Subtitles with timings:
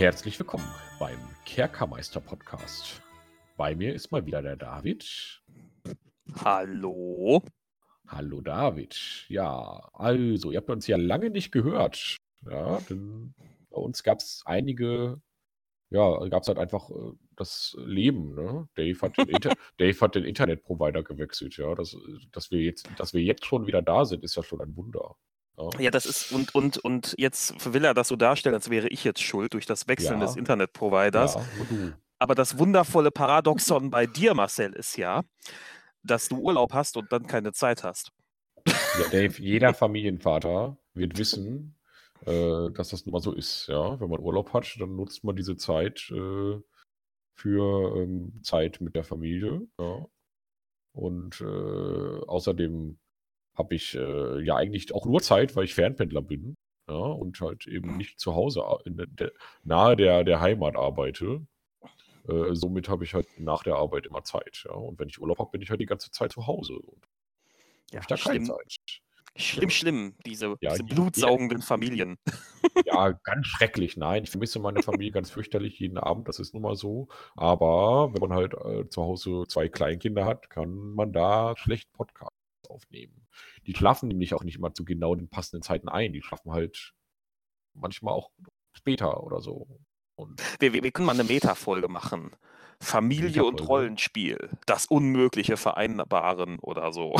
[0.00, 0.64] Herzlich willkommen
[0.98, 3.02] beim Kerkermeister Podcast.
[3.58, 5.42] Bei mir ist mal wieder der David.
[6.42, 7.42] Hallo.
[8.08, 9.26] Hallo David.
[9.28, 12.16] Ja, also, ihr habt uns ja lange nicht gehört.
[12.50, 13.34] Ja, denn
[13.68, 15.20] bei uns gab es einige,
[15.90, 18.70] ja, gab es halt einfach äh, das Leben, ne?
[18.76, 21.74] Dave hat den, Inter Dave hat den Internetprovider gewechselt, ja.
[21.74, 21.94] Das,
[22.32, 25.16] dass, wir jetzt, dass wir jetzt schon wieder da sind, ist ja schon ein Wunder.
[25.60, 28.88] Ja, ja das ist, und, und, und jetzt will er das so darstellen, als wäre
[28.88, 30.26] ich jetzt schuld durch das Wechseln ja.
[30.26, 31.34] des Internetproviders.
[31.34, 31.42] Ja,
[32.18, 35.22] Aber das wundervolle Paradoxon bei dir, Marcel, ist ja,
[36.02, 38.12] dass du Urlaub hast und dann keine Zeit hast.
[38.66, 41.76] Ja, Dave, jeder Familienvater wird wissen,
[42.26, 43.66] äh, dass das nun mal so ist.
[43.68, 46.60] Ja, wenn man Urlaub hat, dann nutzt man diese Zeit äh,
[47.34, 49.66] für ähm, Zeit mit der Familie.
[49.78, 50.06] Ja.
[50.92, 51.44] Und äh,
[52.26, 52.98] außerdem
[53.60, 56.56] habe ich äh, ja eigentlich auch nur Zeit, weil ich Fernpendler bin.
[56.88, 59.30] Ja, und halt eben nicht zu Hause der,
[59.62, 61.46] nahe der, der Heimat arbeite.
[62.28, 64.64] Äh, somit habe ich halt nach der Arbeit immer Zeit.
[64.64, 64.72] Ja?
[64.72, 66.74] Und wenn ich Urlaub habe, bin ich halt die ganze Zeit zu Hause.
[66.74, 67.06] Und
[67.92, 68.80] ja, ich da keine Zeit.
[69.36, 69.70] Schlimm, ja.
[69.70, 72.16] schlimm, diese, ja, diese blutsaugenden Familien.
[72.86, 73.96] Ja, ganz schrecklich.
[73.96, 77.08] Nein, ich vermisse meine Familie ganz fürchterlich jeden Abend, das ist nun mal so.
[77.34, 82.39] Aber wenn man halt äh, zu Hause zwei Kleinkinder hat, kann man da schlecht Podcasts
[82.70, 83.26] aufnehmen.
[83.66, 86.12] Die schlafen nämlich auch nicht immer zu genau den passenden Zeiten ein.
[86.12, 86.94] Die schlafen halt
[87.74, 88.30] manchmal auch
[88.72, 89.66] später oder so.
[90.14, 92.30] Und wir, wir, wir können mal eine Meta-Folge machen.
[92.82, 97.14] Familie und Rollenspiel, das Unmögliche vereinbaren oder so.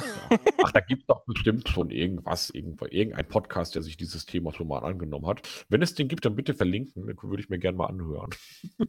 [0.65, 4.69] Ach, da gibt es doch bestimmt schon irgendwas, irgendein Podcast, der sich dieses Thema schon
[4.69, 5.67] mal angenommen hat.
[5.69, 8.31] Wenn es den gibt, dann bitte verlinken, dann würde ich mir gerne mal anhören.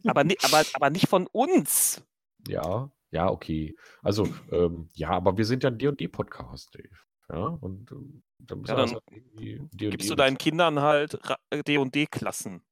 [0.06, 2.02] Aber, aber, aber nicht von uns.
[2.48, 3.76] Ja, ja, okay.
[4.02, 6.88] Also, ähm, ja, aber wir sind ja ein D&D-Podcast, Dave.
[7.28, 9.02] Ja, und ähm, dann, ja, dann halt
[9.72, 11.18] gibst du deinen Kindern halt
[11.52, 12.62] D&D-Klassen.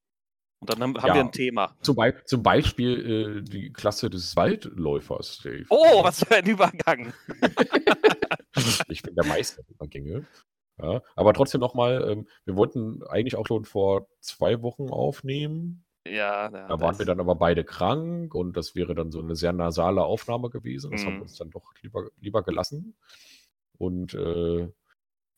[0.61, 1.77] Und dann haben, haben ja, wir ein Thema.
[1.81, 5.65] Zum, Be zum Beispiel äh, die Klasse des Waldläufers, Dave.
[5.71, 7.15] Oh, was für ein Übergang.
[8.89, 10.27] ich bin der Meister der Übergänge.
[10.83, 15.85] Ja, aber trotzdem nochmal, ähm, wir wollten eigentlich auch schon vor zwei Wochen aufnehmen.
[16.07, 19.37] Ja, ja da waren wir dann aber beide krank und das wäre dann so eine
[19.37, 20.91] sehr nasale Aufnahme gewesen.
[20.91, 21.07] Das mhm.
[21.07, 22.97] haben wir uns dann doch lieber, lieber gelassen.
[23.79, 24.69] Und äh,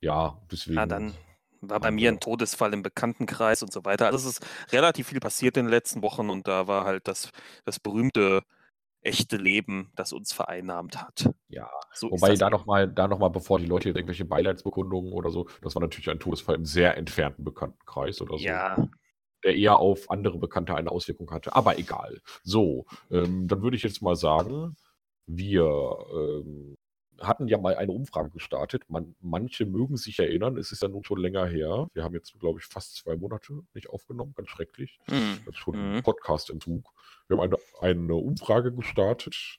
[0.01, 0.77] ja, deswegen.
[0.77, 1.15] Ja, dann
[1.61, 4.07] war bei mir ein Todesfall im Bekanntenkreis und so weiter.
[4.07, 7.31] Also es ist relativ viel passiert in den letzten Wochen und da war halt das,
[7.65, 8.43] das berühmte
[9.01, 11.31] echte Leben, das uns vereinnahmt hat.
[11.49, 15.49] Ja, so wobei da nochmal, da noch mal, bevor die Leute irgendwelche Beileidsbekundungen oder so,
[15.61, 18.45] das war natürlich ein Todesfall im sehr entfernten Bekanntenkreis oder so.
[18.45, 18.77] Ja.
[19.45, 21.55] Der eher auf andere Bekannte eine Auswirkung hatte.
[21.55, 22.21] Aber egal.
[22.45, 24.77] So, ähm, dann würde ich jetzt mal sagen,
[25.27, 25.67] wir
[26.13, 26.77] ähm,
[27.21, 28.85] hatten ja mal eine Umfrage gestartet.
[28.89, 31.89] Man, manche mögen sich erinnern, es ist ja nun schon länger her.
[31.95, 34.99] Wir haben jetzt, glaube ich, fast zwei Monate nicht aufgenommen, ganz schrecklich.
[35.09, 35.41] Mhm.
[35.45, 36.03] Das ist schon ein mhm.
[36.03, 36.93] Podcast-Entzug.
[37.29, 39.59] Wir haben eine, eine Umfrage gestartet,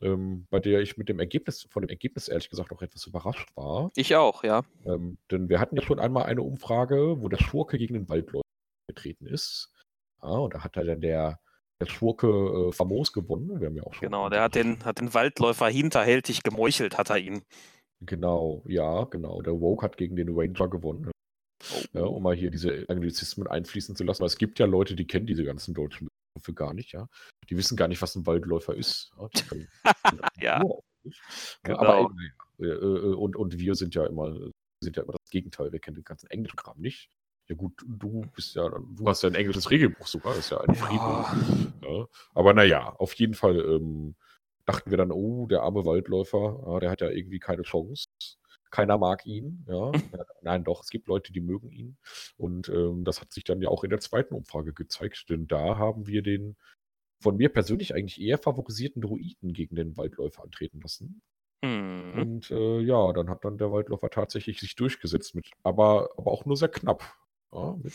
[0.00, 3.48] ähm, bei der ich mit dem Ergebnis, von dem Ergebnis ehrlich gesagt auch etwas überrascht
[3.56, 3.90] war.
[3.96, 4.62] Ich auch, ja.
[4.84, 8.47] Ähm, denn wir hatten ja schon einmal eine Umfrage, wo der Schurke gegen den Waldläufer
[8.88, 9.72] getreten ist.
[10.22, 11.38] Ja, und da hat dann der
[11.80, 13.60] der Schurke äh, famos gewonnen.
[13.60, 17.18] Wir haben ja auch genau, der hat den, hat den Waldläufer hinterhältig gemeuchelt, hat er
[17.18, 17.42] ihn.
[18.00, 19.42] Genau, ja, genau.
[19.42, 21.10] Der Woke hat gegen den Ranger gewonnen.
[21.72, 21.98] Oh.
[21.98, 24.20] Ja, um mal hier diese Anglizismen einfließen zu lassen.
[24.20, 27.08] Weil es gibt ja Leute, die kennen diese ganzen deutschen Begriffe gar nicht, ja.
[27.48, 29.12] Die wissen gar nicht, was ein Waldläufer ist.
[29.16, 29.28] Ja.
[30.40, 30.62] Ja.
[31.62, 31.78] Genau.
[31.78, 32.10] Aber,
[32.58, 34.36] äh, äh, und, und wir sind ja immer
[34.82, 35.72] sind ja immer das Gegenteil.
[35.72, 37.08] Wir kennen den ganzen englischen Kram nicht.
[37.48, 40.60] Ja gut, du bist ja, du hast ja ein englisches Regelbuch sogar, das ist ja
[40.60, 41.72] ein Frieden.
[41.82, 42.06] Ja.
[42.34, 44.14] Aber naja, auf jeden Fall ähm,
[44.66, 48.08] dachten wir dann, oh, der arme Waldläufer, ja, der hat ja irgendwie keine Chance.
[48.70, 49.92] Keiner mag ihn, ja.
[50.42, 51.96] Nein, doch, es gibt Leute, die mögen ihn.
[52.36, 55.78] Und ähm, das hat sich dann ja auch in der zweiten Umfrage gezeigt, denn da
[55.78, 56.56] haben wir den
[57.20, 61.22] von mir persönlich eigentlich eher favorisierten Druiden gegen den Waldläufer antreten lassen.
[61.62, 62.12] Mhm.
[62.14, 66.44] Und äh, ja, dann hat dann der Waldläufer tatsächlich sich durchgesetzt mit, aber, aber auch
[66.44, 67.16] nur sehr knapp.
[67.52, 67.94] Ja, mit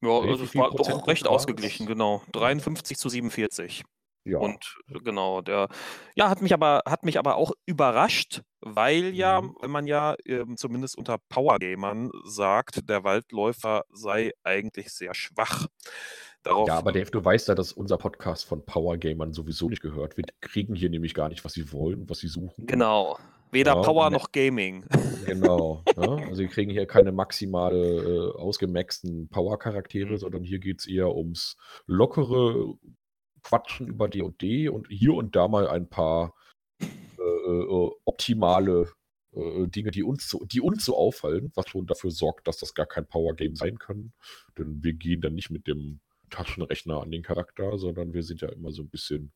[0.00, 2.22] ja also es war doch recht ausgeglichen, genau.
[2.32, 3.84] 53 zu 47.
[4.24, 4.38] Ja.
[4.38, 5.68] Und äh, genau, der
[6.14, 9.56] ja, hat mich aber, hat mich aber auch überrascht, weil ja, mhm.
[9.60, 15.66] wenn man ja ähm, zumindest unter Powergamern sagt, der Waldläufer sei eigentlich sehr schwach.
[16.42, 20.16] Darauf, ja, aber Dave, du weißt ja, dass unser Podcast von Powergamern sowieso nicht gehört.
[20.16, 22.66] Wir kriegen hier nämlich gar nicht, was sie wollen, was sie suchen.
[22.66, 23.18] Genau.
[23.50, 24.84] Weder ja, Power noch Gaming.
[25.26, 25.84] Genau.
[25.94, 26.14] Ja.
[26.26, 30.16] Also wir kriegen hier keine maximale äh, ausgemaxten Power-Charaktere, mhm.
[30.16, 32.78] sondern hier geht es eher ums lockere
[33.42, 36.34] Quatschen über D&D und hier und da mal ein paar
[36.80, 36.84] äh,
[37.24, 38.90] äh, optimale
[39.34, 42.74] äh, Dinge, die uns, so, die uns so auffallen, was schon dafür sorgt, dass das
[42.74, 44.12] gar kein Power-Game sein kann.
[44.56, 46.00] Denn wir gehen dann nicht mit dem
[46.30, 49.32] Taschenrechner an den Charakter, sondern wir sind ja immer so ein bisschen,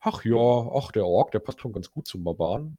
[0.00, 2.78] ach ja, ach der Ork, der passt schon ganz gut zum Barbaren.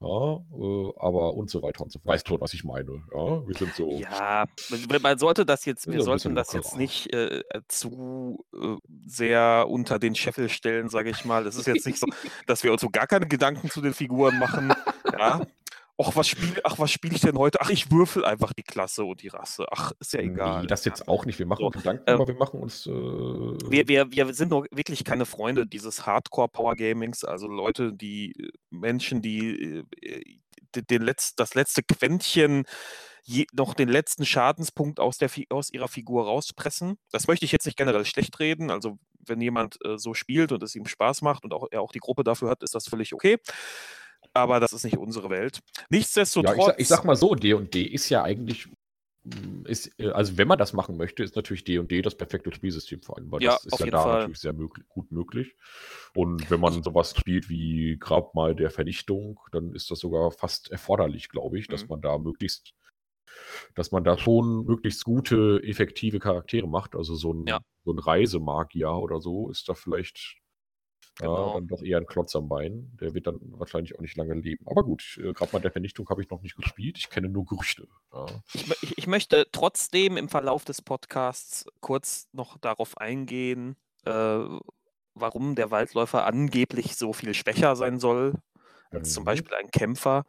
[0.00, 2.14] Ja, äh, aber und so weiter und so fort.
[2.14, 3.02] Weißt schon, was ich meine.
[3.12, 3.90] Ja, wir sind so.
[3.90, 4.46] Ja,
[5.02, 10.14] man sollte das jetzt, wir sollten das jetzt nicht äh, zu äh, sehr unter den
[10.14, 11.46] Scheffel stellen, sage ich mal.
[11.46, 12.06] Es ist jetzt nicht so,
[12.46, 14.72] dass wir uns so gar keine Gedanken zu den Figuren machen.
[15.12, 15.40] Ja,
[15.98, 17.60] ach, was spiele spiel ich denn heute?
[17.60, 19.66] Ach, ich würfel einfach die Klasse und die Rasse.
[19.70, 20.62] Ach, ist ja egal.
[20.62, 21.38] Nee, das jetzt auch nicht.
[21.38, 22.86] Wir machen so, Gedanken, ähm, aber wir machen uns.
[22.86, 27.24] Äh, wir, wir, wir sind doch wirklich keine Freunde dieses Hardcore-Power-Gamings.
[27.24, 30.22] Also Leute, die äh, Menschen, die äh,
[30.74, 32.64] den Letz-, das letzte Quäntchen
[33.24, 36.98] je, noch den letzten Schadenspunkt aus, der, aus ihrer Figur rauspressen.
[37.10, 38.70] Das möchte ich jetzt nicht generell schlecht reden.
[38.70, 41.92] Also, wenn jemand äh, so spielt und es ihm Spaß macht und auch, er auch
[41.92, 43.38] die Gruppe dafür hat, ist das völlig okay
[44.38, 45.60] aber das ist nicht unsere Welt.
[45.90, 46.56] Nichtsdestotrotz.
[46.56, 48.68] Ja, ich, sag, ich sag mal so, D&D ist ja eigentlich
[49.24, 53.02] mm, ist, äh, also wenn man das machen möchte, ist natürlich D&D das perfekte Spielsystem
[53.02, 54.18] vor allem, weil ja, das ist ja da Fall.
[54.20, 55.54] natürlich sehr möglich, gut möglich.
[56.14, 61.28] Und wenn man sowas spielt wie Grabmal der Vernichtung, dann ist das sogar fast erforderlich,
[61.28, 61.72] glaube ich, mhm.
[61.72, 62.74] dass man da möglichst,
[63.74, 66.96] dass man da schon möglichst gute, effektive Charaktere macht.
[66.96, 67.60] Also so ein, ja.
[67.84, 70.38] so ein Reisemagier oder so ist da vielleicht
[71.18, 71.48] Genau.
[71.48, 72.96] Ja, dann doch eher ein Klotz am Bein.
[73.00, 74.64] Der wird dann wahrscheinlich auch nicht lange leben.
[74.68, 76.96] Aber gut, äh, gerade mal der Vernichtung habe ich noch nicht gespielt.
[76.96, 77.88] Ich kenne nur Gerüchte.
[78.12, 78.26] Ja.
[78.54, 84.38] Ich, ich, ich, möchte trotzdem im Verlauf des Podcasts kurz noch darauf eingehen, äh,
[85.14, 88.34] warum der Waldläufer angeblich so viel schwächer sein soll
[88.90, 89.14] als mhm.
[89.14, 90.24] zum Beispiel ein Kämpfer.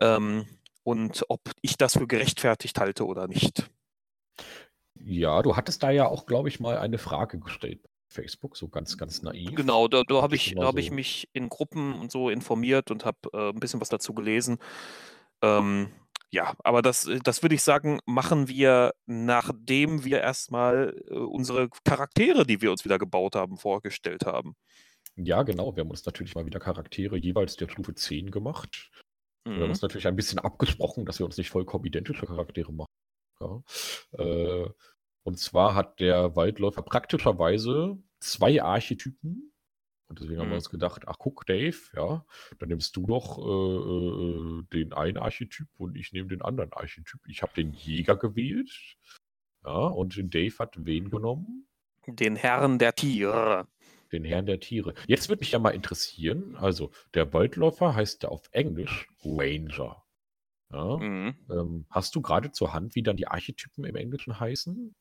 [0.00, 0.46] Ähm,
[0.84, 3.68] und ob ich das für gerechtfertigt halte oder nicht.
[4.94, 7.80] Ja, du hattest da ja auch, glaube ich, mal eine Frage gestellt
[8.14, 9.54] Facebook, so ganz, ganz naiv.
[9.54, 13.18] Genau, da, da habe ich, hab ich mich in Gruppen und so informiert und habe
[13.32, 14.58] äh, ein bisschen was dazu gelesen.
[15.42, 15.90] Ähm,
[16.30, 21.68] ja, aber das, äh, das würde ich sagen, machen wir, nachdem wir erstmal äh, unsere
[21.84, 24.54] Charaktere, die wir uns wieder gebaut haben, vorgestellt haben.
[25.16, 25.76] Ja, genau.
[25.76, 28.90] Wir haben uns natürlich mal wieder Charaktere jeweils der Stufe 10 gemacht.
[29.44, 29.50] Mhm.
[29.50, 29.70] Wir haben mhm.
[29.70, 32.90] uns natürlich ein bisschen abgesprochen, dass wir uns nicht vollkommen identische Charaktere machen.
[33.40, 33.62] Ja.
[34.18, 34.70] Äh,
[35.24, 39.50] und zwar hat der Waldläufer praktischerweise zwei Archetypen.
[40.06, 40.58] Und deswegen haben wir mhm.
[40.58, 42.24] uns gedacht, ach guck, Dave, ja,
[42.58, 47.20] dann nimmst du doch äh, äh, den einen Archetyp und ich nehme den anderen Archetyp.
[47.26, 48.70] Ich habe den Jäger gewählt.
[49.64, 51.66] Ja, und Dave hat wen genommen?
[52.06, 53.66] Den Herrn der Tiere.
[54.12, 54.92] Den Herrn der Tiere.
[55.06, 60.03] Jetzt würde mich ja mal interessieren, also der Waldläufer heißt ja auf Englisch Ranger.
[60.74, 60.96] Ja.
[60.96, 61.34] Mhm.
[61.50, 64.94] Ähm, hast du gerade zur Hand, wie dann die Archetypen im Englischen heißen?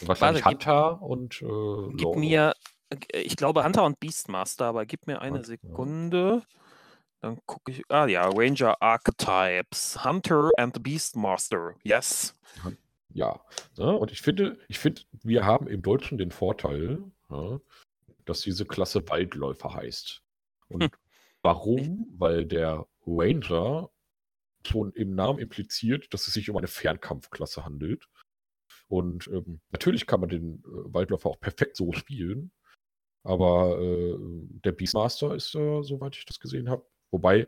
[0.00, 2.54] Wahrscheinlich Warte, Hunter gib, und äh, Gib mir,
[2.88, 6.42] äh, ich glaube Hunter und Beastmaster, aber gib mir eine Sekunde.
[7.20, 7.82] Dann gucke ich.
[7.88, 10.02] Ah ja, Ranger Archetypes.
[10.02, 11.74] Hunter and Beastmaster.
[11.82, 12.34] Yes.
[12.64, 13.40] Ja.
[13.76, 17.58] ja ne, und ich finde, ich finde, wir haben im Deutschen den Vorteil, ja,
[18.24, 20.22] dass diese Klasse Waldläufer heißt.
[20.68, 20.90] Und hm.
[21.42, 22.06] warum?
[22.16, 23.90] Weil der Ranger
[24.66, 28.08] schon im Namen impliziert, dass es sich um eine Fernkampfklasse handelt.
[28.88, 32.52] Und ähm, natürlich kann man den äh, Waldläufer auch perfekt so spielen.
[33.24, 34.16] Aber äh,
[34.64, 37.46] der Beastmaster ist, äh, soweit ich das gesehen habe, wobei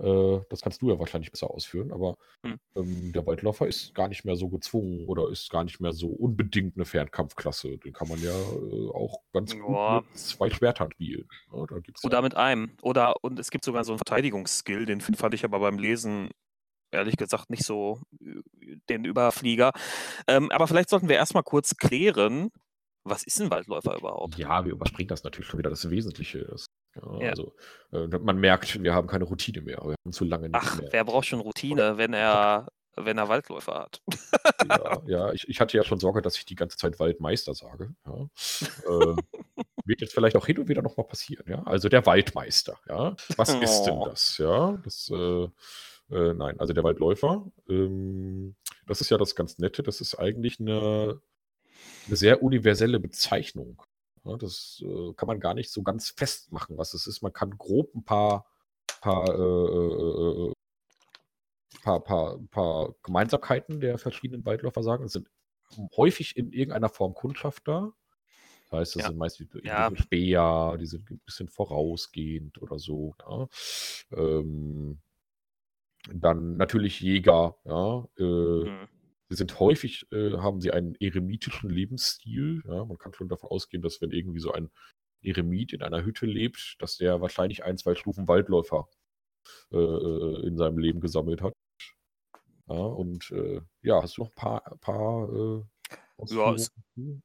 [0.00, 2.58] das kannst du ja wahrscheinlich besser ausführen, aber hm.
[2.74, 6.08] ähm, der Waldläufer ist gar nicht mehr so gezwungen oder ist gar nicht mehr so
[6.08, 7.78] unbedingt eine Fernkampfklasse.
[7.78, 9.98] Den kann man ja äh, auch ganz Joa.
[9.98, 11.28] gut mit zwei Schwertern spielen.
[11.52, 12.22] Ja, da oder ja.
[12.22, 12.70] mit einem.
[12.82, 16.30] Oder und es gibt sogar so einen Verteidigungsskill, den fand ich aber beim Lesen
[16.92, 18.40] ehrlich gesagt nicht so äh,
[18.88, 19.72] den Überflieger.
[20.26, 22.50] Ähm, aber vielleicht sollten wir erstmal kurz klären,
[23.04, 24.36] was ist ein Waldläufer überhaupt?
[24.36, 26.44] Ja, wir überspringen das natürlich schon wieder das Wesentliche.
[26.44, 26.66] Das
[26.96, 27.30] ja, ja.
[27.30, 27.54] Also
[27.92, 29.78] äh, man merkt, wir haben keine Routine mehr.
[29.82, 30.92] Wir haben zu lange nicht Ach, mehr.
[30.92, 34.02] wer braucht schon Routine, wenn er, wenn er Waldläufer hat?
[34.68, 37.94] ja, ja ich, ich, hatte ja schon Sorge, dass ich die ganze Zeit Waldmeister sage.
[38.06, 38.86] Äh,
[39.84, 41.44] wird jetzt vielleicht auch hin und wieder nochmal passieren.
[41.48, 41.62] Ja?
[41.64, 42.78] Also der Waldmeister.
[42.88, 43.16] Ja?
[43.36, 43.60] Was oh.
[43.60, 44.06] ist denn oh.
[44.06, 44.38] das?
[44.38, 45.10] Ja, das.
[45.10, 45.48] Äh,
[46.10, 47.46] äh, nein, also der Waldläufer.
[47.68, 48.56] Ähm,
[48.86, 49.82] das ist ja das ganz Nette.
[49.82, 51.20] Das ist eigentlich eine,
[52.06, 53.82] eine sehr universelle Bezeichnung.
[54.24, 57.22] Ja, das äh, kann man gar nicht so ganz festmachen, was es ist.
[57.22, 58.46] Man kann grob ein paar,
[59.00, 60.52] paar, äh, äh, äh
[61.82, 65.04] paar, paar, paar Gemeinsamkeiten der verschiedenen Waldläufer sagen.
[65.04, 65.28] Es sind
[65.96, 67.92] häufig in irgendeiner Form Kundschafter.
[68.70, 69.08] Das heißt, das ja.
[69.08, 69.90] sind meist die, ja.
[69.94, 73.14] Späher, die sind ein bisschen vorausgehend oder so.
[73.26, 73.48] Ja.
[74.12, 75.00] Ähm,
[76.12, 78.06] dann natürlich Jäger, ja.
[78.18, 78.88] Äh, mhm.
[79.30, 82.62] Sie sind häufig, äh, haben sie einen eremitischen Lebensstil.
[82.66, 82.84] Ja?
[82.84, 84.70] Man kann schon davon ausgehen, dass wenn irgendwie so ein
[85.22, 88.88] Eremit in einer Hütte lebt, dass der wahrscheinlich ein, zwei Stufen Waldläufer
[89.72, 91.54] äh, äh in seinem Leben gesammelt hat.
[92.68, 95.62] Ja, und äh, ja, hast du noch ein paar, paar äh,
[96.26, 96.70] Ja, es,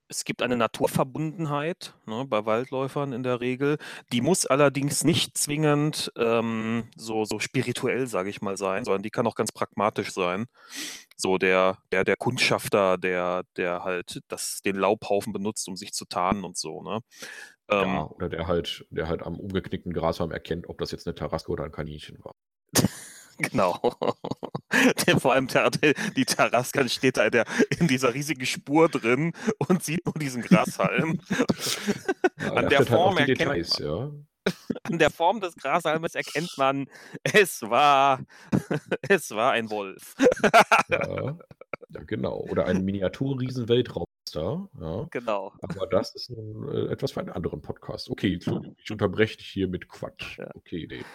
[0.08, 3.78] es gibt eine Naturverbundenheit ne, bei Waldläufern in der Regel.
[4.12, 9.10] Die muss allerdings nicht zwingend ähm, so, so spirituell, sage ich mal, sein, sondern die
[9.10, 10.46] kann auch ganz pragmatisch sein.
[11.16, 16.06] So der, der, der Kundschafter, der, der halt das, den Laubhaufen benutzt, um sich zu
[16.06, 16.84] tarnen und so.
[16.84, 17.00] Ne?
[17.70, 21.16] Ähm, ja, oder der halt, der halt am umgeknickten Grashalm erkennt, ob das jetzt eine
[21.16, 22.36] Taraske oder ein Kaninchen war.
[23.52, 23.80] Genau.
[25.06, 25.70] Der, vor allem der,
[26.16, 27.46] die Taraskan steht da in, der,
[27.80, 29.34] in dieser riesigen Spur drin
[29.68, 31.20] und sieht nur diesen Grashalm.
[32.38, 34.12] Ja, an der halt Form halt erkennt Details, man, ja.
[34.84, 36.88] An der Form des Grashalmes erkennt man,
[37.24, 38.20] es war,
[39.08, 40.16] es war ein Wolf.
[40.90, 41.38] Ja,
[41.90, 42.46] ja genau.
[42.52, 44.70] Oder ein Miniatur-Riesen-Weltraumstar.
[44.80, 45.08] Ja.
[45.12, 45.54] Genau.
[45.62, 48.10] Aber das ist nun, äh, etwas für einen anderen Podcast.
[48.10, 50.38] Okay, ich unterbreche dich hier mit Quatsch.
[50.38, 50.50] Ja.
[50.56, 51.06] Okay, Dave.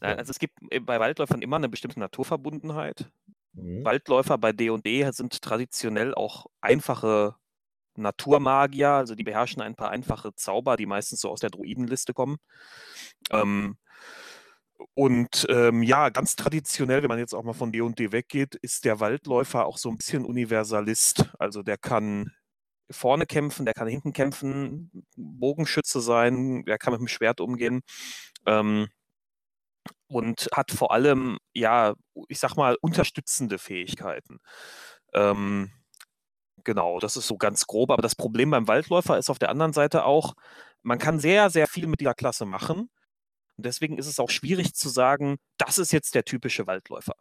[0.00, 3.10] Nein, also es gibt äh, bei Waldläufern immer eine bestimmte Naturverbundenheit.
[3.52, 3.84] Mhm.
[3.84, 7.34] Waldläufer bei D&D sind traditionell auch einfache
[7.96, 12.38] Naturmagier, also die beherrschen ein paar einfache Zauber, die meistens so aus der Druidenliste kommen.
[13.30, 13.76] Ähm,
[14.94, 19.00] und ähm, ja, ganz traditionell, wenn man jetzt auch mal von D&D weggeht, ist der
[19.00, 21.30] Waldläufer auch so ein bisschen Universalist.
[21.38, 22.32] Also der kann
[22.90, 27.82] vorne kämpfen, der kann hinten kämpfen, Bogenschütze sein, der kann mit dem Schwert umgehen.
[28.46, 28.88] Ähm,
[30.08, 31.94] und hat vor allem, ja,
[32.28, 34.38] ich sag mal, unterstützende Fähigkeiten.
[35.12, 35.70] Ähm,
[36.64, 37.90] genau, das ist so ganz grob.
[37.90, 40.34] Aber das Problem beim Waldläufer ist auf der anderen Seite auch,
[40.82, 42.90] man kann sehr, sehr viel mit dieser Klasse machen.
[43.56, 47.14] Und deswegen ist es auch schwierig zu sagen, das ist jetzt der typische Waldläufer.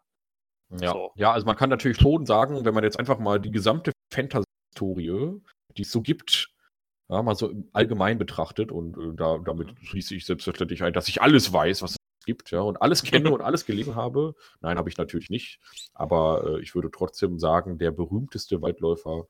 [0.79, 1.11] Ja, so.
[1.15, 5.41] ja also man kann natürlich schon sagen, wenn man jetzt einfach mal die gesamte Fantasy-Historie,
[5.75, 6.49] die es so gibt,
[7.09, 11.21] ja, mal so allgemein betrachtet und äh, da, damit schließe ich selbstverständlich ein, dass ich
[11.21, 11.95] alles weiß, was
[12.29, 14.36] gibt, ja, und alles kenne und alles gelesen habe.
[14.62, 15.59] Nein, habe ich natürlich nicht.
[15.95, 19.25] Aber äh, ich würde trotzdem sagen, der berühmteste Waldläufer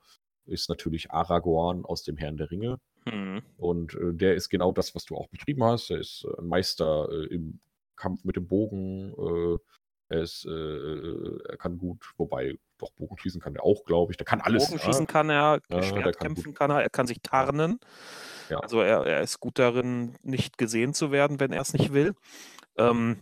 [0.45, 2.79] ist natürlich Aragorn aus dem Herrn der Ringe.
[3.05, 3.41] Mhm.
[3.57, 5.91] Und äh, der ist genau das, was du auch beschrieben hast.
[5.91, 7.61] Er ist ein Meister äh, im
[7.95, 9.13] Kampf mit dem Bogen.
[9.13, 9.57] Äh,
[10.09, 14.17] er, ist, äh, äh, er kann gut, wobei doch Bogenschießen kann er auch, glaube ich.
[14.17, 14.65] Der kann alles.
[14.65, 15.11] Bogenschießen ja.
[15.11, 17.79] kann er, ja, Schwertkämpfen kann, kann, er, er kann sich tarnen.
[17.81, 17.87] Ja.
[18.57, 22.15] Also er, er ist gut darin, nicht gesehen zu werden, wenn er es nicht will.
[22.77, 23.21] Ähm,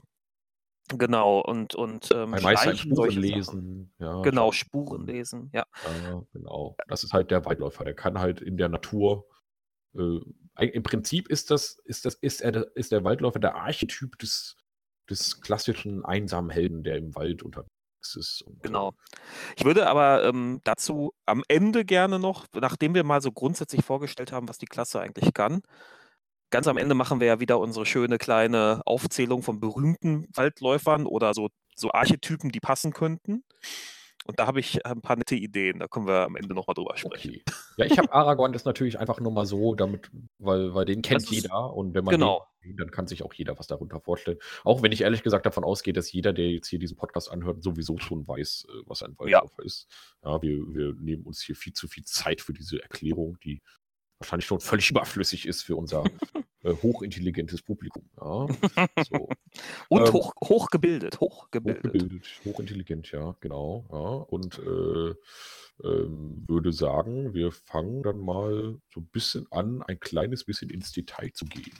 [0.89, 3.93] genau, und, und ähm, Meister Spuren lesen.
[3.99, 5.65] Ja, genau, Spuren lesen, ja.
[6.03, 6.23] ja.
[6.33, 6.75] Genau.
[6.87, 7.83] Das ist halt der Weitläufer.
[7.83, 9.27] Der kann halt in der Natur.
[9.95, 10.19] Äh,
[10.67, 14.55] Im Prinzip ist das, ist das, ist er, ist der Waldläufer der Archetyp des,
[15.09, 17.76] des klassischen einsamen Helden, der im Wald unterwegs
[18.15, 18.43] ist.
[18.61, 18.93] Genau.
[19.55, 24.31] Ich würde aber ähm, dazu am Ende gerne noch, nachdem wir mal so grundsätzlich vorgestellt
[24.31, 25.61] haben, was die Klasse eigentlich kann,
[26.49, 31.33] Ganz am Ende machen wir ja wieder unsere schöne kleine Aufzählung von berühmten Waldläufern oder
[31.33, 33.43] so, so Archetypen, die passen könnten.
[34.27, 35.79] Und da habe ich ein paar nette Ideen.
[35.79, 37.31] Da können wir am Ende nochmal drüber sprechen.
[37.31, 37.43] Okay.
[37.77, 41.29] Ja, ich habe Aragorn das natürlich einfach nur mal so, damit, weil, weil den kennt
[41.29, 41.73] jeder.
[41.73, 42.45] Und wenn man genau.
[42.63, 44.37] den, dann kann sich auch jeder was darunter vorstellen.
[44.65, 47.63] Auch wenn ich ehrlich gesagt davon ausgehe, dass jeder, der jetzt hier diesen Podcast anhört,
[47.63, 49.65] sowieso schon weiß, äh, was ein Waldläufer ja.
[49.65, 49.87] ist.
[50.23, 53.61] Ja, wir, wir nehmen uns hier viel zu viel Zeit für diese Erklärung, die
[54.19, 56.03] wahrscheinlich schon völlig überflüssig ist für unser
[56.63, 58.09] äh, hochintelligentes Publikum.
[58.17, 58.47] Ja,
[59.09, 59.29] so.
[59.89, 61.83] Und ähm, hoch, hochgebildet, hochgebildet.
[61.83, 63.85] Hochgebildet, hochintelligent, ja, genau.
[63.91, 63.97] Ja.
[63.97, 65.15] Und äh,
[65.83, 70.91] ähm, würde sagen, wir fangen dann mal so ein bisschen an, ein kleines bisschen ins
[70.91, 71.77] Detail zu gehen.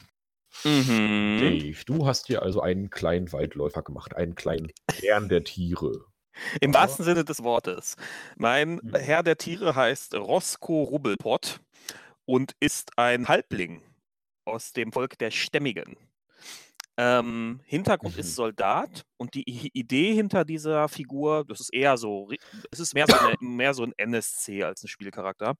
[0.63, 1.39] Mhm.
[1.39, 6.05] Dave, du hast hier also einen kleinen Waldläufer gemacht, einen kleinen Herrn der Tiere.
[6.61, 6.79] Im ja.
[6.79, 7.95] wahrsten Sinne des Wortes.
[8.37, 8.95] Mein mhm.
[8.95, 11.59] Herr der Tiere heißt Roscoe Rubbelpott
[12.27, 13.81] und ist ein Halbling
[14.45, 15.97] aus dem Volk der Stämmigen.
[16.97, 18.19] Ähm, Hintergrund mhm.
[18.19, 19.43] ist Soldat und die
[19.73, 22.29] Idee hinter dieser Figur, das ist eher so,
[22.71, 25.55] es ist mehr so, eine, mehr so ein NSC als ein Spielcharakter.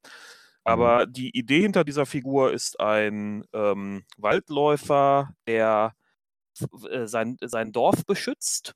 [0.64, 1.14] Aber mhm.
[1.14, 5.94] die Idee hinter dieser Figur ist ein ähm, Waldläufer, der
[6.90, 8.74] äh, sein, sein Dorf beschützt,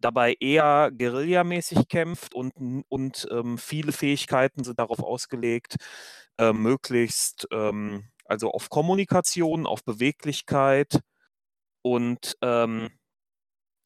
[0.00, 2.52] dabei eher guerillamäßig kämpft und,
[2.88, 5.76] und ähm, viele Fähigkeiten sind darauf ausgelegt,
[6.38, 11.00] äh, möglichst ähm, also auf Kommunikation, auf Beweglichkeit
[11.82, 12.90] und ähm,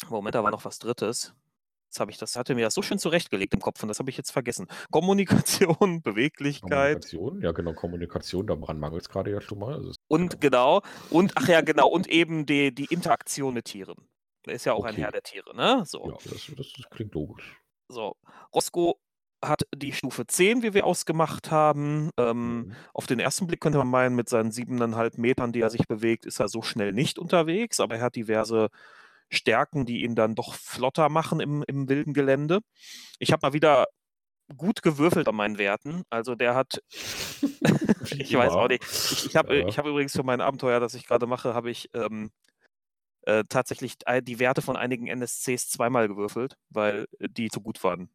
[0.08, 1.34] Moment, da war noch was Drittes.
[1.88, 4.10] Jetzt habe ich das, hatte mir das so schön zurechtgelegt im Kopf und das habe
[4.10, 4.66] ich jetzt vergessen.
[4.90, 7.04] Kommunikation, Beweglichkeit.
[7.04, 9.74] Kommunikation, ja genau, Kommunikation, daran mangelt es gerade ja schon mal.
[9.74, 14.08] Also und genau, und ach ja, genau, und eben die, die Interaktion mit Tieren.
[14.46, 14.88] Er ist ja auch okay.
[14.88, 15.84] ein Herr der Tiere, ne?
[15.86, 16.06] So.
[16.08, 17.60] Ja, das, das, das klingt logisch.
[17.88, 18.16] So,
[18.54, 18.94] Roscoe
[19.42, 22.10] hat die Stufe 10, wie wir ausgemacht haben.
[22.18, 22.76] Ähm, mhm.
[22.92, 26.24] Auf den ersten Blick könnte man meinen, mit seinen siebeneinhalb Metern, die er sich bewegt,
[26.24, 28.68] ist er so schnell nicht unterwegs, aber er hat diverse
[29.30, 32.60] Stärken, die ihn dann doch flotter machen im, im wilden Gelände.
[33.18, 33.86] Ich habe mal wieder
[34.56, 36.04] gut gewürfelt an meinen Werten.
[36.10, 36.82] Also der hat,
[38.18, 38.84] ich weiß auch nicht.
[38.84, 39.66] Ich, ich habe ja.
[39.66, 42.30] hab übrigens für mein Abenteuer, das ich gerade mache, habe ich ähm,
[43.26, 48.10] äh, tatsächlich die Werte von einigen NSCs zweimal gewürfelt, weil die zu gut waren.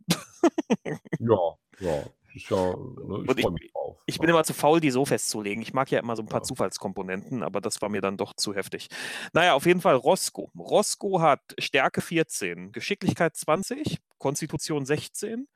[1.20, 2.04] ja, ja.
[2.34, 3.72] Ich, ja, ne, ich, ich,
[4.06, 5.62] ich, bin immer zu faul, die so festzulegen.
[5.64, 6.44] Ich mag ja immer so ein paar ja.
[6.44, 8.88] Zufallskomponenten, aber das war mir dann doch zu heftig.
[9.34, 10.48] Naja, auf jeden Fall Roscoe.
[10.58, 15.48] Roscoe hat Stärke 14, Geschicklichkeit 20, Konstitution 16,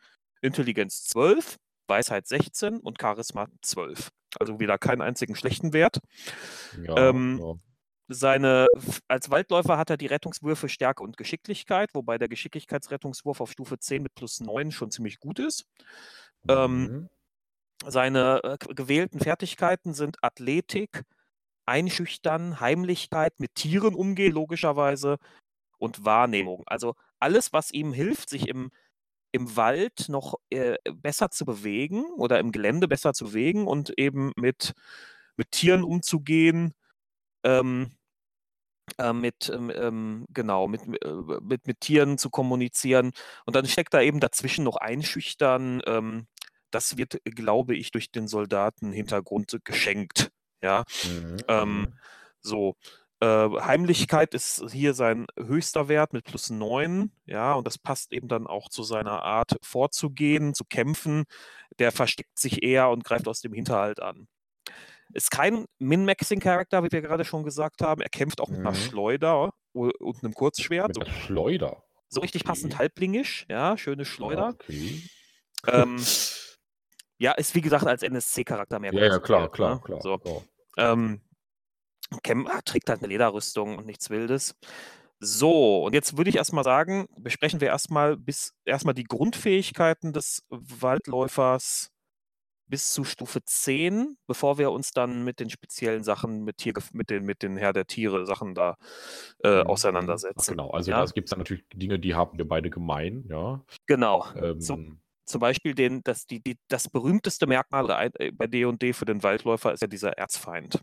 [0.42, 1.58] Intelligenz 12,
[1.88, 4.10] Weisheit 16 und Charisma 12.
[4.40, 6.00] Also wieder keinen einzigen schlechten Wert.
[6.86, 7.54] Ja, ähm, ja.
[8.14, 8.68] Seine,
[9.08, 14.04] als Waldläufer hat er die Rettungswürfe Stärke und Geschicklichkeit, wobei der Geschicklichkeitsrettungswurf auf Stufe 10
[14.04, 15.66] mit plus 9 schon ziemlich gut ist.
[16.48, 17.10] Ähm, mhm.
[17.86, 21.04] seine äh, gewählten Fertigkeiten sind Athletik,
[21.66, 25.18] Einschüchtern, Heimlichkeit, mit Tieren umgehen, logischerweise,
[25.84, 26.64] und Wahrnehmung.
[26.66, 28.72] Also alles, was ihm hilft, sich im,
[29.34, 34.32] im Wald noch äh, besser zu bewegen oder im Gelände besser zu bewegen und eben
[34.38, 34.74] mit,
[35.36, 36.74] mit Tieren umzugehen,
[37.44, 37.92] ähm,
[38.98, 43.12] äh, mit, ähm, ähm genau, mit, äh, mit, mit Tieren zu kommunizieren.
[43.46, 45.82] Und dann steckt da eben dazwischen noch Einschüchtern.
[45.86, 46.28] Ähm,
[46.72, 50.32] das wird, glaube ich, durch den Soldatenhintergrund geschenkt.
[50.62, 50.86] Ja.
[51.04, 51.38] Mhm.
[51.48, 51.94] Ähm, mhm.
[52.42, 52.76] so.
[53.20, 58.28] Äh, Heimlichkeit ist hier sein höchster Wert mit plus 9, ja, und das passt eben
[58.28, 61.24] dann auch zu seiner Art vorzugehen, zu kämpfen.
[61.80, 64.28] Der versteckt sich eher und greift aus dem Hinterhalt an.
[65.14, 68.02] Ist kein Min-Maxing-Charakter, wie wir gerade schon gesagt haben.
[68.02, 68.76] Er kämpft auch mit einer mhm.
[68.76, 70.90] Schleuder und einem Kurzschwert.
[70.90, 71.84] Mit einer so, Schleuder?
[72.10, 74.50] So richtig passend halblingisch, ja, schöne Schleuder.
[74.50, 75.02] Okay.
[75.68, 76.04] Ähm,
[77.18, 78.94] ja, ist wie gesagt als NSC-Charakter mehr.
[78.94, 79.82] Ja, ja, klar, klar, ne?
[79.82, 80.02] klar.
[80.02, 80.18] So.
[80.18, 80.42] klar.
[80.78, 81.22] Ähm,
[82.22, 84.56] Cam ah, trägt halt eine Lederrüstung und nichts Wildes.
[85.20, 90.44] So, und jetzt würde ich erstmal sagen, besprechen wir erstmal bis erstmal die Grundfähigkeiten des
[90.50, 91.93] Waldläufers
[92.74, 97.12] bis zu Stufe 10, bevor wir uns dann mit den speziellen Sachen, mit, Tier, mit,
[97.12, 98.78] den, mit den Herr der Tiere Sachen da
[99.44, 99.68] äh, mhm, mhm.
[99.68, 100.40] auseinandersetzen.
[100.42, 101.06] Ach, genau, also ja?
[101.06, 103.64] da gibt es dann natürlich Dinge, die haben wir beide gemein, ja.
[103.86, 104.26] Genau.
[104.36, 109.06] Ähm, zum, zum Beispiel den, das, die, die, das berühmteste Merkmal äh, bei D&D für
[109.06, 110.82] den Waldläufer ist ja dieser Erzfeind.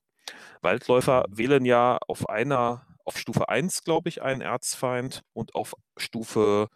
[0.62, 1.38] Waldläufer mhm.
[1.38, 6.68] wählen ja auf einer, auf Stufe 1, glaube ich, einen Erzfeind und auf Stufe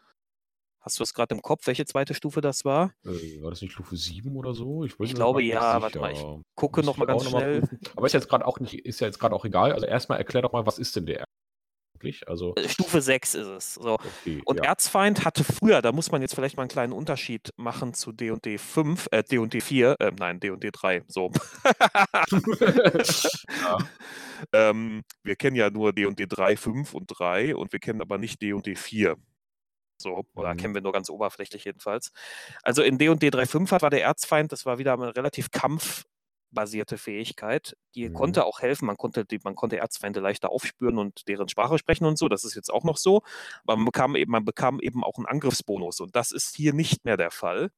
[0.85, 2.93] Hast du das gerade im Kopf, welche zweite Stufe das war?
[3.07, 4.85] Äh, war das nicht Stufe 7 oder so?
[4.85, 6.23] Ich, ich glaube ja, warte mal, ich
[6.55, 7.61] gucke nochmal ganz schnell.
[7.61, 9.73] Noch Aber ist jetzt gerade auch nicht, ist ja jetzt gerade auch egal.
[9.73, 11.25] Also erstmal erklär doch mal, was ist denn der
[12.05, 12.29] eigentlich?
[12.29, 13.75] Also äh, Stufe 6 ist es.
[13.75, 13.95] So.
[13.95, 14.65] Okay, und ja.
[14.65, 18.59] Erzfeind hatte früher, da muss man jetzt vielleicht mal einen kleinen Unterschied machen zu D&D
[18.59, 21.31] 5, äh, D&D 4, äh, nein, D&D 3, so.
[23.63, 23.79] ja.
[24.53, 28.43] ähm, wir kennen ja nur D&D 3, 5 und 3 und wir kennen aber nicht
[28.43, 29.17] D&D 4.
[29.97, 30.59] So, oder mhm.
[30.59, 32.13] kennen wir nur ganz oberflächlich jedenfalls.
[32.63, 37.77] Also in D&D 3.5 war der Erzfeind, das war wieder eine relativ kampfbasierte Fähigkeit.
[37.95, 38.15] Die mhm.
[38.15, 42.07] konnte auch helfen, man konnte, die, man konnte Erzfeinde leichter aufspüren und deren Sprache sprechen
[42.07, 43.23] und so, das ist jetzt auch noch so.
[43.63, 47.05] Aber man bekam eben, man bekam eben auch einen Angriffsbonus und das ist hier nicht
[47.05, 47.71] mehr der Fall.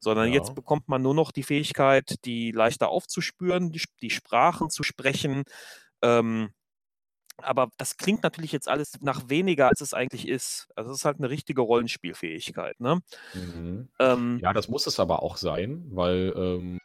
[0.00, 0.34] Sondern ja.
[0.34, 5.42] jetzt bekommt man nur noch die Fähigkeit, die leichter aufzuspüren, die, die Sprachen zu sprechen,
[6.02, 6.50] ähm,
[7.42, 10.68] aber das klingt natürlich jetzt alles nach weniger, als es eigentlich ist.
[10.74, 13.00] Also es ist halt eine richtige Rollenspielfähigkeit, ne?
[13.34, 13.88] Mhm.
[13.98, 16.78] Ähm, ja, das muss es aber auch sein, weil, ähm,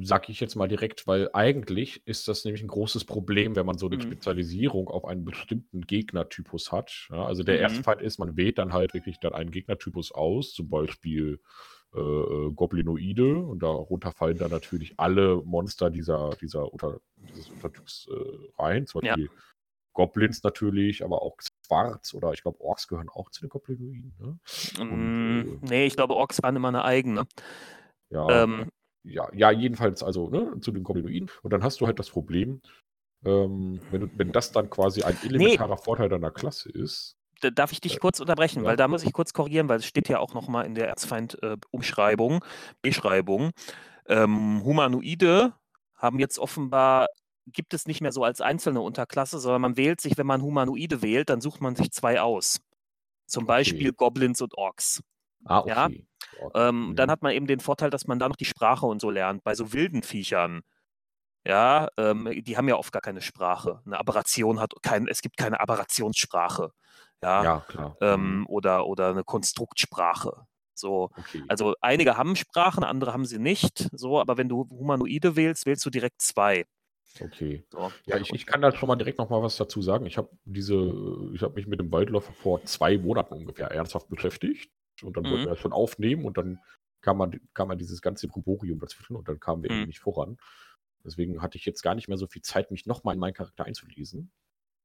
[0.00, 3.78] sag ich jetzt mal direkt, weil eigentlich ist das nämlich ein großes Problem, wenn man
[3.78, 4.02] so eine mhm.
[4.02, 7.08] Spezialisierung auf einen bestimmten Gegnertypus hat.
[7.10, 7.62] Ja, also der mhm.
[7.62, 11.40] erste Fall ist, man wählt dann halt wirklich dann einen Gegnertypus aus, zum Beispiel
[11.94, 18.08] äh, äh, Goblinoide und darunter fallen dann natürlich alle Monster dieser, dieser unter, dieses Untertyps
[18.10, 19.30] äh, rein, zum Beispiel ja.
[19.94, 24.14] Goblins natürlich, aber auch Schwarz oder ich glaube Orks gehören auch zu den Goblinoiden.
[24.18, 24.38] Ne?
[24.80, 27.26] Und, mm, äh, nee, ich glaube Orks waren immer eine eigene.
[28.10, 28.70] Ja, ähm,
[29.02, 31.30] ja, ja, jedenfalls also ne, zu den Goblinoiden.
[31.42, 32.60] Und dann hast du halt das Problem,
[33.24, 35.82] ähm, wenn, wenn das dann quasi ein elementarer nee.
[35.82, 38.68] Vorteil deiner Klasse ist, darf ich dich äh, kurz unterbrechen, ja.
[38.68, 42.42] weil da muss ich kurz korrigieren, weil es steht ja auch nochmal in der Erzfeind-Umschreibung,
[42.42, 43.50] äh, Beschreibung.
[44.06, 45.52] Ähm, Humanoide
[45.94, 47.06] haben jetzt offenbar,
[47.46, 51.02] gibt es nicht mehr so als einzelne Unterklasse, sondern man wählt sich, wenn man Humanoide
[51.02, 52.60] wählt, dann sucht man sich zwei aus.
[53.26, 53.48] Zum okay.
[53.48, 55.02] Beispiel Goblins und Orks.
[55.44, 55.68] Ah, okay.
[55.68, 55.88] Ja?
[56.54, 56.96] Ähm, mhm.
[56.96, 59.44] Dann hat man eben den Vorteil, dass man da noch die Sprache und so lernt.
[59.44, 60.62] Bei so wilden Viechern,
[61.44, 63.80] ja, ähm, die haben ja oft gar keine Sprache.
[63.84, 66.72] Eine Aberration hat kein, es gibt keine Aberrationssprache
[67.22, 67.96] ja, ja klar.
[68.00, 70.46] Ähm, oder, oder eine Konstruktsprache.
[70.74, 71.42] So, okay.
[71.48, 73.88] also einige haben Sprachen, andere haben sie nicht.
[73.92, 76.64] So, aber wenn du Humanoide wählst, wählst du direkt zwei.
[77.20, 77.64] Okay.
[77.70, 77.90] So.
[78.06, 80.06] Ja, ich, ich kann da schon mal direkt noch mal was dazu sagen.
[80.06, 80.76] Ich habe diese,
[81.34, 84.70] ich habe mich mit dem Waldläufer vor zwei Monaten ungefähr ernsthaft beschäftigt.
[85.02, 85.30] und dann mhm.
[85.30, 86.60] wollten wir das schon aufnehmen und dann
[87.00, 89.76] kam man, kam man dieses ganze Proborium dazwischen und dann kamen wir mhm.
[89.76, 90.36] irgendwie nicht voran.
[91.04, 93.64] Deswegen hatte ich jetzt gar nicht mehr so viel Zeit, mich nochmal in meinen Charakter
[93.64, 94.30] einzulesen.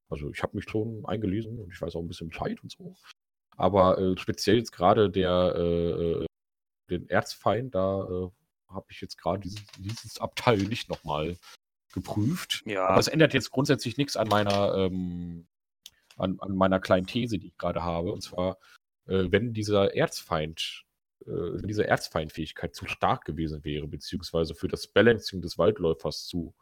[0.10, 2.96] Also ich habe mich schon eingelesen und ich weiß auch ein bisschen Bescheid und so.
[3.56, 6.26] Aber äh, speziell jetzt gerade der äh, äh
[6.90, 8.30] den Erzfeind, da äh,
[8.68, 11.38] habe ich jetzt gerade dieses, dieses Abteil nicht nochmal
[11.94, 12.62] geprüft.
[12.66, 12.88] Ja.
[12.88, 15.48] Aber es ändert jetzt grundsätzlich nichts an meiner ähm,
[16.18, 18.12] an, an, meiner kleinen These, die ich gerade habe.
[18.12, 18.58] Und zwar,
[19.08, 20.84] äh, wenn dieser Erzfeind,
[21.22, 26.54] äh, wenn diese Erzfeindfähigkeit zu stark gewesen wäre, beziehungsweise für das Balancing des Waldläufers zu,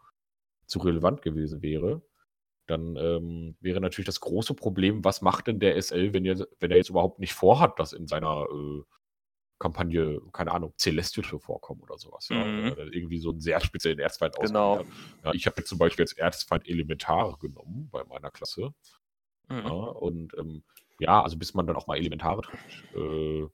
[0.66, 2.02] zu relevant gewesen wäre,
[2.72, 6.72] dann ähm, wäre natürlich das große Problem, was macht denn der SL, wenn er, wenn
[6.72, 8.84] er jetzt überhaupt nicht vorhat, das in seiner äh,
[9.60, 12.30] Kampagne, keine Ahnung, Celestische vorkommen oder sowas.
[12.30, 12.44] Ja?
[12.44, 12.72] Mhm.
[12.72, 14.84] Oder irgendwie so einen sehr speziellen Erzfeind genau.
[15.24, 18.74] Ja, ich habe jetzt zum Beispiel als Erzfeind Elementare genommen bei meiner Klasse.
[19.50, 19.58] Mhm.
[19.58, 20.64] Ja, und ähm,
[21.00, 23.48] ja, also bis man dann auch mal Elementare trifft, äh,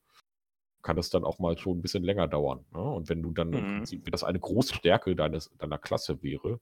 [0.82, 2.66] kann das dann auch mal schon ein bisschen länger dauern.
[2.72, 2.80] Ne?
[2.80, 3.58] Und wenn du dann mhm.
[3.58, 6.60] im Prinzip, wenn das eine große Stärke deines, deiner Klasse wäre,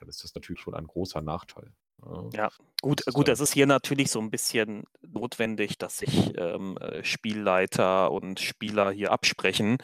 [0.00, 1.72] dann ist das natürlich schon ein großer Nachteil.
[2.02, 6.36] Ja, ja gut, das gut, das ist hier natürlich so ein bisschen notwendig, dass sich
[6.38, 9.76] ähm, äh, Spielleiter und Spieler hier absprechen,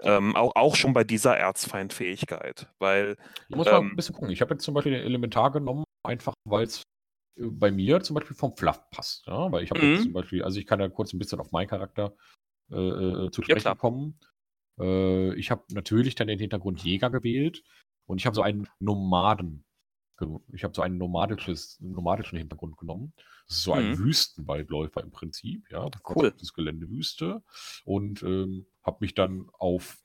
[0.00, 3.16] ähm, auch, auch schon bei dieser Erzfeindfähigkeit, weil...
[3.48, 4.30] Ich muss ähm, mal ein bisschen gucken.
[4.30, 6.82] Ich habe jetzt zum Beispiel den Elementar genommen, einfach weil es
[7.38, 9.24] äh, bei mir zum Beispiel vom Fluff passt.
[9.28, 9.52] Ja?
[9.52, 10.04] Weil ich habe jetzt mhm.
[10.04, 12.16] zum Beispiel, also ich kann da kurz ein bisschen auf meinen Charakter
[12.72, 14.18] äh, äh zu sprechen ja, kommen.
[14.80, 17.62] Äh, ich habe natürlich dann den Hintergrund Jäger gewählt
[18.10, 19.64] und ich habe so einen Nomaden.
[20.52, 23.14] Ich habe so einen nomadisches, nomadischen Hintergrund genommen.
[23.46, 23.98] Das ist so ein mhm.
[24.00, 25.88] Wüstenwaldläufer im Prinzip, ja.
[26.06, 26.34] Cool.
[26.38, 27.42] Das Gelände Wüste.
[27.84, 30.02] Und ähm, habe mich dann auf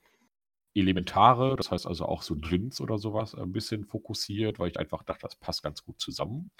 [0.72, 5.02] Elementare, das heißt also auch so Djinns oder sowas, ein bisschen fokussiert, weil ich einfach
[5.02, 6.50] dachte, das passt ganz gut zusammen.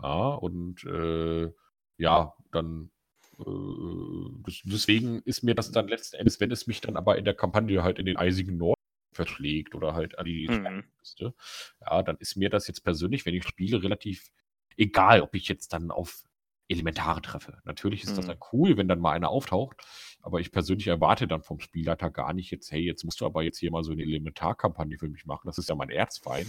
[0.00, 1.52] Ja, und äh,
[1.98, 2.90] ja, dann
[3.38, 7.34] äh, deswegen ist mir das dann letzten Endes, wenn es mich dann aber in der
[7.34, 8.74] Kampagne halt in den eisigen Norden
[9.14, 10.84] verschlägt oder halt an die mhm.
[10.98, 11.34] müsste,
[11.80, 14.30] ja, dann ist mir das jetzt persönlich, wenn ich spiele, relativ
[14.76, 16.24] egal, ob ich jetzt dann auf
[16.68, 17.58] Elementare treffe.
[17.64, 18.16] Natürlich ist mhm.
[18.16, 19.76] das dann cool, wenn dann mal einer auftaucht,
[20.22, 23.42] aber ich persönlich erwarte dann vom Spielleiter gar nicht jetzt, hey, jetzt musst du aber
[23.42, 25.46] jetzt hier mal so eine Elementarkampagne für mich machen.
[25.46, 26.48] Das ist ja mein Erzfeind.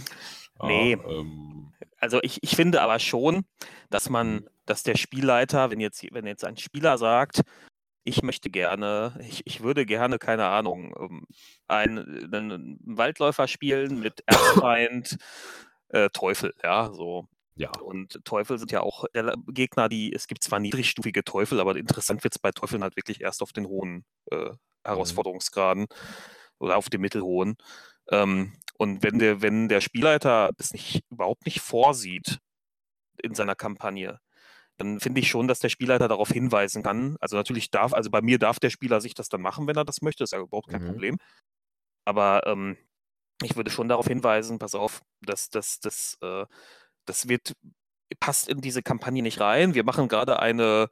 [0.62, 0.92] Nee.
[0.92, 3.44] Ja, ähm, also ich, ich finde aber schon,
[3.90, 4.48] dass man, mhm.
[4.64, 7.42] dass der Spielleiter, wenn jetzt, wenn jetzt ein Spieler sagt,
[8.06, 11.26] ich möchte gerne, ich, ich würde gerne, keine Ahnung, ähm,
[11.66, 15.18] einen, einen Waldläufer spielen mit Erzfeind,
[15.88, 17.26] äh, Teufel, ja, so.
[17.56, 17.70] Ja.
[17.80, 19.06] Und Teufel sind ja auch
[19.48, 23.22] Gegner, die, es gibt zwar niedrigstufige Teufel, aber interessant wird es bei Teufeln halt wirklich
[23.22, 24.58] erst auf den hohen äh, mhm.
[24.84, 25.86] Herausforderungsgraden
[26.58, 27.56] oder auf den mittelhohen.
[28.10, 32.38] Ähm, und wenn der, wenn der Spielleiter das nicht überhaupt nicht vorsieht
[33.22, 34.20] in seiner Kampagne,
[34.78, 37.16] dann finde ich schon, dass der Spielleiter darauf hinweisen kann.
[37.20, 39.84] Also natürlich darf, also bei mir darf der Spieler sich das dann machen, wenn er
[39.84, 40.88] das möchte, ist ja überhaupt kein mhm.
[40.88, 41.18] Problem.
[42.04, 42.76] Aber ähm,
[43.42, 46.46] ich würde schon darauf hinweisen, pass auf, dass das, das, äh,
[47.06, 47.52] das wird,
[48.20, 49.74] passt in diese Kampagne nicht rein.
[49.74, 50.88] Wir machen gerade eine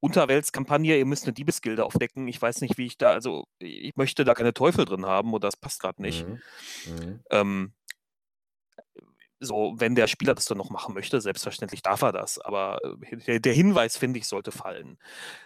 [0.00, 2.28] Unterweltskampagne, ihr müsst eine Diebesgilde aufdecken.
[2.28, 5.48] Ich weiß nicht, wie ich da, also ich möchte da keine Teufel drin haben oder
[5.48, 6.26] das passt gerade nicht.
[6.26, 6.40] Mhm.
[6.86, 7.20] Mhm.
[7.30, 7.72] Ähm,
[9.40, 12.80] so, wenn der Spieler das dann noch machen möchte, selbstverständlich darf er das, aber
[13.26, 14.98] äh, der, Hinweis, finde ich, sollte fallen.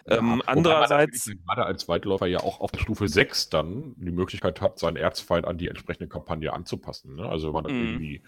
[0.07, 1.29] Ja, ähm, andererseits.
[1.45, 5.57] Gerade als Weitläufer ja auch auf Stufe 6 dann die Möglichkeit hat, seinen Erzfeind an
[5.57, 7.15] die entsprechende Kampagne anzupassen.
[7.15, 7.27] Ne?
[7.27, 7.69] Also, wenn man mm.
[7.69, 8.23] irgendwie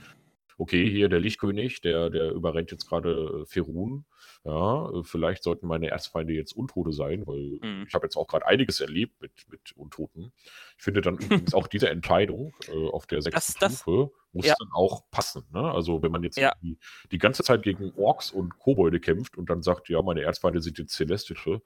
[0.57, 4.05] okay, hier der Lichtkönig, der, der überrennt jetzt gerade äh, Ferun.
[4.43, 7.85] Ja, äh, vielleicht sollten meine Erzfeinde jetzt Untote sein, weil mhm.
[7.87, 10.31] ich habe jetzt auch gerade einiges erlebt mit, mit Untoten.
[10.77, 14.45] Ich finde dann übrigens auch diese Entscheidung äh, auf der sechsten das, Stufe das, muss
[14.45, 14.55] ja.
[14.59, 15.43] dann auch passen.
[15.51, 15.71] Ne?
[15.71, 16.53] Also wenn man jetzt ja.
[16.61, 16.77] die,
[17.11, 20.77] die ganze Zeit gegen Orks und Kobolde kämpft und dann sagt, ja, meine Erzfeinde sind
[20.77, 21.61] jetzt Celestische,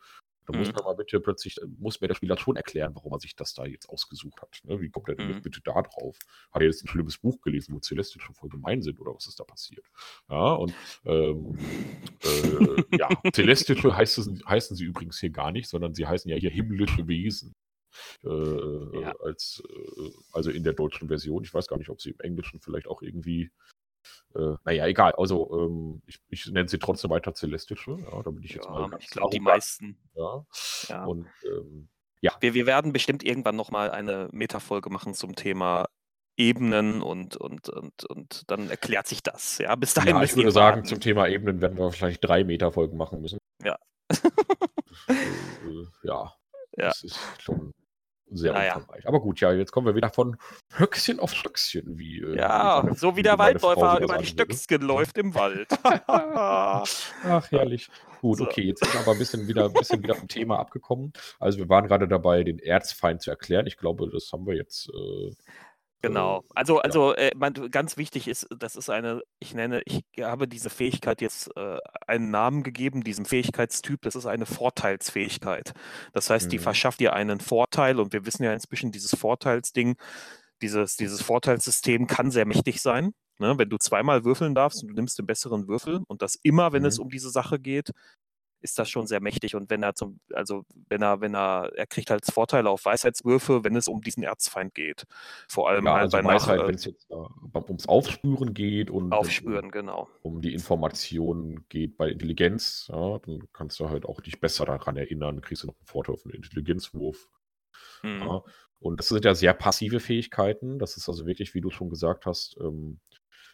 [0.46, 0.76] da muss mhm.
[0.76, 3.54] man mal bitte plötzlich, äh, muss mir der Spieler schon erklären, warum er sich das
[3.54, 4.60] da jetzt ausgesucht hat.
[4.64, 4.82] Ne?
[4.82, 5.42] Wie kommt er denn mhm.
[5.42, 6.18] bitte da drauf?
[6.52, 9.28] Hat er jetzt ein schlimmes Buch gelesen, wo Celeste schon voll gemein sind oder was
[9.28, 9.86] ist da passiert?
[10.28, 10.74] Ja, und
[11.06, 11.56] ähm,
[12.24, 16.50] äh, ja, Celestische heißen, heißen sie übrigens hier gar nicht, sondern sie heißen ja hier
[16.50, 17.54] himmlische Wesen.
[18.24, 19.16] Äh, ja.
[19.24, 21.44] als, äh, also in der deutschen Version.
[21.44, 23.52] Ich weiß gar nicht, ob sie im Englischen vielleicht auch irgendwie
[24.36, 25.14] äh, naja, egal.
[25.18, 27.98] Also ähm, ich, ich nenne sie trotzdem weiter Celestische.
[28.00, 28.90] Ja, da bin ich jetzt ja, mal.
[29.00, 29.98] Ich glaube, die meisten.
[30.16, 30.46] Ja.
[30.88, 31.06] ja.
[31.06, 31.90] Und ähm,
[32.22, 32.34] ja.
[32.40, 35.88] Wir, wir werden bestimmt irgendwann nochmal eine Metafolge machen zum Thema
[36.38, 39.58] Ebenen und, und, und, und dann erklärt sich das.
[39.58, 40.16] Ja, bis dahin.
[40.16, 43.40] Ja, ich würde sagen, zum Thema Ebenen werden wir wahrscheinlich drei Metafolgen machen müssen.
[43.64, 43.78] Ja.
[45.08, 45.16] äh,
[46.04, 46.34] ja.
[46.78, 46.88] ja.
[46.88, 47.74] Das ist schon
[48.32, 48.76] sehr naja.
[48.76, 49.08] umfangreich.
[49.08, 50.38] Aber gut, ja, jetzt kommen wir wieder von
[50.76, 51.98] Höchstchen auf Stöckchen.
[51.98, 55.68] Wie, äh, ja, wie so wie der Waldläufer über die Stöcksken läuft im Wald.
[55.84, 57.90] Ach, herrlich.
[58.22, 58.46] Gut, so.
[58.46, 61.14] okay, jetzt sind wir aber ein bisschen wieder, ein bisschen wieder vom Thema abgekommen.
[61.40, 63.66] Also wir waren gerade dabei, den Erzfeind zu erklären.
[63.66, 65.32] Ich glaube, das haben wir jetzt äh,
[66.02, 66.46] Genau.
[66.56, 70.70] Also, also äh, man, ganz wichtig ist, das ist eine, ich nenne, ich habe diese
[70.70, 75.74] Fähigkeit jetzt äh, einen Namen gegeben, diesem Fähigkeitstyp, das ist eine Vorteilsfähigkeit.
[76.14, 76.64] Das heißt, die mhm.
[76.64, 79.98] verschafft dir einen Vorteil und wir wissen ja inzwischen, dieses Vorteilsding,
[80.62, 83.14] dieses, dieses Vorteilssystem kann sehr mächtig sein.
[83.38, 83.58] Ne?
[83.58, 86.84] Wenn du zweimal würfeln darfst und du nimmst den besseren Würfel und das immer, wenn
[86.84, 86.90] mhm.
[86.90, 87.92] es um diese Sache geht,
[88.62, 89.56] ist das schon sehr mächtig.
[89.56, 93.64] Und wenn er zum, also wenn er, wenn er, er kriegt halt Vorteile auf Weisheitswürfe,
[93.64, 95.06] wenn es um diesen Erzfeind geht.
[95.48, 99.12] Vor allem ja, halt also bei Weisheit, wenn es jetzt äh, ums Aufspüren geht und
[99.12, 100.10] Aufspüren, genau.
[100.22, 104.98] um die Information geht bei Intelligenz, ja, dann kannst du halt auch dich besser daran
[104.98, 107.30] erinnern, kriegst du noch einen Vorteil auf einen Intelligenzwurf.
[108.04, 108.22] Mhm.
[108.22, 108.44] Ja.
[108.80, 110.80] Und das sind ja sehr passive Fähigkeiten.
[110.80, 113.00] Das ist also wirklich, wie du schon gesagt hast, ähm,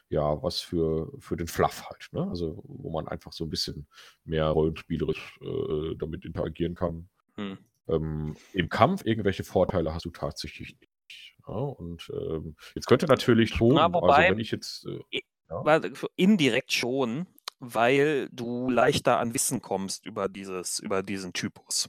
[0.10, 2.10] ja, was für, für den Fluff halt.
[2.12, 2.28] Ne?
[2.30, 3.88] Also, wo man einfach so ein bisschen
[4.24, 7.10] mehr rollenspielerisch äh, damit interagieren kann.
[7.36, 7.58] Hm.
[7.88, 11.36] Ähm, Im Kampf irgendwelche Vorteile hast du tatsächlich nicht.
[11.48, 11.54] Ja?
[11.54, 14.86] Und ähm, jetzt könnte natürlich schon, Na, also wobei, also wenn ich jetzt.
[14.86, 15.82] Äh, ja?
[16.16, 17.28] Indirekt schon,
[17.60, 21.88] weil du leichter an Wissen kommst über, dieses, über diesen Typus.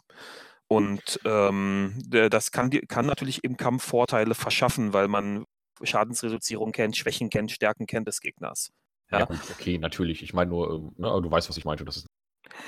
[0.68, 5.44] Und ähm, das kann, kann natürlich im Kampf Vorteile verschaffen, weil man
[5.82, 8.72] Schadensreduzierung kennt, Schwächen kennt, Stärken kennt des Gegners.
[9.10, 10.22] Ja, ja gut, okay, natürlich.
[10.22, 11.84] Ich meine nur, ähm, ne, du weißt, was ich meinte.
[11.84, 12.06] Das ist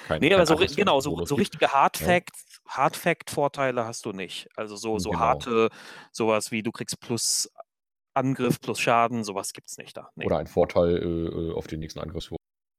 [0.07, 2.77] kein, nee, aber so, genau, so, so richtige Hardfacts, ja.
[2.77, 4.49] Hardfact-Vorteile hast du nicht.
[4.57, 5.21] Also so, so genau.
[5.21, 5.69] harte,
[6.13, 7.51] sowas wie du kriegst plus
[8.15, 10.11] Angriff, plus Schaden, sowas gibt es nicht da.
[10.17, 10.27] Nee.
[10.27, 12.39] Oder ein Vorteil äh, äh auf den nächsten Angriffswurf.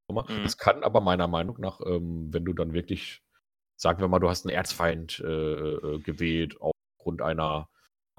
[0.09, 0.43] Mhm.
[0.43, 3.21] Das kann aber meiner Meinung nach, ähm, wenn du dann wirklich,
[3.75, 7.69] sagen wir mal, du hast einen Erzfeind äh, äh, gewählt aufgrund einer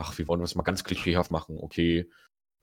[0.01, 2.11] ach, wir wollen das mal ganz klischeehaft machen, okay,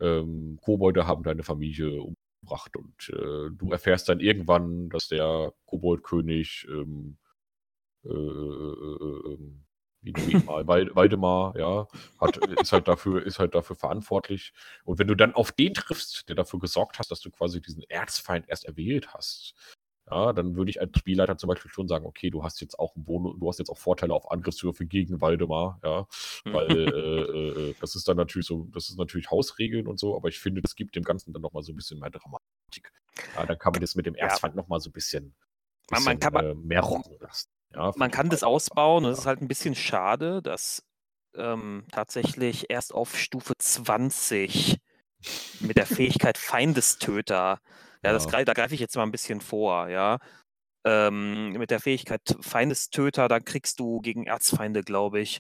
[0.01, 6.67] ähm, Kobolde haben deine Familie umgebracht und äh, du erfährst dann irgendwann, dass der Koboldkönig
[6.69, 7.17] ähm,
[8.05, 9.63] äh, äh, ähm,
[10.01, 11.87] wie du ihn mal, Waldemar, ja,
[12.19, 14.53] hat, ist halt dafür, ist halt dafür verantwortlich.
[14.85, 17.83] Und wenn du dann auf den triffst, der dafür gesorgt hat, dass du quasi diesen
[17.89, 19.55] Erzfeind erst erwählt hast,
[20.09, 22.93] ja, dann würde ich als Spielleiter zum Beispiel schon sagen, okay, du hast jetzt auch
[22.95, 26.07] Bonus, du hast jetzt auch Vorteile auf Angriffswürfe gegen Waldemar, ja,
[26.45, 30.29] weil äh, äh, das ist dann natürlich so, das ist natürlich Hausregeln und so, aber
[30.29, 32.93] ich finde, das gibt dem Ganzen dann nochmal so ein bisschen mehr Dramatik.
[33.35, 34.61] Ja, dann kann man das mit dem Erzfeind ja.
[34.61, 35.35] nochmal so ein bisschen,
[35.89, 37.49] bisschen man kann, äh, mehr rocken lassen.
[37.73, 40.83] Ja, man kann das ausbauen, es ist halt ein bisschen schade, dass
[41.35, 44.77] ähm, tatsächlich erst auf Stufe 20
[45.59, 47.59] mit der Fähigkeit Feindestöter
[48.03, 50.19] ja, das, da greife ich jetzt mal ein bisschen vor, ja.
[50.85, 55.39] Ähm, mit der Fähigkeit Feindestöter, da kriegst du gegen Erzfeinde, glaube ich,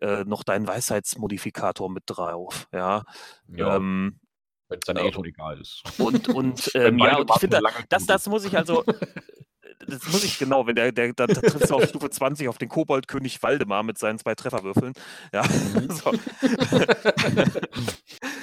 [0.00, 3.04] äh, noch deinen Weisheitsmodifikator mit drauf, ja.
[3.48, 3.76] ja.
[3.76, 4.20] Ähm,
[4.68, 5.82] Wenn es dann eh schon egal ist.
[5.98, 8.84] Und, und ähm, ja, und ich finde, das, das muss ich also,
[9.86, 12.68] das muss ich genau, wenn der, der, da triffst du auf Stufe 20 auf den
[12.68, 14.94] Koboldkönig Waldemar mit seinen zwei Trefferwürfeln.
[15.32, 15.42] Ja.
[15.42, 15.88] Mhm.
[15.94, 16.12] So.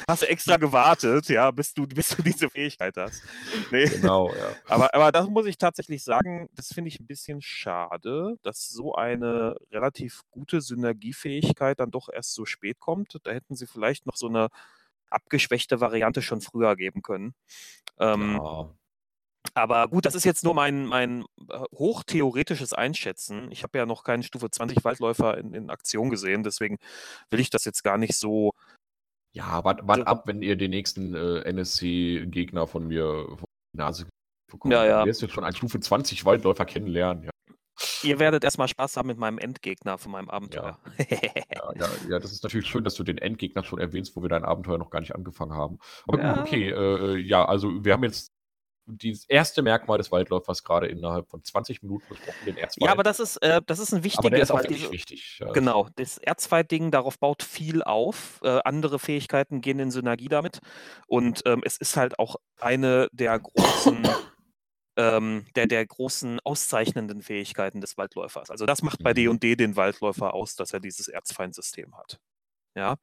[0.07, 3.23] hast du extra gewartet, ja, bis du, bis du diese Fähigkeit hast.
[3.71, 3.85] Nee.
[3.85, 4.55] Genau, ja.
[4.67, 8.95] Aber, aber das muss ich tatsächlich sagen, das finde ich ein bisschen schade, dass so
[8.95, 13.17] eine relativ gute Synergiefähigkeit dann doch erst so spät kommt.
[13.23, 14.49] Da hätten sie vielleicht noch so eine
[15.09, 17.33] abgeschwächte Variante schon früher geben können.
[17.99, 18.69] Ähm, ja.
[19.53, 23.51] Aber gut, das ist jetzt nur mein, mein äh, hochtheoretisches Einschätzen.
[23.51, 26.77] Ich habe ja noch keinen Stufe 20 Waldläufer in, in Aktion gesehen, deswegen
[27.29, 28.53] will ich das jetzt gar nicht so.
[29.33, 34.05] Ja, wart, wart ab, wenn ihr den nächsten äh, NSC-Gegner von mir vor die Nase
[34.51, 34.73] bekommt.
[34.73, 35.01] Ja, ja.
[35.01, 37.23] Du wirst jetzt schon einen Stufe 20 Waldläufer kennenlernen.
[37.23, 37.31] Ja.
[38.03, 40.77] Ihr werdet erstmal Spaß haben mit meinem Endgegner von meinem Abenteuer.
[40.97, 41.05] Ja.
[41.09, 44.29] ja, ja, ja, das ist natürlich schön, dass du den Endgegner schon erwähnst, wo wir
[44.29, 45.79] dein Abenteuer noch gar nicht angefangen haben.
[46.07, 48.31] Aber gut, okay, äh, äh, ja, also wir haben jetzt
[48.85, 52.85] dieses erste Merkmal des Waldläufers gerade innerhalb von 20 Minuten besprochen, den Erzfeind.
[52.85, 54.19] Ja, aber das ist, äh, das ist ein wichtiges.
[54.19, 55.37] Aber der ist auch wirklich wichtig.
[55.39, 55.51] Ja.
[55.51, 58.39] Genau, das Erzfeind-Ding, darauf baut viel auf.
[58.43, 60.59] Äh, andere Fähigkeiten gehen in Synergie damit.
[61.07, 64.07] Und ähm, es ist halt auch eine der großen,
[64.97, 68.49] ähm, der, der großen auszeichnenden Fähigkeiten des Waldläufers.
[68.49, 69.39] Also das macht bei mhm.
[69.39, 72.19] D&D den Waldläufer aus, dass er dieses Erzfeindsystem hat.
[72.75, 72.95] Ja,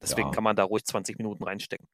[0.00, 0.34] deswegen ja.
[0.34, 1.86] kann man da ruhig 20 Minuten reinstecken.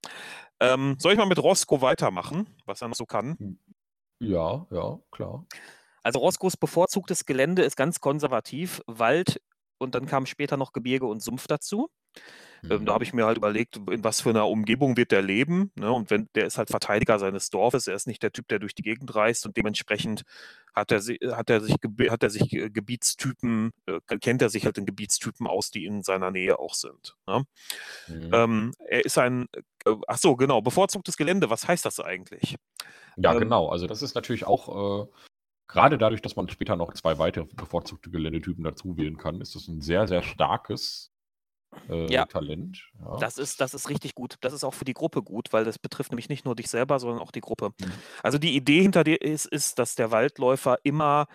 [0.60, 3.36] Ähm, soll ich mal mit Roscoe weitermachen, was er noch so kann?
[3.38, 3.58] Hm.
[4.20, 5.46] Ja, ja, klar.
[6.02, 9.40] Also Roscoes bevorzugtes Gelände ist ganz konservativ, Wald
[9.78, 11.88] und dann kamen später noch Gebirge und Sumpf dazu.
[12.68, 15.70] Ähm, da habe ich mir halt überlegt, in was für einer Umgebung wird der leben.
[15.76, 15.92] Ne?
[15.92, 18.74] Und wenn der ist halt Verteidiger seines Dorfes, er ist nicht der Typ, der durch
[18.74, 20.22] die Gegend reist und dementsprechend
[20.74, 21.00] hat er,
[21.36, 21.76] hat er sich,
[22.10, 26.30] hat er sich Gebietstypen, äh, kennt er sich halt in Gebietstypen aus, die in seiner
[26.30, 27.16] Nähe auch sind.
[27.26, 27.44] Ne?
[28.08, 28.30] Mhm.
[28.32, 29.46] Ähm, er ist ein,
[29.84, 32.56] äh, ach so, genau, bevorzugtes Gelände, was heißt das eigentlich?
[33.16, 35.06] Ja, ähm, genau, also das ist natürlich auch äh,
[35.68, 39.68] gerade dadurch, dass man später noch zwei weitere bevorzugte Geländetypen dazu wählen kann, ist das
[39.68, 41.12] ein sehr, sehr starkes
[41.88, 42.24] äh, ja.
[42.26, 42.90] Talent.
[42.98, 43.16] Ja.
[43.18, 44.36] Das, ist, das ist richtig gut.
[44.40, 46.98] Das ist auch für die Gruppe gut, weil das betrifft nämlich nicht nur dich selber,
[46.98, 47.70] sondern auch die Gruppe.
[47.80, 47.92] Mhm.
[48.22, 51.26] Also die Idee hinter dir ist, ist, dass der Waldläufer immer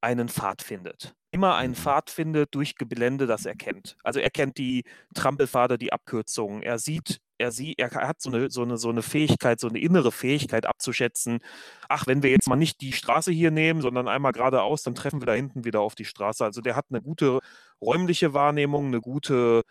[0.00, 1.14] einen Pfad findet.
[1.30, 1.76] Immer einen mhm.
[1.76, 3.96] Pfad findet durch Gelände, das er kennt.
[4.02, 6.62] Also er kennt die Trampelpfade, die Abkürzungen.
[6.62, 9.80] Er sieht, er sieht, er hat so eine, so eine, so eine Fähigkeit, so eine
[9.80, 11.40] innere Fähigkeit abzuschätzen.
[11.88, 15.20] Ach, wenn wir jetzt mal nicht die Straße hier nehmen, sondern einmal geradeaus, dann treffen
[15.20, 16.44] wir da hinten wieder auf die Straße.
[16.44, 17.40] Also der hat eine gute
[17.80, 19.62] räumliche Wahrnehmung, eine gute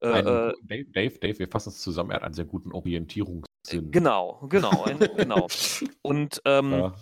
[0.00, 2.72] äh, ein, äh, Dave, Dave, Dave, wir fassen es zusammen, er hat einen sehr guten
[2.72, 3.90] Orientierungssinn.
[3.92, 4.84] Genau, genau,
[5.16, 5.46] genau.
[6.02, 6.94] Und ähm, ja.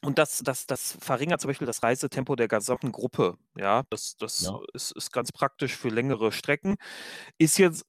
[0.00, 3.36] Und das, das, das verringert zum Beispiel das Reisetempo der gesamten Gruppe.
[3.56, 4.60] Ja, das, das ja.
[4.72, 6.76] Ist, ist ganz praktisch für längere Strecken.
[7.36, 7.84] Ist jetzt,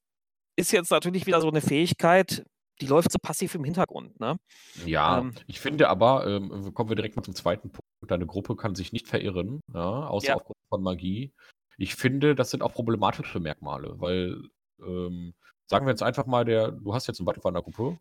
[0.59, 2.45] ist jetzt natürlich wieder so eine Fähigkeit,
[2.81, 4.19] die läuft so passiv im Hintergrund.
[4.19, 4.37] Ne?
[4.85, 7.85] Ja, ähm, ich finde aber, ähm, kommen wir direkt mal zum zweiten Punkt.
[8.07, 10.35] Deine Gruppe kann sich nicht verirren, ja, außer ja.
[10.35, 11.33] aufgrund von Magie.
[11.77, 14.41] Ich finde, das sind auch problematische Merkmale, weil,
[14.79, 15.33] ähm,
[15.65, 17.97] sagen wir jetzt einfach mal, der, du hast jetzt einen Gruppe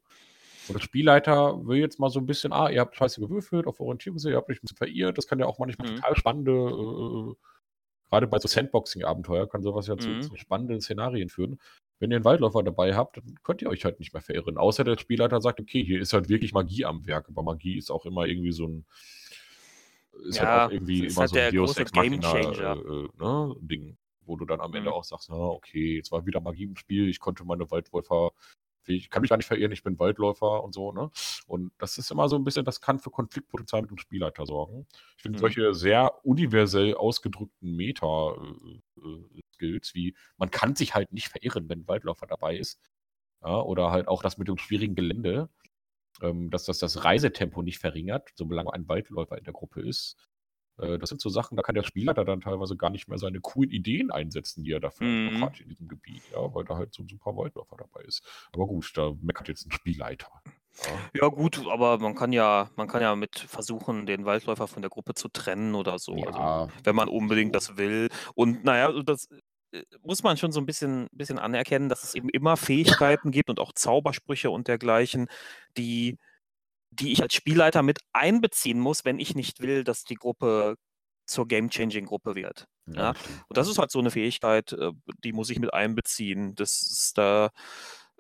[0.69, 3.81] und der Spielleiter will jetzt mal so ein bisschen, ah, ihr habt scheiße gewürfelt auf
[3.81, 5.19] Orientierung, ihr habt euch ein bisschen verirrt.
[5.19, 5.97] Das kann ja auch manchmal mhm.
[5.97, 7.35] total spannende, äh,
[8.11, 10.01] gerade bei so Sandboxing-Abenteuer kann sowas ja mhm.
[10.01, 11.59] zu, zu, spannenden Szenarien führen.
[11.99, 14.57] Wenn ihr einen Waldläufer dabei habt, dann könnt ihr euch halt nicht mehr verirren.
[14.57, 17.29] Außer der Spielleiter sagt, okay, hier ist halt wirklich Magie am Werk.
[17.29, 18.87] Aber Magie ist auch immer irgendwie so ein,
[20.27, 23.57] ist ja, halt auch irgendwie immer halt so ein Deus Ex Machina äh, äh, ne,
[23.61, 24.97] Ding, wo du dann am Ende mhm.
[24.97, 28.33] auch sagst, na, okay, jetzt war wieder Magie im Spiel, ich konnte meine Waldläufer
[28.89, 31.11] ich kann mich gar nicht verirren, ich bin Waldläufer und so, ne?
[31.47, 34.87] Und das ist immer so ein bisschen, das kann für Konfliktpotenzial mit dem Spielleiter sorgen.
[35.17, 35.41] Ich finde mhm.
[35.41, 38.35] solche sehr universell ausgedrückten Meta-Skills,
[39.95, 42.81] wie man kann sich halt nicht verirren, wenn ein Waldläufer dabei ist.
[43.43, 45.49] Ja, oder halt auch das mit dem schwierigen Gelände,
[46.23, 50.17] ähm, dass das das Reisetempo nicht verringert, solange ein Waldläufer in der Gruppe ist.
[50.79, 53.19] Äh, das sind so Sachen, da kann der Spieler da dann teilweise gar nicht mehr
[53.19, 55.45] seine coolen Ideen einsetzen, die er dafür mhm.
[55.45, 58.23] hat in diesem Gebiet, ja, weil da halt so ein super Waldläufer dabei ist.
[58.53, 60.29] Aber gut, da meckert jetzt ein Spielleiter.
[60.85, 61.21] Ja.
[61.23, 61.29] ja.
[61.29, 65.15] gut, aber man kann ja, man kann ja mit versuchen, den Waldläufer von der Gruppe
[65.15, 66.17] zu trennen oder so.
[66.17, 66.27] Ja.
[66.27, 68.09] Also, wenn man unbedingt das will.
[68.35, 69.29] Und naja, das
[69.73, 73.51] äh, muss man schon so ein bisschen, bisschen anerkennen, dass es eben immer Fähigkeiten gibt
[73.51, 75.27] und auch Zaubersprüche und dergleichen,
[75.77, 76.19] die
[76.91, 80.77] die ich als Spielleiter mit einbeziehen muss, wenn ich nicht will, dass die Gruppe
[81.27, 82.67] zur Game-Changing-Gruppe wird.
[82.87, 86.55] Ja, Und das ist halt so eine Fähigkeit, äh, die muss ich mit einbeziehen.
[86.55, 87.51] Das ist da,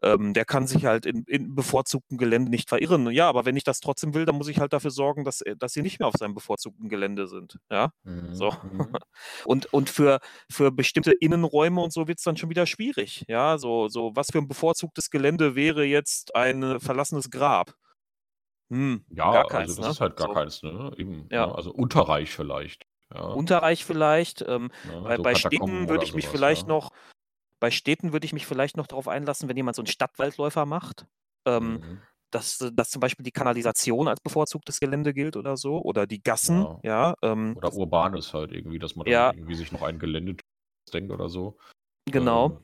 [0.02, 3.10] ähm, der kann sich halt in, in, bevorzugtem Gelände nicht verirren.
[3.10, 5.72] Ja, aber wenn ich das trotzdem will, dann muss ich halt dafür sorgen, dass, dass
[5.72, 7.58] sie nicht mehr auf seinem bevorzugten Gelände sind.
[7.70, 8.34] Ja, mhm.
[8.34, 8.50] so.
[8.50, 8.88] Mhm.
[9.46, 13.24] und und für, für bestimmte Innenräume und so wird es dann schon wieder schwierig.
[13.28, 17.74] Ja, so, so was für ein bevorzugtes Gelände wäre jetzt ein verlassenes Grab?
[18.70, 19.88] Hm, Ja, gar also das ne?
[19.88, 20.30] ist halt gar So.
[20.30, 20.92] keins, ne?
[20.98, 21.46] Eben, Ja.
[21.46, 21.54] ne?
[21.54, 23.36] Also Unterreich vielleicht, ja.
[23.36, 24.42] Unterreich vielleicht.
[24.46, 24.92] Ähm, Ne?
[25.06, 26.66] bei, So bei Städten würde ich mich sowas, vielleicht ja.
[26.66, 26.90] noch,
[27.60, 31.06] bei Städten würde ich mich vielleicht noch darauf einlassen, wenn jemand so einen Stadtwaldläufer macht,
[31.46, 32.08] ähm, Mhm.
[32.32, 36.68] dass, dass zum Beispiel die Kanalisation als bevorzugtes Gelände gilt oder so, oder die Gassen,
[36.68, 36.82] Ja.
[36.82, 37.14] ja.
[37.22, 40.36] Ähm, Oder urbanes halt irgendwie, dass man dann ja, irgendwie sich noch ein Gelände
[40.92, 41.58] denkt oder so.
[42.06, 42.52] genau.
[42.52, 42.62] Ähm,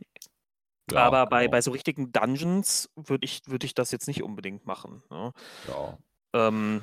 [0.90, 1.52] ja, Aber bei, genau.
[1.52, 5.02] bei so richtigen Dungeons würde ich, würd ich das jetzt nicht unbedingt machen.
[5.10, 5.32] Ne?
[5.68, 5.98] Ja.
[6.34, 6.82] Ähm,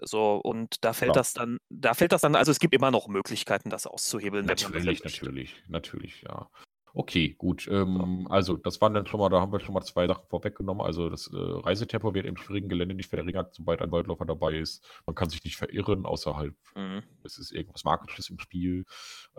[0.00, 1.14] so, und da fällt ja.
[1.14, 4.46] das dann, da fällt das dann, also es gibt immer noch Möglichkeiten, das auszuhebeln.
[4.46, 6.48] Natürlich, natürlich, natürlich, ja.
[6.94, 7.66] Okay, gut.
[7.68, 10.84] Ähm, also, das waren dann schon mal, da haben wir schon mal zwei Sachen vorweggenommen.
[10.84, 14.84] Also, das äh, Reisetempo wird im schwierigen Gelände nicht verringert, sobald ein Waldläufer dabei ist.
[15.06, 17.02] Man kann sich nicht verirren, außerhalb, mhm.
[17.24, 18.84] es ist irgendwas Magisches im Spiel.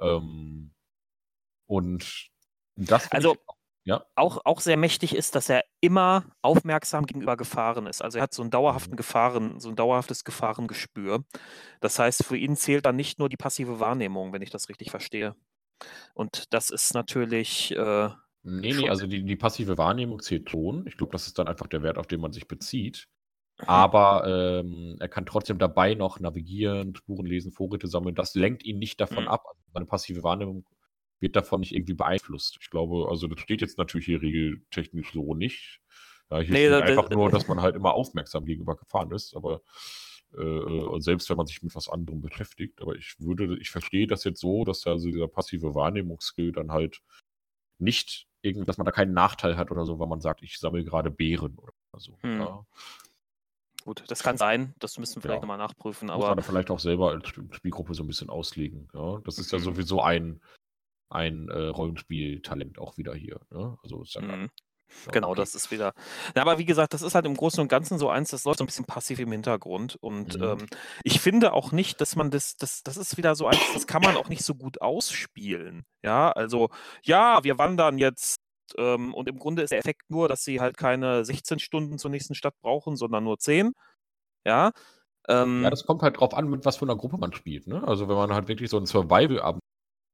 [0.01, 0.73] Ähm,
[1.67, 2.31] und
[2.75, 3.37] das also,
[3.85, 4.05] ja.
[4.15, 8.01] Auch, auch sehr mächtig ist, dass er immer aufmerksam gegenüber Gefahren ist.
[8.01, 8.97] Also er hat so einen dauerhaften mhm.
[8.97, 11.23] Gefahren, so ein dauerhaftes Gefahrengespür.
[11.81, 14.89] Das heißt, für ihn zählt dann nicht nur die passive Wahrnehmung, wenn ich das richtig
[14.89, 15.36] verstehe.
[16.13, 17.75] Und das ist natürlich.
[17.75, 18.09] Äh,
[18.43, 20.88] nee, nee, also die, die passive Wahrnehmung zählt schon.
[20.88, 23.09] Ich glaube, das ist dann einfach der Wert, auf den man sich bezieht.
[23.59, 23.67] Mhm.
[23.67, 28.15] Aber ähm, er kann trotzdem dabei noch navigieren, Spuren lesen, Vorräte sammeln.
[28.15, 29.29] Das lenkt ihn nicht davon mhm.
[29.29, 29.43] ab.
[29.45, 30.65] Also seine passive Wahrnehmung
[31.24, 32.59] wird davon nicht irgendwie beeinflusst.
[32.61, 35.82] Ich glaube, also das steht jetzt natürlich hier regeltechnisch so nicht.
[36.30, 39.11] Ja, hier nee, steht da, einfach da, nur, dass man halt immer aufmerksam gegenüber gefahren
[39.11, 39.61] ist, aber
[40.36, 42.82] Äh, und selbst wenn man sich mit was anderem beschäftigt.
[42.82, 46.71] Aber ich würde, ich verstehe das jetzt so, dass da also dieser passive Wahrnehmungsskill dann
[46.71, 47.01] halt
[47.80, 50.84] nicht irgendwie, dass man da keinen Nachteil hat oder so, weil man sagt, ich sammle
[50.84, 52.17] gerade Beeren oder so.
[52.21, 52.39] Hm.
[52.39, 52.65] Ja.
[53.86, 54.74] Gut, das kann sein.
[54.80, 55.41] Das müssen wir vielleicht ja.
[55.41, 56.09] nochmal nachprüfen.
[56.09, 58.88] Aber Muss man vielleicht auch selber als Spielgruppe so ein bisschen auslegen.
[58.93, 59.19] Ja?
[59.26, 59.63] Das ist ja mhm.
[59.63, 60.41] sowieso ein,
[61.14, 63.39] ein äh, Rollenspieltalent auch wieder hier.
[63.51, 63.78] Ne?
[63.84, 64.49] Also ist ja mhm.
[65.11, 65.41] Genau, okay.
[65.41, 65.93] das ist wieder.
[66.36, 68.59] Ja, aber wie gesagt, das ist halt im Großen und Ganzen so eins, das läuft
[68.59, 69.97] so ein bisschen passiv im Hintergrund.
[70.01, 70.43] Und mhm.
[70.43, 70.66] ähm,
[71.03, 74.01] ich finde auch nicht, dass man das, das, das ist wieder so eins, das kann
[74.01, 75.86] man auch nicht so gut ausspielen.
[76.03, 76.70] Ja, also,
[77.03, 78.38] ja, wir wandern jetzt.
[78.78, 82.11] Ähm, und im Grunde ist der Effekt nur, dass sie halt keine 16 Stunden zur
[82.11, 83.74] nächsten Stadt brauchen, sondern nur 10.
[84.45, 84.72] Ja.
[85.28, 87.68] Ähm, ja, das kommt halt drauf an, mit was für einer Gruppe man spielt.
[87.68, 87.86] Ne?
[87.86, 89.61] Also, wenn man halt wirklich so ein Survival-Abend,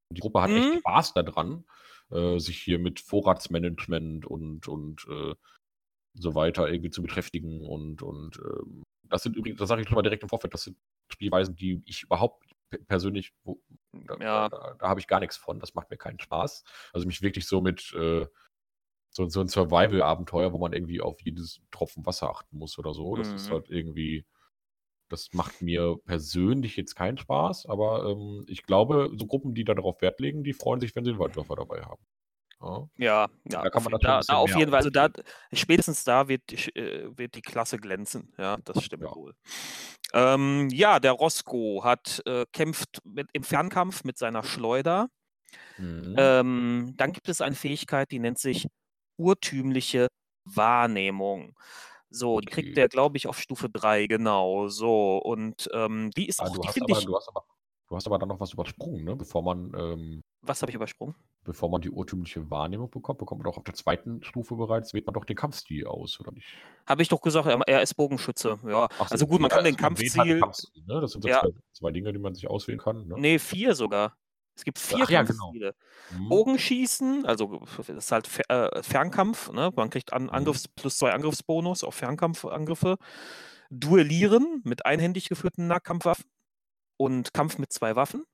[0.09, 0.79] die Gruppe hat echt mhm.
[0.79, 1.65] Spaß daran
[2.11, 5.35] äh, sich hier mit Vorratsmanagement und, und äh,
[6.13, 7.65] so weiter irgendwie zu beschäftigen.
[7.65, 10.63] Und, und äh, das sind übrigens, das sage ich schon mal direkt im Vorfeld, das
[10.63, 10.77] sind
[11.11, 12.45] Spielweisen, die ich überhaupt
[12.87, 14.49] persönlich, wo, da, ja.
[14.49, 16.63] da, da habe ich gar nichts von, das macht mir keinen Spaß.
[16.93, 18.27] Also mich wirklich so mit äh,
[19.11, 23.15] so, so ein Survival-Abenteuer, wo man irgendwie auf jedes Tropfen Wasser achten muss oder so.
[23.15, 23.35] Das mhm.
[23.35, 24.25] ist halt irgendwie
[25.09, 29.73] das macht mir persönlich jetzt keinen Spaß, aber ähm, ich glaube, so Gruppen, die da
[29.73, 32.03] darauf Wert legen, die freuen sich, wenn sie einen Waldläufer dabei haben.
[32.61, 35.09] Ja, ja, ja da kann man da, da auf jeden Fall, also da,
[35.53, 38.33] spätestens da wird, äh, wird die Klasse glänzen.
[38.37, 39.15] Ja, das stimmt ja.
[39.15, 39.33] wohl.
[40.13, 45.09] Ähm, ja, der Roscoe hat äh, kämpft mit, im Fernkampf mit seiner Schleuder.
[45.77, 46.15] Mhm.
[46.17, 48.67] Ähm, dann gibt es eine Fähigkeit, die nennt sich
[49.17, 50.07] urtümliche
[50.43, 51.55] Wahrnehmung.
[52.11, 54.67] So, die kriegt der, glaube ich, auf Stufe 3, genau.
[54.69, 57.05] So, und ähm, die ist Ah, auch, du die finde ich.
[57.05, 57.43] du hast aber,
[57.87, 59.15] du hast aber dann noch was übersprungen, ne?
[59.15, 61.15] Bevor man, ähm, Was habe ich übersprungen?
[61.43, 65.05] bevor man die urtümliche Wahrnehmung bekommt, bekommt man doch auf der zweiten Stufe bereits, wählt
[65.05, 66.57] man doch den Kampfstil aus, oder nicht?
[66.87, 68.57] Habe ich doch gesagt, er, ist Bogenschütze.
[68.65, 69.75] Ja, Ach also gut, man kann den
[70.17, 70.39] also Kampfstil.
[70.39, 71.01] Kampfstil, ne?
[71.01, 73.21] Das sind so Ja, zwei, zwei Dinge, die man sich auswählen kann, ne?
[73.21, 74.15] nee, vier sogar.
[74.59, 75.53] Es gibt vier Ach ja, genau.
[75.53, 76.27] Mhm.
[76.27, 79.71] Bogenschießen, also das ist halt Fer äh, Fernkampf, ne?
[79.73, 80.31] Man kriegt an mhm.
[80.31, 82.97] Angriffs plus zwei Angriffsbonus auf Fernkampfangriffe.
[83.69, 86.25] Duellieren mit einhändig geführten Nahkampfwaffen
[86.97, 88.25] und Kampf mit zwei Waffen.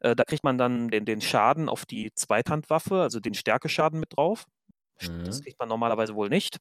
[0.00, 4.16] Äh, da kriegt man dann den, den Schaden auf die Zweithandwaffe, also den Stärkeschaden mit
[4.16, 4.46] drauf.
[5.00, 5.24] Mhm.
[5.24, 6.58] Das kriegt man normalerweise wohl nicht.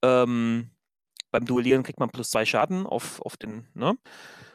[0.00, 0.70] Ähm,
[1.30, 3.98] beim Duellieren kriegt man plus zwei Schaden auf, auf den, ne?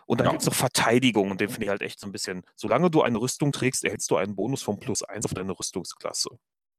[0.10, 0.32] Und dann ja.
[0.32, 3.03] gibt es noch Verteidigung und den finde ich halt echt so ein bisschen, solange du
[3.03, 6.32] eine Rüstung trägst, erhältst du einen Bonus von plus 1 auf deine Rüstungsklasse.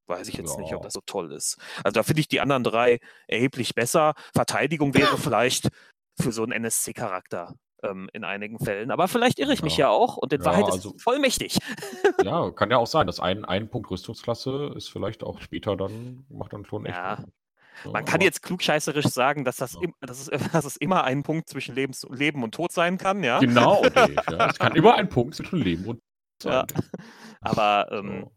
[0.08, 0.60] Weiß ich jetzt ja.
[0.60, 1.56] nicht, ob das so toll ist.
[1.84, 4.14] Also da finde ich die anderen drei erheblich besser.
[4.34, 5.68] Verteidigung wäre vielleicht
[6.20, 7.54] für so einen NSC-Charakter
[7.84, 8.90] ähm, in einigen Fällen.
[8.90, 11.20] Aber vielleicht irre ich mich ja auch und in ja, Wahrheit ist also, es voll
[11.20, 11.56] mächtig.
[12.24, 16.26] ja, kann ja auch sein, dass ein, ein Punkt Rüstungsklasse ist vielleicht auch später dann,
[16.30, 16.96] macht dann schon echt.
[16.96, 17.24] Ja,
[17.90, 21.48] man kann jetzt klugscheißerisch sagen, dass, das, im, dass, es, dass es immer ein Punkt
[21.48, 23.38] zwischen Lebens, Leben und Tod sein kann, ja.
[23.38, 24.50] Genau, Dave, ja.
[24.50, 26.00] Es kann immer ein Punkt zwischen Leben und
[26.38, 26.52] Tod sein.
[26.52, 26.66] Ja.
[27.40, 28.30] Aber ähm,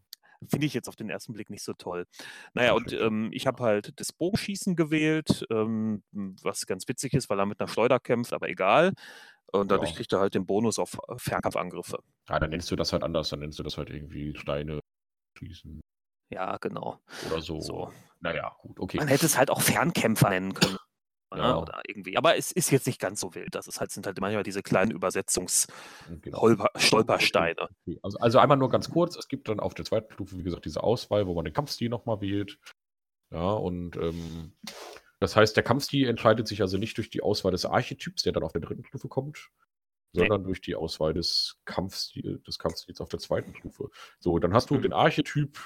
[0.47, 2.05] finde ich jetzt auf den ersten Blick nicht so toll.
[2.53, 7.39] Naja, und ähm, ich habe halt das Bogenschießen gewählt, ähm, was ganz witzig ist, weil
[7.39, 8.93] er mit einer Schleuder kämpft, aber egal.
[9.51, 9.97] Und dadurch ja.
[9.97, 11.99] kriegt er halt den Bonus auf äh, Fernkampfangriffe.
[12.27, 14.79] Ja, dann nennst du das halt anders, dann nennst du das halt irgendwie Steine
[15.37, 15.81] schießen.
[16.31, 16.99] Ja, genau.
[17.27, 17.61] Oder so.
[17.61, 17.93] so.
[18.23, 18.97] Naja, gut, okay.
[18.97, 20.77] Man hätte es halt auch Fernkämpfer nennen können.
[21.33, 21.57] Ne, ja.
[21.57, 22.15] Oder irgendwie.
[22.15, 23.55] Aber es ist jetzt nicht ganz so wild.
[23.55, 27.55] Das ist halt, sind halt manchmal diese kleinen Übersetzungsstolpersteine.
[27.55, 27.69] Genau.
[27.87, 27.99] Okay.
[28.03, 30.65] Also, also einmal nur ganz kurz, es gibt dann auf der zweiten Stufe, wie gesagt,
[30.65, 32.59] diese Auswahl, wo man den Kampfstil nochmal wählt.
[33.31, 34.53] Ja, und ähm,
[35.19, 38.43] das heißt, der Kampfstil entscheidet sich also nicht durch die Auswahl des Archetyps, der dann
[38.43, 39.49] auf der dritten Stufe kommt,
[40.11, 40.47] sondern nee.
[40.47, 43.89] durch die Auswahl des, Kampfstil, des Kampfstils auf der zweiten Stufe.
[44.19, 44.83] So, dann hast du mhm.
[44.83, 45.57] den Archetyp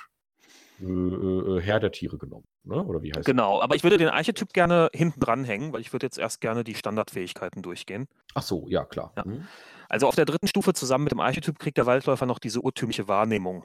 [0.80, 2.84] äh, äh, Herr der Tiere genommen, ne?
[2.84, 6.06] oder wie heißt Genau, aber ich würde den Archetyp gerne hinten dranhängen, weil ich würde
[6.06, 8.08] jetzt erst gerne die Standardfähigkeiten durchgehen.
[8.36, 9.14] Ach so, ja, klar.
[9.18, 9.26] Ja.
[9.26, 9.48] Mhm.
[9.90, 13.08] Also auf der dritten Stufe zusammen mit dem Archetyp kriegt der Waldläufer noch diese urtümliche
[13.08, 13.64] Wahrnehmung.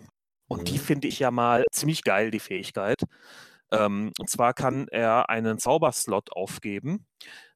[0.48, 0.64] Und mhm.
[0.64, 3.02] die finde ich ja mal ziemlich geil, die Fähigkeit.
[3.70, 7.06] Ähm, und zwar kann er einen Zauberslot aufgeben.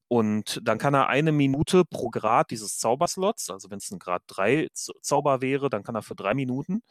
[0.09, 4.23] Und dann kann er eine Minute pro Grad dieses Zauberslots, also wenn es ein Grad
[4.29, 6.83] 3 Zauber wäre, dann kann er für drei Minuten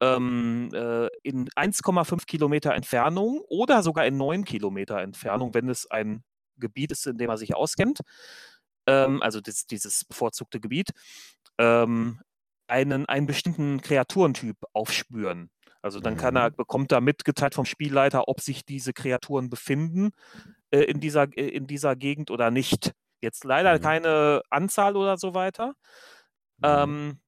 [0.00, 6.22] ähm, äh, in 1,5 Kilometer Entfernung oder sogar in 9 Kilometer Entfernung, wenn es ein
[6.56, 8.00] Gebiet ist, in dem er sich auskennt,
[8.86, 10.90] ähm, also das, dieses bevorzugte Gebiet,
[11.58, 12.20] ähm,
[12.66, 15.50] einen, einen bestimmten Kreaturentyp aufspüren.
[15.82, 16.56] Also dann kann er, mhm.
[16.56, 20.10] bekommt er mitgeteilt vom Spielleiter, ob sich diese Kreaturen befinden
[20.70, 22.92] äh, in, dieser, äh, in dieser Gegend oder nicht.
[23.20, 23.82] Jetzt leider mhm.
[23.82, 25.74] keine Anzahl oder so weiter.
[26.58, 26.64] Mhm.
[26.64, 27.20] Ähm,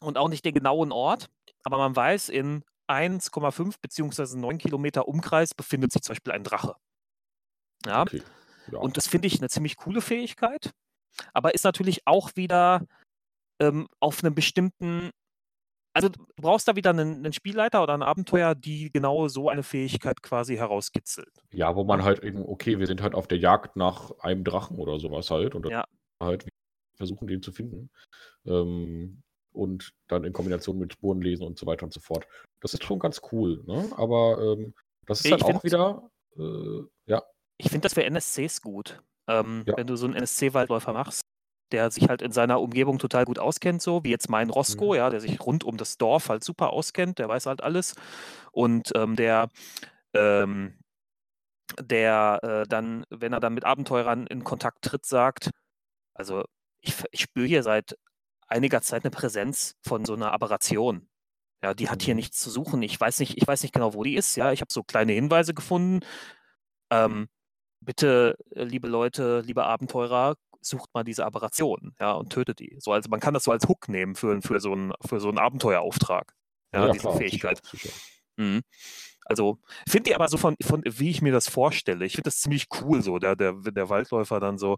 [0.00, 1.30] und auch nicht den genauen Ort
[1.64, 4.36] aber man weiß, in 1,5 bzw.
[4.36, 6.76] 9 Kilometer Umkreis befindet sich zum Beispiel ein Drache.
[7.86, 8.02] Ja.
[8.02, 8.22] Okay.
[8.70, 8.78] ja.
[8.78, 10.70] Und das finde ich eine ziemlich coole Fähigkeit.
[11.32, 12.86] aber ist natürlich auch wieder
[13.60, 15.10] ähm, auf einem bestimmten
[15.96, 19.62] also du brauchst da wieder einen, einen Spielleiter oder ein Abenteuer, die genau so eine
[19.62, 21.32] Fähigkeit quasi herauskitzelt.
[21.52, 24.78] Ja, wo man halt eben, okay, wir sind halt auf der Jagd nach einem Drachen
[24.78, 25.84] oder sowas halt und Ja.
[26.20, 26.48] halt
[26.96, 27.90] versuchen, den zu finden.
[28.44, 29.22] Ähm,
[29.54, 32.26] und dann in Kombination mit Spuren lesen und so weiter und so fort.
[32.60, 33.90] Das ist schon ganz cool, ne?
[33.96, 34.74] Aber ähm,
[35.06, 37.22] das ist Ich dann auch find wieder, äh, ja,
[37.58, 39.02] ich finde das für NSCs gut.
[39.26, 39.76] Ähm, ja.
[39.78, 41.22] wenn du so einen NSC-Waldläufer machst,
[41.72, 44.96] der sich halt in seiner Umgebung total gut auskennt, so wie jetzt mein Roscoe, Mhm.
[44.96, 47.94] ja, der sich rund um das Dorf halt super auskennt, der weiß halt alles.
[48.52, 49.48] Und ähm, der,
[50.14, 50.78] ähm,
[51.80, 55.50] der äh, dann, wenn er dann mit Abenteurern in Kontakt tritt, sagt,
[56.14, 56.44] also
[56.82, 57.96] ich, ich spüre hier seit
[58.48, 61.08] einiger Zeit eine Präsenz von so einer Aberration.
[61.62, 62.16] Ja, die hat hier Mhm.
[62.16, 62.82] nichts zu suchen.
[62.82, 64.36] Ich weiß nicht, ich weiß nicht genau, wo die ist.
[64.36, 66.00] Ja, ich habe so kleine Hinweise gefunden.
[66.90, 67.28] Ähm,
[67.80, 72.76] bitte, äh, liebe Leute, liebe Abenteurer, sucht mal diese Aberration, ja, und tötet die.
[72.80, 75.28] So, also man kann das so als Hook nehmen für, für, so, einen, für so
[75.28, 76.34] einen Abenteuerauftrag.
[76.72, 77.60] Ja, Ja, diese klar, sicher, Fähigkeit.
[77.66, 77.90] sicher.
[78.36, 78.62] Mhm.
[79.26, 82.40] Also, finde ich aber so von, von, wie ich mir das vorstelle, ich finde das
[82.40, 84.76] ziemlich cool so, der, der, wenn der Waldläufer dann so,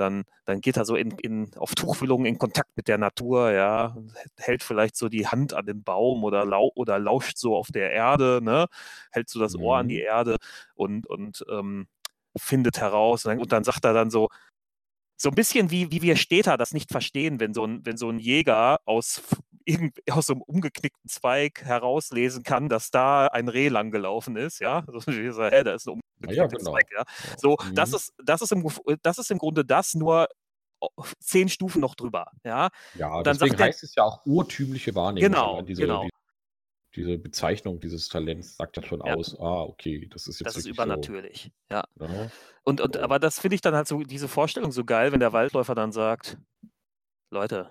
[0.00, 3.96] dann, dann geht er so in, in, auf Tuchfühlung in Kontakt mit der Natur, ja,
[4.36, 7.92] hält vielleicht so die Hand an den Baum oder, lau oder lauscht so auf der
[7.92, 8.66] Erde, ne,
[9.10, 10.06] hält so das Ohr an die Mhm.
[10.06, 10.36] Erde
[10.74, 11.88] und, und ähm,
[12.36, 13.24] findet heraus.
[13.24, 14.28] Und dann, und dann sagt er dann so,
[15.16, 18.08] so ein bisschen wie, wie wir Städter das nicht verstehen, wenn so ein, wenn so
[18.08, 19.22] ein Jäger aus,
[19.68, 24.60] irgend, aus so einem umgeknickten Zweig herauslesen kann, dass da ein Reh lang gelaufen ist,
[24.60, 24.84] ja.
[24.86, 26.70] So, wie so, hä, da ist ein Na ja, umgeknickter genau.
[26.72, 26.98] Zweig, ja.
[26.98, 27.38] Ja.
[27.38, 27.96] So, das Mhm.
[27.96, 28.68] ist, das ist im,
[29.02, 30.26] das ist im Grunde das, nur
[31.20, 32.68] zehn Stufen noch drüber, ja.
[32.94, 35.30] Ja, dann deswegen heißt es ja auch urtümliche Wahrnehmung.
[35.32, 36.10] genau, diese, genau, die,
[36.94, 39.14] diese Bezeichnung dieses Talents sagt ja schon ja.
[39.14, 41.84] aus, ah, okay, das ist jetzt Das ist wirklich so, übernatürlich, ja.
[41.96, 42.30] ne?
[42.64, 43.00] Und, und So.
[43.02, 45.90] aber das finde ich dann halt so, diese Vorstellung so geil, wenn der Waldläufer dann
[45.90, 46.38] sagt,
[47.30, 47.70] Leute,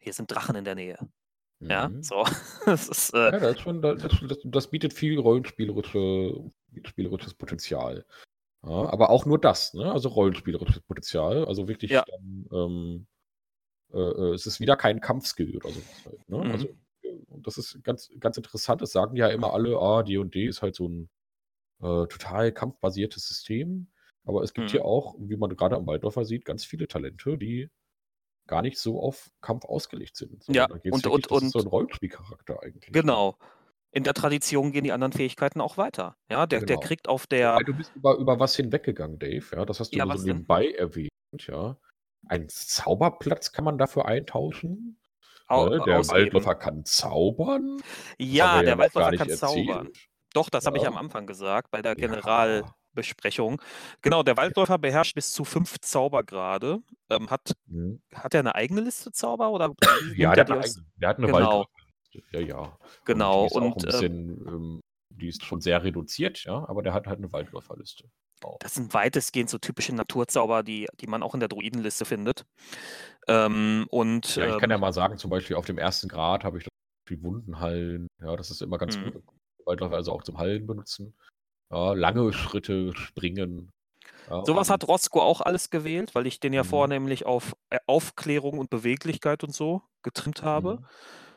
[0.00, 0.98] hier sind Drachen in der Nähe.
[1.60, 2.02] Ja, Mhm.
[2.02, 2.24] so.
[2.66, 6.50] Das ist, äh, Ja, das, ist schon, das, das, das bietet viel rollenspielerische,
[6.84, 8.04] spielerisches Potenzial.
[8.62, 9.90] Ja, aber auch nur das, ne?
[9.92, 11.44] Also rollenspielerisches Potenzial.
[11.46, 12.04] Also wirklich ja.
[12.06, 13.06] dann, ähm,
[13.92, 16.46] äh, äh, es ist wieder kein Kampfskill oder sowas halt, ne?
[16.52, 16.78] Also, Mhm.
[17.02, 18.82] äh, und das ist ganz, ganz interessant.
[18.82, 21.08] Das sagen ja immer alle, ah, D&D ist halt so ein
[21.82, 23.88] äh, total kampfbasiertes System.
[24.24, 24.70] Aber es gibt Mhm.
[24.72, 27.70] hier auch, wie man gerade am Waldläufer sieht, ganz viele Talente, die
[28.50, 31.64] gar nicht so auf Kampf ausgelegt sind, Ja, und, wirklich, und, das ist so und
[31.64, 32.90] ein Rollenspielcharakter eigentlich.
[32.90, 33.00] Ne?
[33.00, 33.36] genau.
[33.92, 36.16] In der Tradition gehen die anderen Fähigkeiten auch weiter.
[36.30, 36.80] Ja, der, der Genau.
[36.80, 37.54] kriegt auf der.
[37.54, 39.44] Wobei du bist über, über was hinweggegangen, Dave.
[39.56, 40.22] Ja, das hast du Ja, so denn?
[40.36, 41.10] nebenbei erwähnt.
[41.46, 41.76] Ja,
[42.26, 44.98] ein Zauberplatz kann man dafür eintauschen.
[45.46, 45.80] Au, Ne?
[45.86, 46.06] Der.
[46.08, 47.78] Waldläufer kann zaubern.
[48.18, 49.86] Ja, ja der gar Waldläufer kann zaubern.
[49.86, 50.08] erzählt.
[50.34, 52.06] Doch, das habe ich am Ja, Anfang gesagt, bei der ja,
[52.94, 53.60] Generalbesprechung.
[54.02, 56.80] Genau, der Waldläufer beherrscht bis zu fünf Zaubergrade.
[57.08, 58.00] Ähm, hat, Mhm.
[58.14, 59.72] hat er eine eigene Liste Zauber oder
[60.16, 62.22] ja der, er hat eine, eigene- der hat eine Genau, Waldläuferliste.
[62.32, 62.58] Ja, ja.
[62.58, 63.46] Und die genau.
[63.46, 64.80] ist Und ähm, bisschen, ähm,
[65.10, 68.04] die ist schon sehr reduziert, ja, aber der hat halt eine Waldläuferliste.
[68.42, 68.58] Auch.
[68.60, 72.46] das sind weitestgehend so typische Naturzauber, die, die man auch in der Druidenliste findet.
[73.28, 76.42] Ähm, und Ja, ich kann ja ähm, mal sagen, zum Beispiel auf dem ersten Grad
[76.42, 76.66] habe ich
[77.10, 78.06] die Wundenhallen.
[78.18, 79.12] Ja, das ist immer ganz mhm.
[79.12, 79.22] gut.
[79.66, 81.14] Waldläufer also auch zum Hallen benutzen.
[81.70, 83.70] Ja, lange Schritte, springen.
[84.28, 87.78] Ja, Sowas hat Roscoe auch alles gewählt, weil ich den ja mhm, vornehmlich auf äh,
[87.86, 90.78] Aufklärung und Beweglichkeit und so getrimmt habe.
[90.78, 90.86] mhm,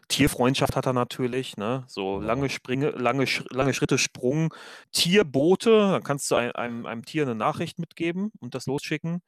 [0.09, 1.85] Tierfreundschaft hat er natürlich, ne?
[1.87, 4.53] So lange Springe, lange, lange Schritte Sprung,
[4.91, 9.21] Tierboote, dann kannst du ein, einem, einem Tier eine Nachricht mitgeben und das losschicken.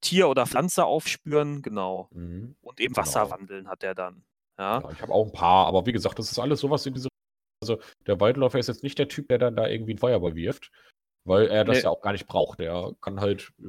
[0.00, 2.10] Tier oder Pflanze aufspüren, genau.
[2.10, 3.06] mhm, Und eben genau.
[3.06, 4.24] Wasser wandeln hat er dann.
[4.58, 4.82] Ja.
[4.82, 7.08] Ja, ich habe auch ein paar, aber wie gesagt, das ist alles sowas in diese.
[7.62, 10.72] Also der Waldläufer ist jetzt nicht der Typ, der dann da irgendwie einen Feuerball wirft,
[11.24, 11.82] weil er das Nee.
[11.84, 12.58] ja auch gar nicht braucht.
[12.58, 13.64] Der kann halt, äh,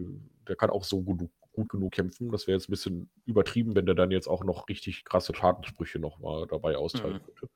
[0.48, 2.32] der kann auch so gut, gut genug kämpfen.
[2.32, 6.00] Das wäre jetzt ein bisschen übertrieben, wenn der dann jetzt auch noch richtig krasse Schadenssprüche
[6.00, 7.24] noch mal dabei austeilen Mhm.
[7.24, 7.50] könnte.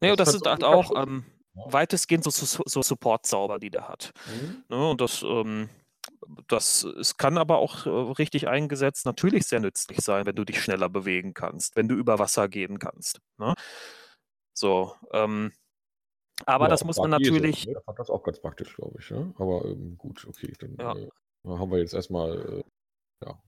[0.00, 1.24] Und Das das ist sind halt so auch ähm,
[1.66, 4.12] weitestgehend so, so, so Support-Zauber, die der hat.
[4.28, 4.64] Mhm.
[4.68, 4.88] Ne?
[4.90, 5.68] Und das, ähm,
[6.46, 10.62] das es kann aber auch äh, richtig eingesetzt natürlich sehr nützlich sein, wenn du dich
[10.62, 13.18] schneller bewegen kannst, wenn du über Wasser gehen kannst.
[13.38, 13.54] Ne?
[14.54, 15.52] So, ähm,
[16.46, 17.74] aber Ja, das muss man so, natürlich, ne?
[17.74, 19.10] Der fand das auch ganz praktisch, glaube ich.
[19.10, 19.32] Ne?
[19.38, 21.10] Aber ähm, gut, okay, dann ja, äh,
[21.58, 22.64] haben wir jetzt erstmal, äh,
[23.24, 23.38] ja,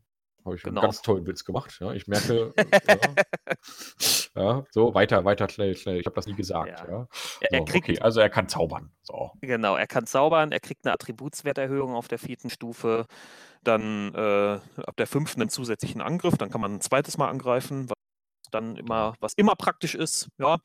[0.45, 0.83] habe ich einen genau.
[0.83, 1.77] ganz tollen Witz gemacht.
[1.81, 1.93] Ja?
[1.93, 2.55] Ich merke,
[2.89, 2.99] ja,
[4.37, 5.99] ja, so weiter, weiter, schnell, schnell.
[5.99, 6.81] Ich habe das nie gesagt.
[6.81, 6.89] Ja.
[6.89, 7.09] Ja?
[7.41, 8.93] Er, So, kriegt, okay, also er kann zaubern.
[9.03, 9.33] So.
[9.41, 13.07] genau, er kann zaubern, er kriegt eine Attributswerterhöhung auf der vierten Stufe,
[13.65, 17.89] dann äh, ab der fünften einen zusätzlichen Angriff, dann kann man ein zweites Mal angreifen,
[18.51, 19.07] dann Genau.
[19.07, 20.59] immer, was immer praktisch ist, ja.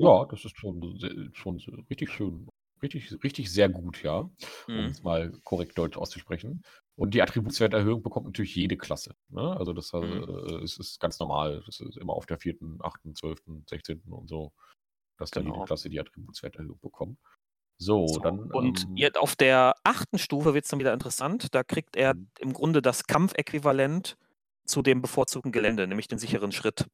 [0.00, 0.96] Ja, das ist schon,
[1.34, 1.58] schon
[1.90, 2.48] richtig schön.
[2.80, 4.30] Richtig, richtig sehr gut, ja,
[4.70, 4.92] um Mhm.
[4.92, 6.62] es mal korrekt Deutsch auszusprechen.
[6.94, 9.56] Und die Attributswerterhöhung bekommt natürlich jede Klasse, ne?
[9.56, 10.28] Also, das, äh, Mhm.
[10.62, 11.62] es ist ganz normal.
[11.66, 14.12] Das ist immer auf der 4., 8., 12., 16.
[14.12, 14.52] und so,
[15.18, 15.62] dass da jede Genau.
[15.62, 17.18] Klasse die Attributswerterhöhung bekommt.
[17.78, 20.18] So, So, dann, und ähm jetzt auf der 8.
[20.18, 21.54] Stufe wird's dann wieder interessant.
[21.54, 22.28] Da kriegt er Mhm.
[22.38, 24.16] im Grunde das Kampfäquivalent
[24.68, 26.86] zu dem bevorzugten Gelände, nämlich den sicheren Schritt.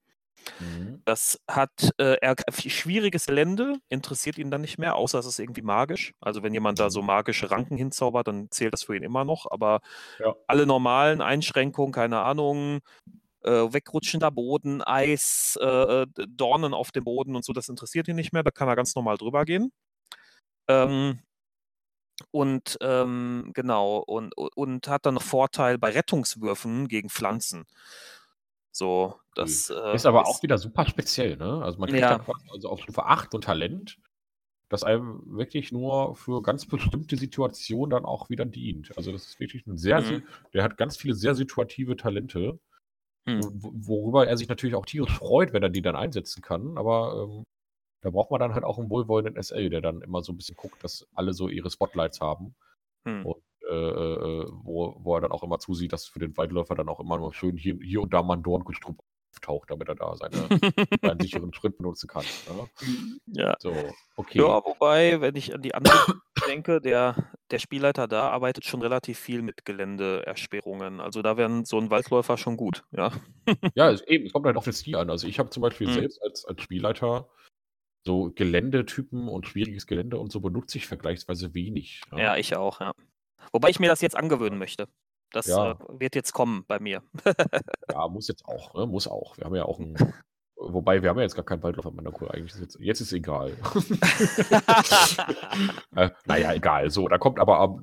[0.60, 1.04] Mhm.
[1.06, 5.60] Das hat, äh, er schwieriges Gelände interessiert ihn dann nicht mehr, außer es ist irgendwie
[5.62, 6.12] magisch.
[6.20, 7.06] Also, wenn jemand da so Mhm.
[7.08, 9.80] magische Ranken hinzaubert, dann zählt das für ihn immer noch, aber
[10.18, 10.34] Ja.
[10.46, 12.80] alle normalen Einschränkungen, keine Ahnung,
[13.42, 15.66] äh, wegrutschender Boden, Eis, äh,
[16.04, 18.42] äh, Dornen auf dem Boden und so, das interessiert ihn nicht mehr.
[18.44, 19.72] Da kann er ganz normal drüber gehen.
[20.68, 21.20] Ähm
[22.32, 27.66] und, ähm, genau, und und hat dann noch Vorteil bei Rettungswürfen gegen Pflanzen.
[28.76, 31.62] So, das, äh, Ist aber auch ist wieder super speziell, ne?
[31.62, 32.18] Also, man kriegt Ja.
[32.18, 33.98] dann quasi also auf Stufe 8 so 'n Talent,
[34.70, 38.96] das einem wirklich nur für ganz bestimmte Situationen dann auch wieder dient.
[38.98, 40.44] Also, das ist wirklich 'n sehr, sehr Mhm.
[40.54, 42.60] der hat ganz viele sehr situative Talente,
[43.26, 43.44] Mhm.
[43.52, 47.24] wo worüber er sich natürlich auch tierisch freut, wenn er die dann einsetzen kann, aber,
[47.28, 47.44] ähm,
[48.04, 50.56] da braucht man dann halt auch 'n wohlwollenden SL, der dann immer so 'n bisschen
[50.56, 52.56] guckt, dass alle so ihre Spotlights haben
[53.06, 53.24] Mhm.
[53.24, 56.74] und, äh, äh, äh, wo wo er dann auch immer zusieht, dass für den Waldläufer
[56.76, 59.00] dann auch immer nur schön hier hier und da mal 'n Dorngestrüpp
[59.34, 60.50] auftaucht, damit er da seine
[61.02, 62.68] seinen sicheren Schritt benutzen kann, ne?
[63.26, 63.56] Ja.
[63.58, 64.56] So, okay.
[64.56, 66.04] Ja, wobei, wenn ich an die anderen
[66.46, 71.00] denke, der der Spielleiter da arbeitet schon relativ viel mit Geländeersperrungen.
[71.00, 73.12] Also, da wären so 'n Waldläufer schon gut, ja.
[73.76, 75.10] Ja, ist eben, es kommt halt auf den Stil an.
[75.10, 75.90] Also, ich habe zum Beispiel Mhm.
[75.90, 77.28] selbst als als Spielleiter
[78.06, 82.18] so Geländetypen und schwieriges Gelände und so benutze ich vergleichsweise wenig, ja.
[82.18, 82.92] Ja, ich auch, ja.
[83.52, 84.88] Wobei ich mir das jetzt angewöhnen möchte.
[85.32, 85.78] Das, äh, Ja.
[85.88, 87.02] wird jetzt kommen bei mir.
[87.90, 88.86] Ja, muss jetzt auch, ne?
[88.86, 89.36] Muss auch.
[89.36, 89.94] Wir haben ja auch 'n
[90.72, 92.26] wobei, wir haben ja jetzt gar keinen Waldläufer in meiner Crew.
[92.26, 93.52] Eigentlich ist jetzt jetzt ist egal.
[95.94, 96.90] Äh, na ja, egal.
[96.90, 97.80] So, da kommt aber ab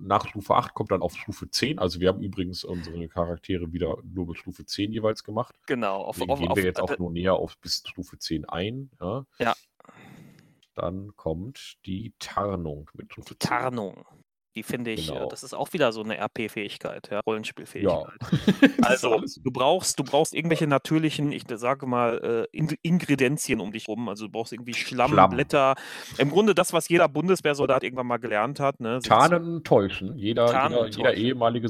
[0.00, 3.96] nach Stufe 8 kommt dann auf Stufe 10 also, wir haben übrigens unsere Charaktere wieder
[4.04, 5.54] nur bis Stufe 10 jeweils gemacht.
[5.66, 8.18] Genau, auf Deswegen auf gehen auf wir jetzt äh auch nur näher auf bis Stufe
[8.18, 9.24] 10 ein, ja?
[9.38, 9.54] Ja.
[10.74, 13.48] Dann kommt die Tarnung mit Stufe 10.
[13.48, 14.04] Tarnung.
[14.58, 15.28] Die finde ich, äh Genau.
[15.28, 17.20] das ist auch wieder so 'ne RP-Fähigkeit, ja, Ja.
[17.20, 18.18] Rollenspielfähigkeit.
[18.78, 23.70] Ist Also, du brauchst du brauchst irgendwelche natürlichen, ich sage mal, äh, Ing Ingredienzien um
[23.70, 24.08] dich rum.
[24.08, 25.30] Also, du brauchst irgendwie Schlamm, Schlamm.
[25.30, 25.76] Blätter.
[26.18, 28.98] Im Grunde das, was jeder Bundeswehrsoldat irgendwann mal gelernt hat, ne?
[28.98, 30.18] Tarnen, täuschen.
[30.18, 31.68] Jeder Tarnen, jeder jeder ehemalige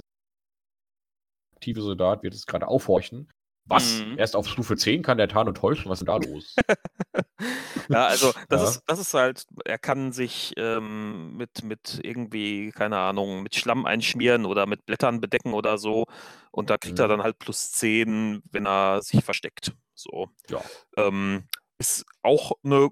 [1.57, 3.29] aktive Soldat wird jetzt grade aufhorchen.
[3.71, 4.07] Was?
[4.07, 4.19] Mhm.
[4.19, 5.91] Erst auf Stufe 10 kann der tarnen und täuschen?
[5.91, 6.59] Was ist denn da los?
[7.93, 8.77] Ja, also, das Ja.
[8.77, 13.87] ist das ist halt er kann sich, ähm, mit mit irgendwie, keine Ahnung, mit Schlamm
[13.87, 16.07] einschmieren oder mit Blättern bedecken oder so.
[16.53, 17.09] Und da kriegt er Mhm.
[17.09, 20.29] dann halt +10, wenn er sich versteckt, so.
[20.49, 20.69] Ja.
[20.97, 21.47] Ähm,
[21.79, 22.91] ist auch 'ne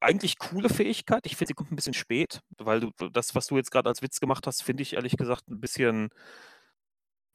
[0.00, 1.26] eigentlich coole Fähigkeit.
[1.26, 4.02] Ich finde, sie kommt 'n bisschen spät, weil du das, was du jetzt grad als
[4.02, 6.10] Witz gemacht hast, finde ich ehrlich gesagt 'n bisschen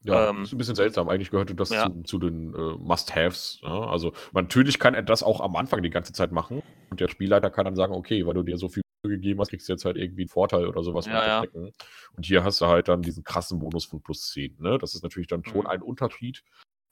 [0.06, 1.08] Ja, ähm ist 'n bisschen seltsam.
[1.08, 1.94] Eigentlich gehörte das Ja.
[1.94, 3.86] zu zu den, äh, Must-Haves, ja?
[3.88, 7.48] Also, natürlich kann er das auch am Anfang die ganze Zeit machen und der Spielleiter
[7.50, 9.96] kann dann sagen: „Okay, weil du dir so viel gegeben hast, kriegst du jetzt halt
[9.96, 11.44] irgendwie 'n Vorteil oder so was beim Ja, ja.
[11.44, 11.72] Verstecken.“
[12.16, 14.76] Und hier hast du halt dann diesen krassen Bonus von +10, ne?
[14.78, 15.66] Das ist natürlich dann schon Mhm.
[15.66, 16.42] ein Unterschied.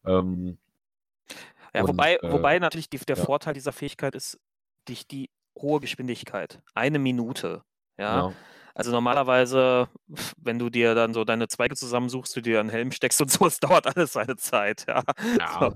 [0.07, 0.59] Ähm
[1.75, 3.17] Ja, und, wobei äh wobei natürlich die der.
[3.17, 4.39] Vorteil dieser Fähigkeit ist
[4.89, 6.63] dich die hohe Geschwindigkeit.
[6.75, 7.63] 1 Minute,
[7.99, 8.27] ja?
[8.77, 8.81] Ja.
[8.81, 9.89] Also, normalerweise,
[10.39, 13.47] wenn du dir dann so deine Zweige zusammensuchst, du dir 'n Helm steckst und so,
[13.47, 15.03] es dauert alles seine Zeit, ja.
[15.39, 15.75] Ja, So.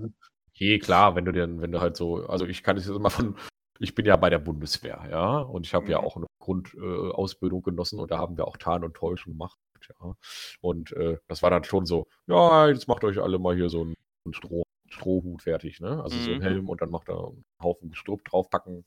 [0.55, 3.09] Okay, klar, wenn du dir wenn du halt so also, ich kann das jetzt immer
[3.09, 3.37] von
[3.79, 5.39] ich bin ja bei der Bundeswehr, ja?
[5.39, 6.07] Und ich habe ja Mhm.
[6.07, 9.57] auch 'ne Grund äh, genossen und da haben wir auch Tarnen und Täuschen gemacht,
[9.99, 10.13] ja?
[10.61, 13.83] Und, äh, das war dann schon so: „Ja, jetzt macht euch alle mal hier so
[13.83, 13.93] 'n
[14.25, 16.01] 'n Stroh Strohhut fertig“, ne?
[16.03, 16.41] Also, so 'n Mhm.
[16.41, 18.85] Helm und dann macht er 'n Haufen Gestrüpp draufpacken.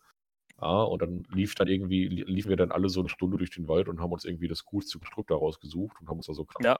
[0.60, 3.50] Ja, und dann lief dann irgendwie lie liefen wir dann alle so 'ne Stunde durch
[3.50, 6.34] den Wald und haben uns irgendwie das coolste Gestrüpp da rausgesucht und haben uns da
[6.34, 6.76] so Ja.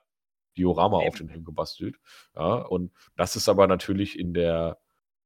[0.57, 1.17] Diorama auf Eben.
[1.17, 1.97] den Helm gebastelt,
[2.35, 2.55] ja?
[2.63, 4.79] Und das ist aber natürlich in der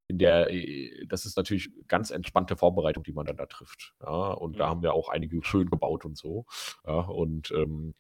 [0.10, 4.32] in der äh, das ist natürlich ganz entspannte Vorbereitung, die man dann da trifft, ja?
[4.34, 4.72] Und da Mhm.
[4.72, 6.46] haben wir auch einige schön gebaut und so,
[6.88, 7.00] ja?
[7.02, 7.94] Und, ähm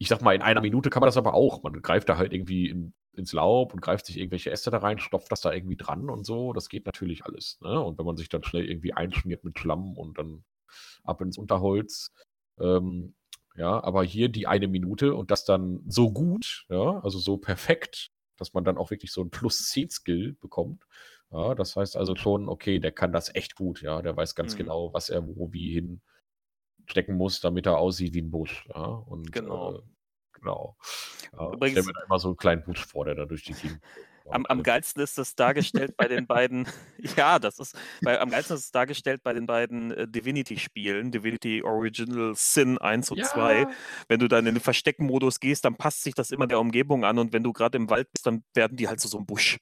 [0.00, 1.62] ich sage mal, in 1 Minute kann man das aber auch.
[1.62, 4.98] Man greift da halt irgendwie in ins Laub und greift sich irgendwelche Äste da rein,
[4.98, 6.52] stopft das da irgendwie dran und so.
[6.54, 7.80] Das geht natürlich alles, ne?
[7.82, 10.44] Und wenn man sich dann schnell irgendwie einschmiert mit Schlamm und dann
[11.04, 12.12] ab ins Unterholz.
[12.60, 13.14] Ähm,
[13.56, 18.10] ja, aber hier die 1 Minute und das dann so gut, ja, also, so perfekt,
[18.38, 20.84] dass man dann auch wirklich so 'n +10 Skill bekommt.
[21.32, 24.02] Ja, das heißt also schon, okay, der kann das echt gut, ja?
[24.02, 24.56] Der weiß ganz Mhm.
[24.56, 28.84] genau, was er wo wie hinstecken muss, damit er aussieht wie 'n Busch, ja?
[28.86, 29.74] Und, Genau.
[29.76, 29.80] äh,
[30.42, 30.76] genau.
[30.78, 33.44] Ja, ich stelle Übrigens mir da immer so 'n kleinen Busch vor, der da durch
[33.44, 33.80] die Gegend
[34.30, 36.66] am, am geilsten ist das dargestellt bei den beiden,
[37.16, 41.62] ja, das ist, bei, am geilsten ist es dargestellt bei den beiden äh, Divinity-Spielen, Divinity
[41.62, 43.24] Original Sin 1 und ja.
[43.24, 43.66] 2.
[44.08, 47.18] Wenn du dann in den Versteckmodus gehst, dann passt sich das immer der Umgebung an
[47.18, 49.58] und wenn du gerade im Wald bist, dann werden die halt zu so einem Busch.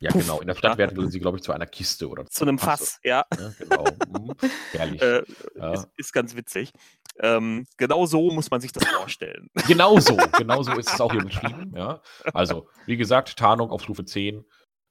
[0.00, 0.40] Ja, Puff, genau.
[0.40, 3.24] In der Stadt werden sie, glaube ich, zu einer Kiste oder zu einem Fass, ja.
[3.36, 3.52] ja.
[3.58, 3.84] Genau.
[3.84, 4.32] Mhm.
[4.72, 5.02] Herrlich.
[5.02, 5.22] Äh,
[5.56, 5.72] ja.
[5.72, 6.72] ist, ist, ganz witzig.
[7.20, 9.50] Ähm, genau so muss man sich das vorstellen.
[9.66, 11.72] Genau so, genau so ist es auch hier beschrieben.
[11.76, 12.00] Ja.
[12.32, 14.44] Also, wie gesagt, Tarnung auf Stufe 10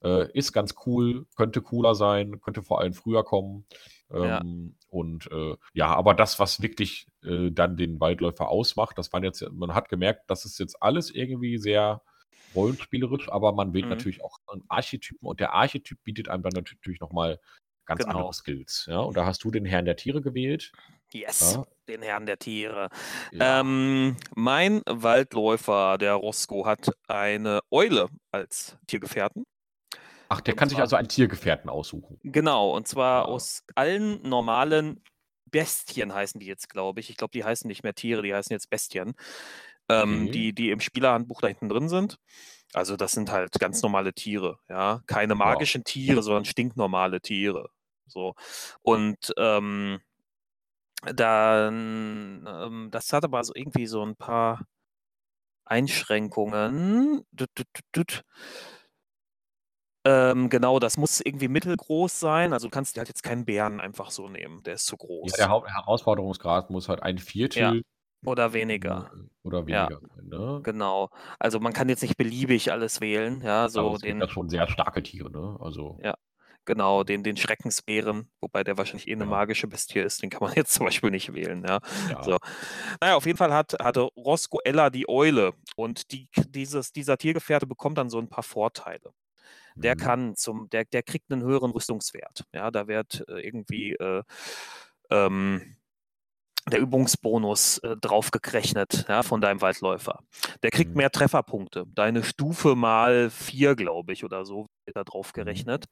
[0.03, 3.65] äh, ist ganz cool, könnte cooler sein, könnte vor allem früher kommen.
[4.11, 4.41] Ähm, ja.
[4.89, 9.45] Und äh, ja, aber das, was wirklich äh, dann den Waldläufer ausmacht, das waren jetzt,
[9.51, 12.01] man hat gemerkt, das ist jetzt alles irgendwie sehr
[12.57, 13.91] rollenspielerisch, aber man wählt mhm.
[13.91, 17.39] natürlich auch einen Archetypen und der Archetyp bietet einem dann natürlich nochmal
[17.85, 18.17] ganz genau.
[18.17, 18.85] andere Skills.
[18.89, 18.99] Ja?
[18.99, 20.71] Und da hast du den Herrn der Tiere gewählt.
[21.11, 21.65] Yes, ja.
[21.87, 22.89] den Herrn der Tiere.
[23.31, 23.61] Ja.
[23.61, 29.45] Ähm, mein Waldläufer, der Roscoe, hat eine Eule als Tiergefährten.
[30.29, 32.19] Ach, der und kann sich also einen Tiergefährten aussuchen.
[32.23, 33.25] Genau, und zwar ja.
[33.29, 35.01] aus allen normalen
[35.49, 37.09] Bestien heißen die jetzt, glaube ich.
[37.09, 39.15] Ich glaube, die heißen nicht mehr Tiere, die heißen jetzt Bestien
[39.89, 40.31] ähm, mhm.
[40.31, 42.17] die, die im Spielerhandbuch da hinten drin sind.
[42.73, 45.01] Also das sind halt ganz normale Tiere, ja.
[45.07, 45.91] Keine magischen wow.
[45.91, 47.69] Tiere, sondern stinknormale Tiere.
[48.07, 48.35] So.
[48.81, 49.99] Und ähm,
[51.03, 54.65] dann, ähm, das hat aber so irgendwie so ein paar
[55.65, 57.23] Einschränkungen.
[57.31, 58.23] Dut, dut, dut,
[60.07, 62.53] ähm, genau, das muss irgendwie mittelgroß sein.
[62.53, 65.37] Also du kannst dir halt jetzt keinen Bären einfach so nehmen, der ist zu groß.
[65.37, 67.73] Ja, der Herausforderungsgrad muss halt ein Viertel ja.
[68.25, 69.11] Oder weniger.
[69.43, 70.65] Oder Ja, weniger ne?
[70.65, 71.09] genau.
[71.39, 74.49] Also man kann jetzt nicht beliebig alles wählen, ja, Aber so es gibt ja schon
[74.49, 75.57] sehr starke Tiere, ne?
[75.61, 76.03] Also.
[76.03, 76.13] Ja,
[76.65, 79.25] genau, den, den Schreckensbären, wobei der wahrscheinlich eh eine Ja.
[79.25, 81.79] magische Bestie ist, den kann man jetzt zum Beispiel nicht wählen, ja.
[81.91, 82.21] Ja.
[82.21, 82.37] So.
[83.01, 87.67] Naja, auf jeden Fall hat, hatte Rosco Ella die Eule und die, dieses, dieser Tiergefährte
[87.67, 89.11] bekommt dann so ein paar Vorteile.
[89.83, 89.97] Der Mhm.
[89.97, 92.45] kann zum, der, der kriegt einen höheren Rüstungswert.
[92.53, 94.23] Ja, da wird äh, irgendwie äh,
[95.11, 95.76] ähm,
[96.69, 100.19] der Übungsbonus äh, draufgerechnet ja, von deinem Waldläufer.
[100.63, 100.97] Der kriegt mhm.
[100.97, 101.85] mehr Trefferpunkte.
[101.87, 105.41] Deine Stufe mal vier, glaube ich, oder so wird da drauf mhm.
[105.41, 105.85] gerechnet.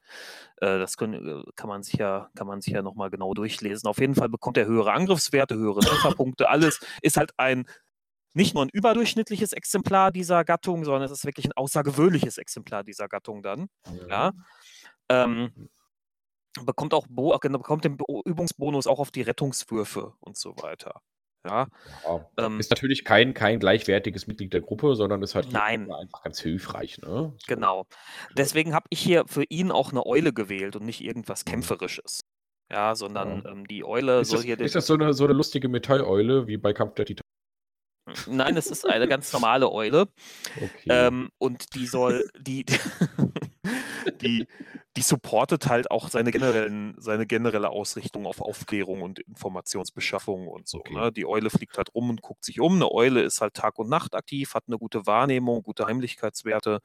[0.58, 3.88] Äh, das können, äh, kann man sich ja, kann man sich ja nochmal genau durchlesen.
[3.88, 6.50] Auf jeden Fall bekommt er höhere Angriffswerte, höhere Trefferpunkte.
[6.50, 7.66] Alles ist halt ein
[8.34, 13.08] nicht nur ein überdurchschnittliches Exemplar dieser Gattung, sondern es ist wirklich ein außergewöhnliches Exemplar dieser
[13.08, 13.68] Gattung dann.
[14.10, 14.34] Ja.
[15.08, 15.70] Ähm,
[16.64, 21.02] bekommt auch Bo genau, bekommt den Übungsbonus auch auf die Rettungswürfe und so weiter.
[21.46, 21.68] Ja,
[22.06, 26.40] ja ähm, ist natürlich kein, kein gleichwertiges Mitglied der Gruppe, sondern ist halt einfach ganz
[26.40, 27.00] hilfreich.
[27.02, 27.34] Ne?
[27.48, 27.86] Genau.
[28.36, 31.52] Deswegen habe ich hier für ihn auch eine Eule gewählt und nicht irgendwas mhm.
[31.52, 32.22] Kämpferisches.
[32.72, 33.52] Ja, sondern ja.
[33.52, 34.60] Ähm, die Eule ist soll das, hier.
[34.60, 37.22] Ist das so eine, so eine lustige Metalleule wie bei Kampf der Titan?
[38.28, 40.08] Nein, es ist eine ganz normale Eule.
[40.56, 40.90] Okay.
[40.90, 42.66] Ähm, und die soll, die,
[44.22, 44.48] die,
[44.96, 50.80] die supportet halt auch seine, generellen, seine generelle Ausrichtung auf Aufklärung und Informationsbeschaffung und so.
[50.80, 50.94] Okay.
[50.94, 51.12] Ne?
[51.12, 52.76] Die Eule fliegt halt rum und guckt sich um.
[52.76, 56.80] Eine Eule ist halt Tag und Nacht aktiv, hat eine gute Wahrnehmung, gute Heimlichkeitswerte.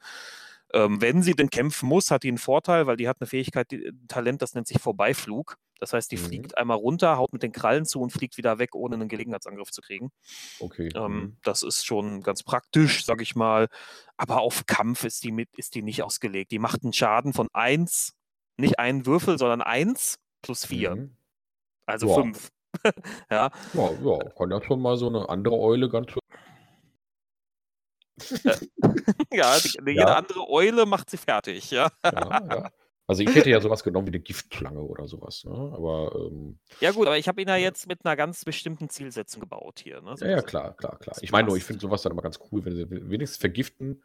[0.73, 3.71] Ähm, wenn sie denn kämpfen muss, hat die einen Vorteil, weil die hat eine Fähigkeit,
[3.71, 5.57] die, ein Talent, das nennt sich Vorbeiflug.
[5.79, 6.21] Das heißt, die mhm.
[6.21, 9.71] fliegt einmal runter, haut mit den Krallen zu und fliegt wieder weg, ohne einen Gelegenheitsangriff
[9.71, 10.11] zu kriegen.
[10.59, 10.89] Okay.
[10.95, 11.37] Ähm, mhm.
[11.43, 13.67] Das ist schon ganz praktisch, sag ich mal.
[14.15, 16.51] Aber auf Kampf ist die, mit, ist die nicht ausgelegt.
[16.51, 18.13] Die macht einen Schaden von 1,
[18.57, 20.95] nicht einen Würfel, sondern 1 plus 4.
[20.95, 21.15] Mhm.
[21.87, 22.49] Also 5.
[22.85, 22.93] ja.
[23.29, 23.51] ja.
[23.73, 26.11] Ja, kann ja schon mal so eine andere Eule ganz
[29.31, 30.15] ja, die, jede ja.
[30.15, 31.89] andere Eule macht sie fertig, ja.
[32.03, 32.71] ja, ja.
[33.07, 35.51] Also ich hätte ja sowas genommen wie eine Giftschlange oder sowas, ne?
[35.51, 39.41] Aber ähm, ja gut, aber ich habe ihn ja jetzt mit einer ganz bestimmten Zielsetzung
[39.41, 40.01] gebaut hier.
[40.01, 40.15] Ne?
[40.15, 41.17] So ja, ja, klar, klar, klar.
[41.19, 44.01] Ich meine nur, ich finde sowas dann immer ganz cool, wenn sie wenigstens vergiften.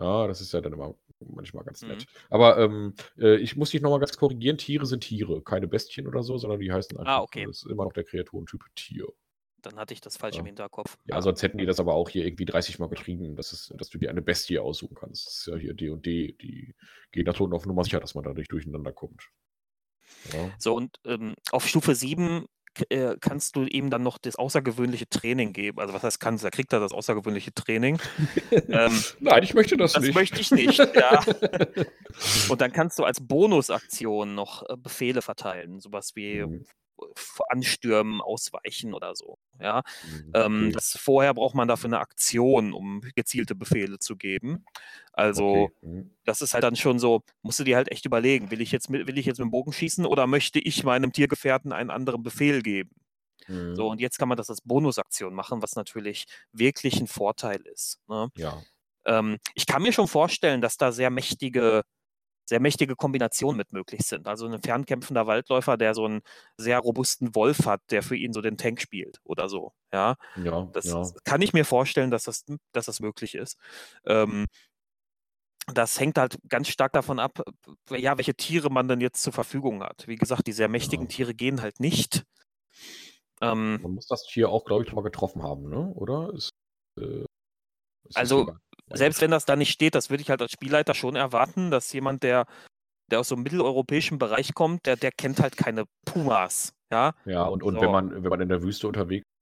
[0.00, 2.00] Ja, das ist ja dann immer manchmal ganz nett.
[2.00, 2.06] Mhm.
[2.30, 6.22] Aber ähm, äh, ich muss dich nochmal ganz korrigieren, Tiere sind Tiere, keine Bestien oder
[6.22, 7.44] so, sondern die heißen einfach, ah, okay.
[7.46, 9.06] das ist immer noch der Kreaturentyp Tier.
[9.62, 10.40] Dann hatte ich das falsch ja.
[10.40, 10.96] im Hinterkopf.
[11.06, 13.90] Ja, sonst hätten die das aber auch hier irgendwie 30 Mal geschrieben, dass, es, dass
[13.90, 15.26] du dir eine Bestie aussuchen kannst.
[15.26, 16.74] Das ist ja hier D und D, die
[17.12, 19.28] gehen da schon auf Nummer sicher, dass man da nicht durcheinander kommt.
[20.32, 20.50] Ja.
[20.58, 22.46] So, und ähm, auf Stufe 7
[22.88, 25.80] äh, kannst du ihm dann noch das außergewöhnliche Training geben.
[25.80, 27.98] Also was heißt kannst, da kriegt er das außergewöhnliche Training.
[28.50, 30.10] ähm, Nein, ich möchte das, das nicht.
[30.10, 31.20] Das möchte ich nicht, ja.
[32.48, 35.80] Und dann kannst du als Bonusaktion noch äh, Befehle verteilen.
[35.80, 36.64] Sowas wie mhm.
[37.48, 39.38] Anstürmen, Ausweichen oder so.
[39.60, 44.64] Ja, mhm, ähm, das, vorher braucht man dafür eine Aktion, um gezielte Befehle zu geben.
[45.12, 45.72] Also okay.
[45.82, 46.10] mhm.
[46.24, 48.88] das ist halt dann schon so, musst du dir halt echt überlegen, will ich jetzt
[48.90, 52.22] mit, will ich jetzt mit dem Bogen schießen oder möchte ich meinem Tiergefährten einen anderen
[52.22, 52.90] Befehl geben?
[53.48, 53.74] Mhm.
[53.74, 58.00] So, und jetzt kann man das als Bonusaktion machen, was natürlich wirklich ein Vorteil ist.
[58.08, 58.28] Ne?
[58.36, 58.62] Ja.
[59.06, 61.82] ähm, ich kann mir schon vorstellen, dass da sehr mächtige
[62.48, 64.26] sehr mächtige Kombinationen mit möglich sind.
[64.26, 66.22] Also ein fernkämpfender Waldläufer, der so einen
[66.56, 69.72] sehr robusten Wolf hat, der für ihn so den Tank spielt oder so.
[69.92, 71.02] Ja, ja das ja.
[71.24, 73.58] kann ich mir vorstellen, dass das, dass das möglich ist.
[74.06, 74.46] Ähm,
[75.66, 77.42] das hängt halt ganz stark davon ab,
[77.90, 80.08] ja, welche Tiere man denn jetzt zur Verfügung hat.
[80.08, 81.08] Wie gesagt, die sehr mächtigen ja.
[81.08, 82.24] Tiere gehen halt nicht.
[83.42, 85.92] Ähm, man muss das Tier auch, glaube ich, mal getroffen haben, ne?
[85.94, 86.32] oder?
[86.32, 86.50] Ist,
[86.98, 87.26] äh,
[88.04, 88.54] ist also,
[88.90, 91.92] selbst wenn das da nicht steht, das würde ich halt als Spielleiter schon erwarten, dass
[91.92, 92.46] jemand, der,
[93.10, 96.72] der aus so einem mitteleuropäischen Bereich kommt, der, der kennt halt keine Pumas.
[96.90, 97.80] Ja, ja und, und so.
[97.80, 99.38] wenn, man, wenn man in der Wüste unterwegs ist,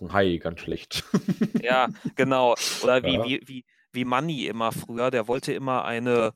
[0.00, 1.04] ein Hai ganz schlecht.
[1.62, 2.54] Ja, genau.
[2.82, 3.24] Oder wie, ja.
[3.24, 6.32] wie, wie, wie Manni immer früher, der wollte immer eine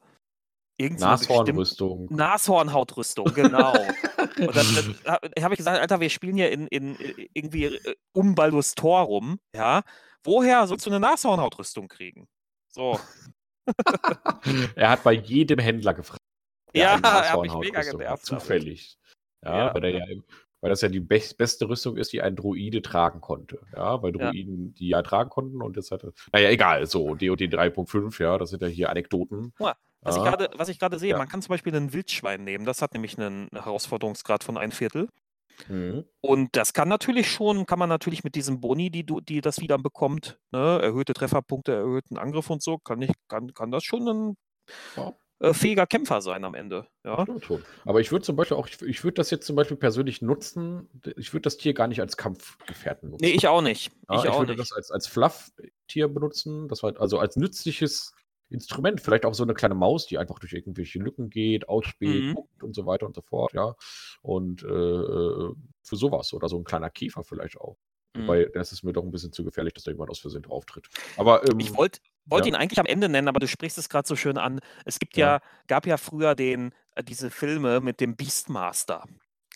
[0.81, 2.09] Nashornrüstung.
[2.11, 3.73] Nashornhautrüstung, genau.
[4.39, 6.97] und dann, dann habe ich gesagt, Alter, wir spielen hier in, in
[7.33, 9.83] irgendwie äh, um Baldur's Tor rum, ja.
[10.25, 12.29] Woher sollst du eine Nashornhautrüstung kriegen?
[12.73, 12.99] So.
[14.75, 16.21] er hat bei jedem Händler gefragt.
[16.75, 18.25] Ja, er hat mich mega genervt.
[18.25, 18.99] Zufällig.
[19.45, 20.05] Ja, ja, weil, ja,
[20.61, 23.61] weil, das ja die be beste Rüstung ist, die ein Druide tragen konnte.
[23.75, 24.73] Ja, weil Druiden ja.
[24.79, 26.13] die ja tragen konnten und jetzt hatte.
[26.33, 29.53] Naja, egal, so, DOD 3.5, ja, das sind ja hier Anekdoten.
[29.59, 32.83] Was, ich grade, was ich gerade sehe, man kann zum Beispiel einen Wildschwein nehmen, das
[32.83, 35.09] hat nämlich einen Herausforderungsgrad von ein Viertel.
[35.69, 36.05] Mhm.
[36.21, 39.61] Und das kann natürlich schon, kann man natürlich mit diesem Boni, die, du, die das
[39.61, 44.09] wieder bekommt, ne, erhöhte Trefferpunkte, erhöhten Angriff und so, kann, ich, kann, kann das schon
[44.09, 44.37] ein
[44.97, 45.13] ja.
[45.41, 46.87] äh, fähiger Kämpfer sein am Ende.
[47.05, 47.27] Ja.
[47.85, 50.89] Aber ich würde zum Beispiel auch, ich, ich würde das jetzt zum Beispiel persönlich nutzen,
[51.17, 53.25] ich würde das Tier gar nicht als Kampfgefährten nutzen.
[53.25, 53.93] Nee, ich auch nicht.
[54.09, 54.61] Ja, ich, ich würde nicht.
[54.61, 58.15] das als, als Fluff-Tier benutzen, das war, also als nützliches
[58.53, 62.35] Instrument, vielleicht auch so eine kleine Maus, die einfach durch irgendwelche Lücken geht, ausspielt, mhm.
[62.35, 63.75] guckt und so weiter und so fort, ja.
[64.23, 67.77] Und äh, äh für sowas oder so ein kleiner Käfer vielleicht auch.
[68.15, 68.23] Mhm.
[68.23, 70.65] Wobei, das ist mir doch ein bisschen zu gefährlich, dass da jemand aus Versehen drauf
[70.65, 70.89] tritt.
[71.17, 72.53] Aber ähm, ich wollte wollt ja.
[72.53, 74.61] ihn eigentlich am Ende nennen, aber du sprichst es gerade so schön an.
[74.85, 75.35] Es gibt ja.
[75.37, 79.07] ja, gab ja früher den, äh, diese Filme mit dem Beastmaster.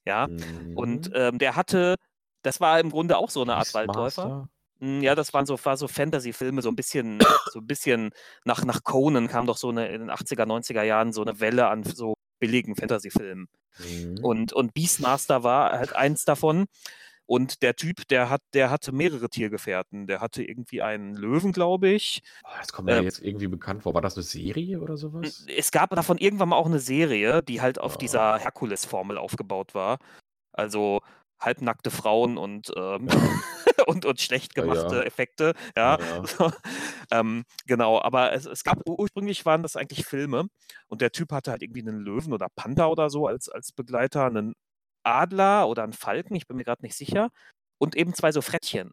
[0.04, 0.26] Ja.
[0.26, 0.76] Mhm.
[0.76, 1.96] Und ähm, der hatte,
[2.42, 4.48] das war im Grunde auch so eine Art Waldläufer.
[4.80, 7.18] Hm, ja, das waren so, war so Fantasy-Filme, so ein bisschen,
[7.52, 8.10] so ein bisschen
[8.44, 11.68] nach, nach Conan kam doch so eine in den 80er, 90er Jahren so eine Welle
[11.68, 13.48] an so billigen Fantasy-Filmen.
[13.78, 14.24] Mhm.
[14.24, 16.66] Und, und Beastmaster war halt eins davon.
[17.28, 20.06] Und der Typ, der hat, der hatte mehrere Tiergefährten.
[20.06, 22.22] Der hatte irgendwie einen Löwen, glaube ich.
[22.58, 23.94] Das kommt mir ähm, jetzt irgendwie bekannt vor.
[23.94, 25.44] War das eine Serie oder sowas?
[25.48, 27.98] Es gab davon irgendwann mal auch eine Serie, die halt auf oh.
[27.98, 29.98] dieser Herkules-Formel aufgebaut war.
[30.52, 31.00] Also
[31.40, 33.08] halbnackte Frauen und, ähm,
[33.86, 35.54] und, und schlecht gemachte ja, Effekte.
[35.76, 36.52] Ja, ja.
[37.10, 38.00] ähm, genau.
[38.00, 40.48] Aber es, es gab ursprünglich waren das eigentlich Filme
[40.88, 44.26] und der Typ hatte halt irgendwie einen Löwen oder Panther oder so als, als Begleiter,
[44.26, 44.54] einen
[45.04, 47.30] Adler oder einen Falken, ich bin mir gerade nicht sicher,
[47.78, 48.92] und eben zwei so Frettchen.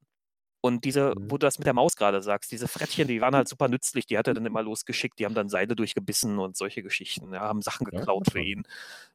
[0.66, 1.30] Und diese, mhm.
[1.30, 4.06] wo du das mit der Maus gerade sagst, diese Frettchen, die waren halt super nützlich,
[4.06, 7.42] die hat er dann immer losgeschickt, die haben dann Seile durchgebissen und solche Geschichten, ja,
[7.42, 8.64] haben Sachen geklaut ja, für ihn.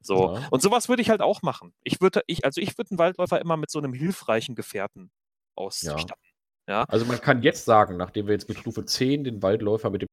[0.02, 0.34] So.
[0.34, 0.46] Ja.
[0.50, 1.72] Und sowas würde ich halt auch machen.
[1.84, 5.10] Ich würde, ich, also ich würde einen Waldläufer immer mit so einem hilfreichen Gefährten
[5.54, 6.22] ausstatten.
[6.68, 6.84] Ja.
[6.84, 10.08] Also man kann jetzt sagen, nachdem wir jetzt mit Stufe 10 den Waldläufer mit dem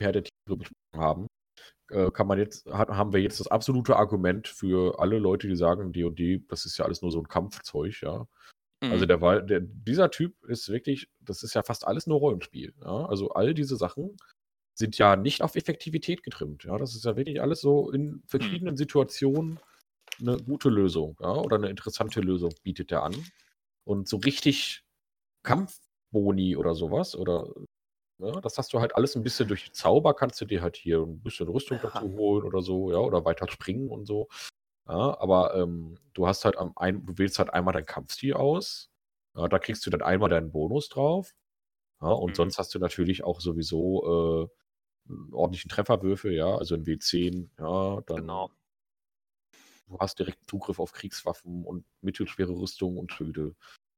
[0.00, 1.26] Pferdetier besprochen haben,
[1.90, 5.92] äh, kann man jetzt, haben wir jetzt das absolute Argument für alle Leute, die sagen,
[5.92, 8.26] D&D, das ist ja alles nur so ein Kampfzeug, ja.
[8.82, 9.08] Also mhm.
[9.08, 12.74] der, der, dieser Typ ist wirklich, das ist ja fast alles nur Rollenspiel.
[12.80, 13.06] Ja?
[13.06, 14.16] Also all diese Sachen
[14.74, 16.64] sind ja nicht auf Effektivität getrimmt.
[16.64, 16.76] Ja?
[16.78, 18.22] Das ist ja wirklich alles so in mhm.
[18.26, 19.60] verschiedenen Situationen
[20.20, 21.32] eine gute Lösung ja?
[21.32, 23.14] oder eine interessante Lösung bietet er an.
[23.84, 24.82] Und so richtig
[25.44, 27.48] Kampfboni oder sowas oder
[28.18, 31.00] ja, das hast du halt alles ein bisschen durch Zauber, kannst du dir halt hier
[31.00, 34.28] ein bisschen Rüstung dazu holen oder so, ja, oder weiter springen und so.
[34.88, 38.90] Ja, aber ähm, du hast halt am ein, du wählst halt einmal dein Kampfstil aus.
[39.34, 41.34] Ja, da kriegst du dann einmal deinen Bonus drauf.
[42.00, 42.34] Ja, und mhm.
[42.34, 44.48] sonst hast du natürlich auch sowieso
[45.08, 48.16] äh, einen ordentlichen Trefferwürfel, ja, also ein W10, ja, dann.
[48.16, 48.50] Genau.
[49.86, 53.54] Du hast direkt Zugriff auf Kriegswaffen und mittelschwere Rüstung und Schilde.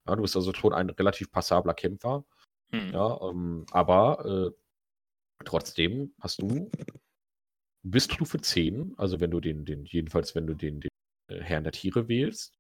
[0.07, 2.25] Ja, du bist also schon ein relativ passabler Kämpfer.
[2.73, 2.91] Mhm.
[2.93, 6.71] Ja, ähm, aber äh, trotzdem hast du
[7.85, 10.91] bis Stufe 10, also wenn du den, den jedenfalls wenn du den, den
[11.29, 12.55] äh, Herrn der Tiere wählst,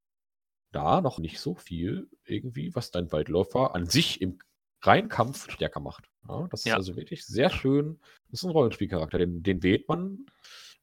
[0.70, 4.38] da noch nicht so viel irgendwie, was dein Waldläufer an sich im
[4.82, 6.10] Reinkampf stärker macht.
[6.28, 6.74] Ja, das ist ja.
[6.74, 8.00] also wirklich sehr schön.
[8.30, 10.26] Das ist ein Rollenspielcharakter, den, den wählt man,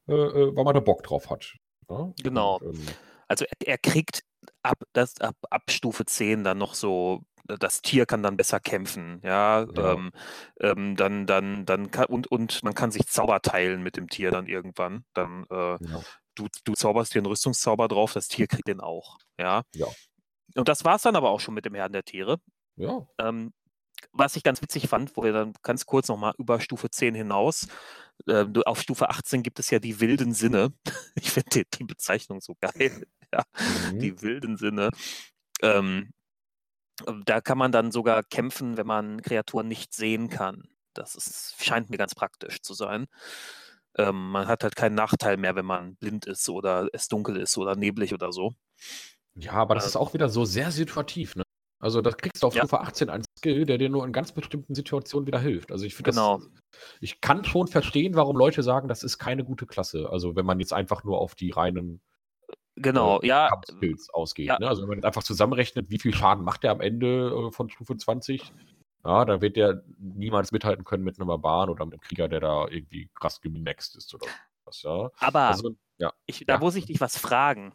[0.08, 1.54] äh, äh weil man da Bock drauf hat.
[1.88, 2.12] Ja?
[2.22, 2.58] Genau.
[2.58, 2.86] Und, ähm,
[3.28, 4.24] also er, er, kriegt
[4.62, 9.20] ab, das, ab, ab Stufe 10 dann noch so das Tier kann dann besser kämpfen,
[9.22, 9.92] ja, ja.
[9.92, 10.12] Ähm,
[10.60, 14.30] ähm, dann, dann, dann kann, und, und man kann sich Zauber teilen mit dem Tier
[14.30, 15.04] dann irgendwann.
[15.14, 16.00] Dann, äh, ja.
[16.34, 19.62] du, du zauberst dir einen Rüstungszauber drauf, das Tier kriegt den auch, ja.
[19.74, 19.86] Ja.
[20.54, 22.38] Und das war es dann aber auch schon mit dem Herrn der Tiere.
[22.76, 23.06] Ja.
[23.18, 23.52] Ähm,
[24.12, 27.68] was ich ganz witzig fand, wo wir dann ganz kurz nochmal über Stufe 10 hinaus,
[28.26, 30.72] äh, auf Stufe 18 gibt es ja die wilden Sinne.
[31.14, 33.06] Ich finde die, die, Bezeichnung so geil.
[33.34, 33.44] Ja,
[33.90, 33.98] mhm.
[33.98, 34.90] Die wilden Sinne.
[35.62, 36.12] Ähm,
[37.24, 40.68] da kann man dann sogar kämpfen, wenn man Kreaturen nicht sehen kann.
[40.94, 43.06] Das ist, scheint mir ganz praktisch zu sein.
[43.96, 47.58] Ähm, man hat halt keinen Nachteil mehr, wenn man blind ist oder es dunkel ist
[47.58, 48.52] oder neblig oder so.
[49.34, 51.36] Ja, aber das äh, ist auch wieder so sehr situativ.
[51.36, 51.42] Ne?
[51.78, 52.62] Also das kriegst du auf ja.
[52.62, 55.72] Stufe 18 einen Skill, der dir nur in ganz bestimmten Situationen wieder hilft.
[55.72, 56.38] Also ich finde genau.
[56.38, 56.48] Das,
[57.00, 60.08] ich kann schon verstehen, warum Leute sagen, das ist keine gute Klasse.
[60.10, 62.00] Also wenn man jetzt einfach nur auf die reinen
[62.76, 64.48] genau, äh, ja, Skills ausgeht.
[64.48, 64.58] Ja.
[64.58, 64.68] Ne?
[64.68, 67.70] Also wenn man jetzt einfach zusammenrechnet, wie viel Schaden macht er am Ende äh, von
[67.70, 68.52] Stufe 20,
[69.04, 72.40] ja, da wird der niemals mithalten können mit einem Barbaren oder mit einem Krieger, der
[72.40, 74.26] da irgendwie krass gemaxt ist oder
[74.64, 75.10] was, ja.
[75.18, 76.12] Aber also, ja.
[76.26, 76.58] Ich, da ja.
[76.60, 77.74] muss ich dich was fragen.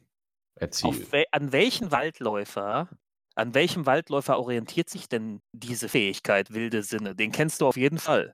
[0.56, 1.12] Erzähl.
[1.12, 2.90] We an welchen Waldläufer,
[3.36, 7.16] an welchem Waldläufer orientiert sich denn diese Fähigkeit, wilde Sinne?
[7.16, 8.34] Den kennst du auf jeden Fall.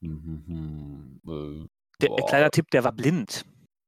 [0.00, 1.66] Mhm, äh,
[2.00, 3.44] der, kleiner Tipp, der war blind.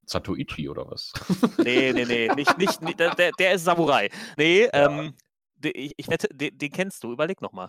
[0.07, 1.13] Satoichi oder was?
[1.59, 4.11] Nee, nee, nee, nicht, nicht, nicht der, der ist Samurai.
[4.37, 4.89] Nee, ja.
[4.89, 5.15] ähm,
[5.63, 7.13] ich, ich wette, den, den, kennst du.
[7.13, 7.69] Überleg nochmal.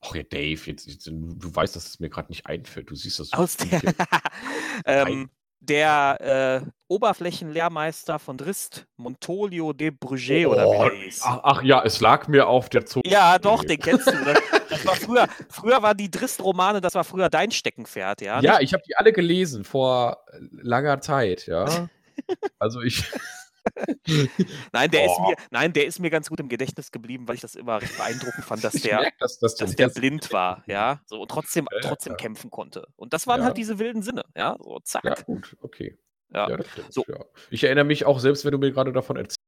[0.00, 2.90] Ach ja, Dave, jetzt, jetzt, du weißt, dass es mir gerade nicht einfällt.
[2.90, 3.32] Du siehst das.
[3.32, 3.82] Aus der,
[4.86, 5.28] ähm,
[5.60, 11.20] der äh, Oberflächenlehrmeister von Drist, Montolio de Bruget oh, oder wie der hieß.
[11.24, 13.02] Ach, ach, ja, es lag mir auf der Zunge.
[13.06, 14.12] Ja, doch, den kennst du.
[14.78, 18.40] Das, war früher, früher waren die Drist-Romane, das war früher dein Steckenpferd, ja?
[18.40, 21.88] Ja, ich habe die alle gelesen vor langer Zeit, ja.
[22.58, 23.04] also ich.
[24.72, 27.42] nein, der ist mir, nein, der ist mir ganz gut im Gedächtnis geblieben, weil ich
[27.42, 31.00] das immer recht beeindruckend fand, dass der, merke, dass, dass, dass der blind war, ja,
[31.06, 32.16] so und trotzdem, ja, trotzdem ja.
[32.16, 32.86] kämpfen konnte.
[32.96, 33.46] Und das waren ja.
[33.46, 35.04] halt diese wilden Sinne, ja, so zack.
[35.04, 35.98] Ja, gut, okay.
[36.30, 37.04] Ja, stimmt, so.
[37.50, 39.38] Ich erinnere mich auch, selbst wenn du mir gerade davon erzählst,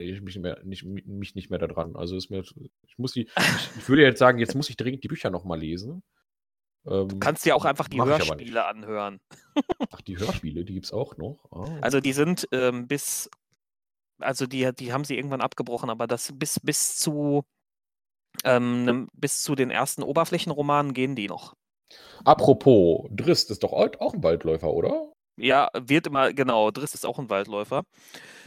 [0.00, 1.96] ich mich, mehr, nicht, mich nicht mehr daran.
[1.96, 2.42] Also ist mir,
[2.86, 3.28] ich muss die,
[3.78, 6.02] ich würde jetzt sagen, jetzt muss ich dringend die Bücher nochmal lesen.
[6.86, 9.20] Ähm, du kannst dir auch einfach die Hörspiele anhören.
[9.90, 11.38] Ach, die Hörspiele, die gibt es auch noch.
[11.50, 11.66] Oh.
[11.80, 13.28] Also die sind ähm, bis
[14.20, 17.44] also die, die haben sie irgendwann abgebrochen, aber das bis, bis zu
[18.44, 21.54] ähm, bis zu den ersten Oberflächenromanen gehen die noch.
[22.24, 25.12] Apropos, Drist ist doch auch ein Waldläufer, oder?
[25.40, 27.84] Ja, wird immer, genau, Driss ist auch ein Waldläufer.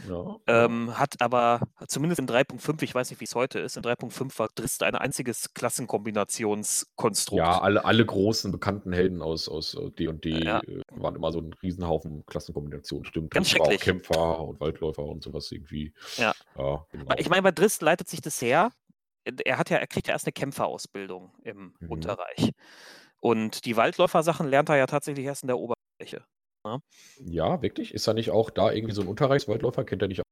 [0.08, 0.36] Ja.
[0.46, 4.38] Ähm, hat aber zumindest in 3.5, ich weiß nicht, wie es heute ist, in 3.5
[4.38, 7.38] war Drist ein einziges Klassenkombinationskonstrukt.
[7.38, 10.60] Ja, alle, alle großen bekannten Helden aus D&D aus D ja.
[10.60, 13.30] Äh, waren immer so ein Riesenhaufen Klassenkombinationen, stimmt.
[13.32, 13.80] Ganz schrecklich.
[13.80, 15.92] Auch Kämpfer und Waldläufer und sowas irgendwie.
[16.16, 16.34] Ja.
[16.56, 17.14] ja genau.
[17.16, 18.70] Ich meine, bei Drist leitet sich das her.
[19.24, 21.90] Er hat ja, er kriegt ja erst eine Kämpferausbildung im mhm.
[21.90, 22.52] Unterreich.
[23.20, 26.26] Und die Waldläufer-Sachen lernt er ja tatsächlich erst in der Oberfläche.
[26.64, 26.80] Ne?
[27.20, 27.94] Ja, wirklich?
[27.94, 29.84] Ist er nicht auch da irgendwie so ein Unterreichswaldläufer?
[29.84, 30.24] Kennt er nicht auch?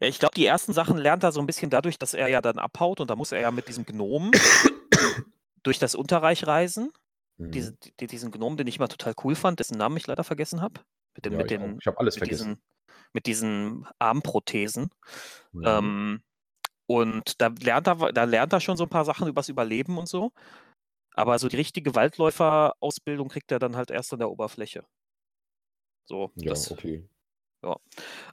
[0.00, 2.58] ich glaube, die ersten Sachen lernt er so ein bisschen dadurch, dass er ja dann
[2.58, 4.32] abhaut und da muss er ja mit diesem Gnomen
[5.62, 6.90] durch das Unterreich reisen.
[7.36, 7.50] Mhm.
[7.52, 10.60] Diese, die, diesen Gnomen, den ich mal total cool fand, dessen Namen ich leider vergessen
[10.60, 10.80] habe.
[11.14, 12.48] Mit den, ja, mit ich, den, ich habe alles mit vergessen.
[12.48, 12.62] Diesen,
[13.12, 14.90] mit diesen Armprothesen.
[15.52, 15.64] Mhm.
[15.64, 16.22] Ähm,
[16.86, 20.08] und da lernt, er, da lernt er schon so ein paar Sachen übers Überleben und
[20.08, 20.32] so.
[21.14, 24.84] Aber so die richtige Waldläufer-Ausbildung kriegt er dann halt erst an der Oberfläche.
[26.04, 27.08] So, Ja, das, okay.
[27.62, 27.76] ja.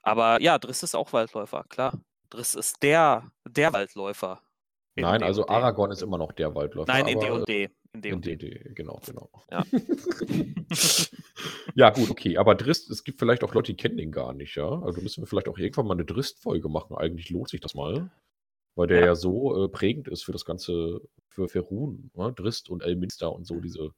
[0.04, 2.00] Aber ja, Driss ist auch Waldläufer, klar.
[2.30, 4.42] Driss ist der, der Waldläufer
[5.02, 6.92] Nein, also Aragorn ist immer noch der Waldläufer.
[6.92, 7.70] Nein, in D&D.
[7.94, 8.72] In D&D.
[8.76, 9.30] Genau, genau.
[9.52, 9.64] Ja.
[11.76, 12.38] Ja, gut, okay.
[12.38, 14.68] Aber Drist, es gibt vielleicht auch Leute, die kennen den gar nicht, ja.
[14.82, 16.98] Also müssen wir vielleicht auch irgendwann mal eine Drist-Folge machen.
[16.98, 18.12] Eigentlich lohnt sich das mal.
[18.76, 19.16] Weil der ja, Ja.
[19.16, 21.00] so äh, prägend ist für das ganze,
[21.30, 22.34] für, Runen, ne?
[22.34, 23.92] Drist und Elminster und so, diese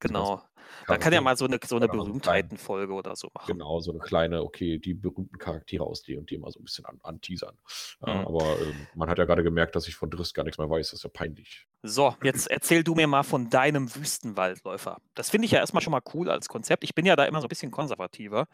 [0.00, 0.42] Genau.
[0.88, 3.46] Man kann ja mal so eine, so eine Berühmtheitenfolge oder so machen.
[3.46, 6.64] Genau, so eine kleine, okay, die berühmten Charaktere aus D und D mal so ein
[6.64, 7.56] bisschen an, anteasern.
[8.00, 8.08] Mhm.
[8.08, 10.90] aber ähm, man hat ja gerade gemerkt, dass ich von Driss gar nichts mehr weiß.
[10.90, 11.66] Das ist ja peinlich.
[11.82, 14.98] So, jetzt erzähl du mir mal von deinem Wüstenwaldläufer.
[15.14, 16.84] Das finde ich ja erstmal schon mal cool als Konzept.
[16.84, 18.46] Ich bin ja da immer so ein bisschen konservativer.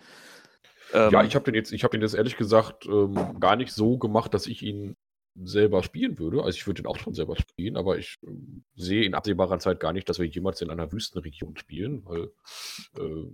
[0.92, 3.72] ja, ähm ich habe den jetzt, ich habe den jetzt ehrlich gesagt ähm, gar nicht
[3.72, 4.96] so gemacht, dass ich ihn
[5.34, 6.42] selber spielen würde.
[6.42, 8.30] Also ich würde den auch schon selber spielen, aber ich äh,
[8.74, 12.32] sehe in absehbarer Zeit gar nicht, dass wir jemals in einer Wüstenregion spielen, weil,
[12.98, 13.26] äh,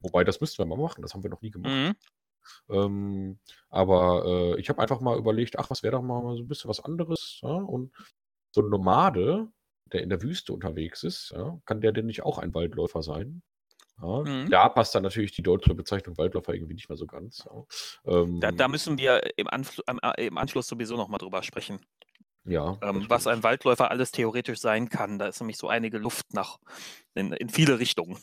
[0.00, 1.72] wobei das müssten wir mal machen, das haben wir noch nie gemacht.
[1.72, 1.94] Mhm.
[2.68, 3.38] Ähm,
[3.70, 6.68] aber äh, ich habe einfach mal überlegt, ach, was wäre doch mal so ein bisschen
[6.68, 7.40] was anderes.
[7.42, 7.54] Ja?
[7.54, 7.92] Und
[8.50, 9.48] so ein Nomade,
[9.92, 13.42] der in der Wüste unterwegs ist, ja, kann der denn nicht auch ein Waldläufer sein?
[14.02, 14.50] Ja, Mhm.
[14.50, 17.44] da passt dann natürlich die deutsche Bezeichnung Waldläufer irgendwie nicht mehr so ganz.
[17.46, 17.64] Ja.
[18.40, 21.80] Da, da ähm müssen wir im, Anfl äh, im Anschluss sowieso nochmal drüber sprechen.
[22.46, 25.18] Ja, Ähm, was ein Waldläufer alles theoretisch sein kann.
[25.18, 26.58] Da ist nämlich so einige Luft nach
[27.14, 28.18] in, in viele Richtungen.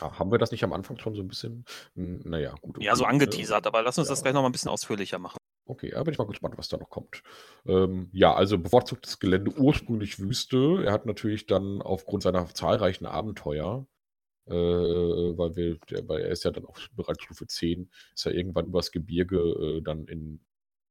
[0.00, 1.64] Ja, haben wir das nicht am Anfang schon so ein bisschen?
[1.94, 2.82] Hm, naja, gut.
[2.82, 5.38] Ja, so angeteasert, aber lass uns das gleich nochmal ein bisschen ausführlicher machen.
[5.64, 7.22] Okay, da bin ich mal gespannt, was da noch kommt.
[7.66, 10.82] Ähm, ja, also bevorzugtes Gelände ursprünglich Wüste.
[10.84, 13.86] Er hat natürlich dann aufgrund seiner zahlreichen Abenteuer,
[14.46, 18.34] äh, weil, wir, der, weil er ist ja dann auch bereits Stufe 10, ist er
[18.34, 20.40] irgendwann übers Gebirge äh, dann in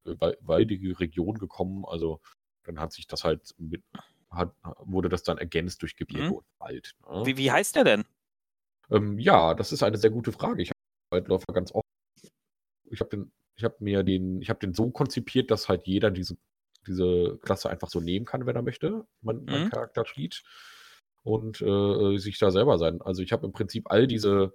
[0.06, 1.86] äh, waldige Region gekommen.
[1.86, 2.22] Also
[2.64, 3.84] dann hat sich das halt mit,
[4.30, 6.34] hat, wurde das dann ergänzt durch Gebirge mhm.
[6.34, 6.96] und Wald.
[7.10, 7.26] Ne?
[7.26, 8.06] Wie, wie heißt der denn?
[8.92, 10.62] Ähm, ja, das ist eine sehr gute Frage.
[10.62, 10.80] Ich habe
[11.12, 11.86] Waldläufer ganz oft.
[12.92, 16.12] Ich habe den ich habe mir den, ich habe den so konzipiert, dass halt jeder
[16.12, 16.38] diese,
[16.88, 19.70] diese Klasse einfach so nehmen kann, wenn er möchte, mein, mein mhm.
[19.70, 20.44] Charakter-Sheet.
[21.26, 23.02] Und äh, sich da selber sein.
[23.02, 24.54] Also ich habe im Prinzip all diese,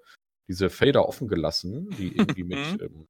[0.48, 3.06] diese Felder offen gelassen, die irgendwie mit mhm.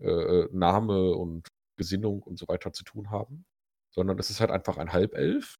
[0.00, 3.46] ähm, äh, Name und Gesinnung und so weiter zu tun haben.
[3.94, 5.56] Sondern es ist halt einfach ein Halbelf.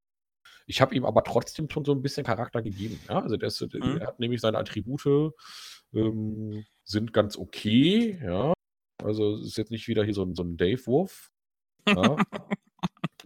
[0.66, 3.00] Ich habe ihm aber trotzdem schon so ein bisschen Charakter gegeben.
[3.08, 3.22] Ja?
[3.22, 3.98] Also der, ist, mhm.
[3.98, 5.32] er hat nämlich seine Attribute
[5.94, 8.52] ähm, sind ganz okay, ja.
[9.02, 11.30] Also es ist jetzt nicht wieder hier so ein, so ein Dave-Wurf.
[11.86, 12.16] Ja.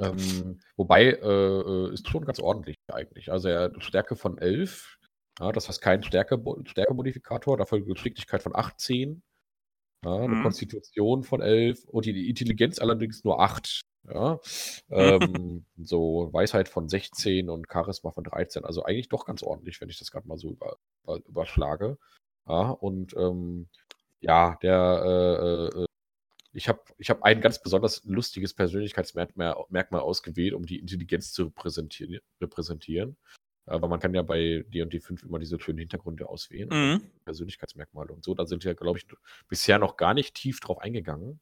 [0.02, 3.30] ähm, wobei äh, äh, ist schon ganz ordentlich eigentlich.
[3.30, 4.98] Also er hat Stärke von 11.
[5.40, 9.22] Ja, das heißt kein Stärke, Stärkemodifikator, dafür Geschicklichkeit von 18.
[10.04, 10.42] Ja, eine mhm.
[10.42, 13.82] Konstitution von 11 und die Intelligenz allerdings nur 8.
[14.08, 14.40] Ja,
[14.90, 18.64] ähm, so Weisheit von 16 und Charisma von 13.
[18.64, 21.98] Also eigentlich doch ganz ordentlich, wenn ich das gerade mal so über, über, überschlage.
[22.48, 23.68] Ja, und ähm,
[24.20, 25.86] ja, der, äh, äh,
[26.52, 32.20] ich habe ich hab ein ganz besonders lustiges Persönlichkeitsmerkmal ausgewählt, um die Intelligenz zu repräsentieren.
[32.40, 33.16] repräsentieren.
[33.66, 37.02] Aber man kann ja bei D&D 5 immer diese schönen Hintergründe auswählen, mhm.
[37.24, 38.34] Persönlichkeitsmerkmale und so.
[38.34, 39.06] Da sind wir, glaube ich,
[39.48, 41.40] bisher noch gar nicht tief drauf eingegangen.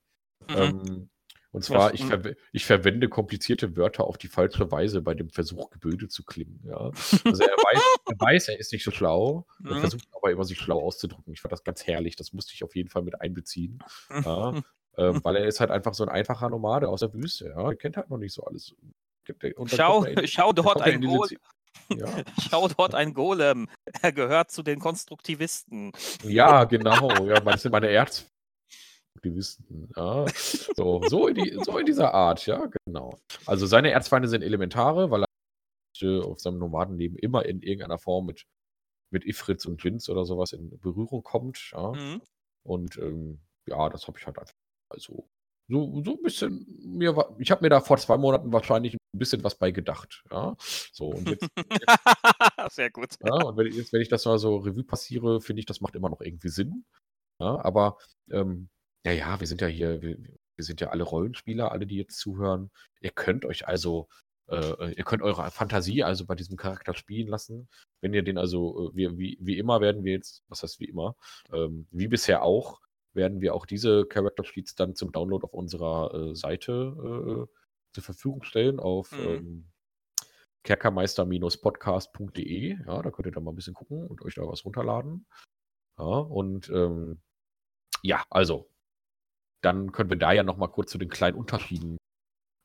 [0.48, 0.56] Mhm.
[0.56, 1.10] Ähm,
[1.52, 5.70] und zwar, ich, ver ich, verwende komplizierte Wörter auf die falsche Weise bei dem Versuch,
[5.70, 6.62] gebildet zu klingen.
[6.64, 6.92] Ja.
[7.24, 9.80] Also er weiß, er weiß, er ist nicht so schlau, er mhm.
[9.80, 11.32] versucht aber immer, sich schlau auszudrücken.
[11.32, 13.82] Ich fand das ganz herrlich, das musste ich auf jeden Fall mit einbeziehen.
[14.10, 14.62] Ja.
[14.96, 17.48] Ähm, weil er ist halt einfach so ein einfacher Nomade aus der Wüste.
[17.48, 17.68] Ja.
[17.68, 18.74] Er kennt halt noch nicht so alles.
[19.66, 21.38] Schau, in, schau dort ein Golem.
[21.88, 22.06] Ja.
[22.40, 23.68] Schau dort ein Golem.
[24.02, 25.92] Er gehört zu den Konstruktivisten.
[26.22, 27.10] Ja, genau.
[27.24, 28.26] Ja, das sind meine Erz
[29.16, 29.88] Aktivisten.
[29.96, 30.26] Ja.
[30.76, 33.18] So, so, in die, so in dieser Art, ja, genau.
[33.44, 38.46] Also seine Erzfeinde sind Elementare, weil er auf seinem Nomadenleben immer in irgendeiner Form mit,
[39.10, 41.70] mit Ifrits und Jins oder sowas in Berührung kommt.
[41.72, 41.92] Ja.
[41.92, 42.22] Mhm.
[42.62, 44.54] Und ähm, ja, das habe ich halt einfach.
[44.90, 45.28] Also
[45.70, 49.44] so, so ein bisschen mir ich habe mir da vor zwei Monaten wahrscheinlich ein bisschen
[49.44, 50.22] was bei gedacht.
[50.30, 50.56] Ja.
[50.92, 51.86] So, und jetzt, jetzt
[52.72, 53.10] Sehr gut.
[53.24, 55.94] Ja, und wenn, jetzt, wenn ich das mal so Revue passiere, finde ich, das macht
[55.94, 56.84] immer noch irgendwie Sinn.
[57.40, 57.98] Ja, aber
[58.30, 58.68] ähm,
[59.06, 62.18] ja, ja, wir sind ja hier, wir, wir sind ja alle Rollenspieler, alle, die jetzt
[62.18, 62.70] zuhören.
[63.00, 64.08] Ihr könnt euch also,
[64.48, 67.68] äh, äh, ihr könnt eure Fantasie also bei diesem Charakter spielen lassen.
[68.00, 70.88] Wenn ihr den also, äh, wie, wie, wie immer werden wir jetzt, was heißt wie
[70.88, 71.16] immer,
[71.52, 72.80] ähm, wie bisher auch,
[73.12, 77.46] werden wir auch diese Character Sheets dann zum Download auf unserer äh, Seite äh,
[77.92, 79.26] zur Verfügung stellen auf mhm.
[79.26, 79.70] ähm,
[80.64, 82.78] kerkermeister-podcast.de.
[82.86, 85.26] Ja, da könnt ihr dann mal ein bisschen gucken und euch da was runterladen.
[85.98, 87.20] Ja, und ähm,
[88.02, 88.70] ja, also
[89.62, 91.98] dann können wir da ja noch mal kurz zu den kleinen Unterschieden,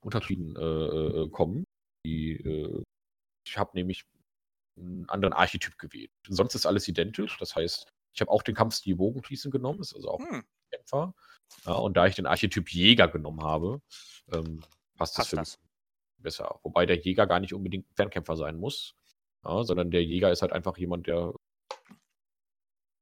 [0.04, 1.66] Unterschieden äh, äh kommen.
[2.06, 2.84] Die, äh,
[3.46, 4.06] ich habe nämlich
[4.78, 6.12] einen anderen Archetyp gewählt.
[6.28, 7.38] Sonst ist alles identisch.
[7.38, 10.43] Das heißt, ich habe auch den Kampfstil Bogenschießen genommen, das ist also auch hm.
[10.72, 11.13] Kämpfer.
[11.66, 13.82] Ja, und da ich den Archetyp Jäger genommen habe,
[14.32, 14.61] ähm,
[14.95, 15.59] passt, passt das für das.
[15.59, 16.59] mich besser.
[16.63, 18.95] Wobei der Jäger gar nicht unbedingt Fernkämpfer sein muss,
[19.43, 21.34] ja, sondern der Jäger ist halt einfach jemand, der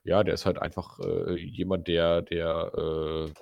[0.04, 3.34] ja, der ist halt einfach äh, jemand, der, der äh,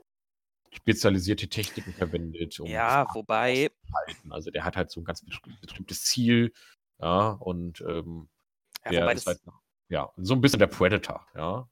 [0.76, 2.60] spezialisierte Techniken verwendet.
[2.60, 3.72] Um ja, wobei.
[4.30, 5.26] Also der hat halt so ein ganz
[5.62, 6.54] bestimmtes Ziel,
[7.00, 8.30] ja, und ähm,
[8.86, 9.40] ja, der ist halt,
[9.92, 11.68] ja, so ein bisschen der Predator, ja.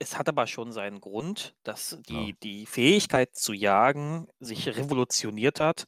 [0.00, 2.36] Es hat aber schon seinen Grund, dass die, ja.
[2.42, 5.84] die Fähigkeit zu jagen sich revolutioniert hat,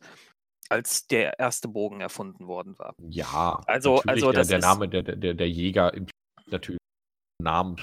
[0.68, 2.94] als der erste Bogen erfunden worden war.
[2.98, 5.92] Ja, also, also der, der Name der, der, der Jäger
[6.46, 6.78] natürlich
[7.42, 7.80] Namen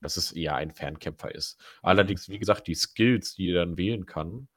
[0.00, 1.58] dass es eher ein Fernkämpfer ist.
[1.82, 4.48] Allerdings, wie gesagt, die Skills, die er dann wählen kann,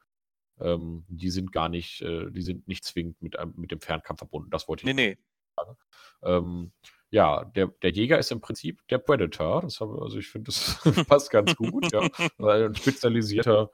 [0.60, 4.50] ähm, die sind gar nicht, äh, die sind nicht zwingend mit, mit dem Fernkampf verbunden.
[4.50, 5.18] Das wollte ich nee, nee.
[5.56, 5.78] sagen.
[6.24, 6.74] Ähm,
[7.10, 9.62] ja, der, der Jäger ist im Prinzip der Predator.
[9.62, 12.02] Das habe, also ich finde, das passt ganz gut, ja.
[12.38, 13.72] Ein spezialisierter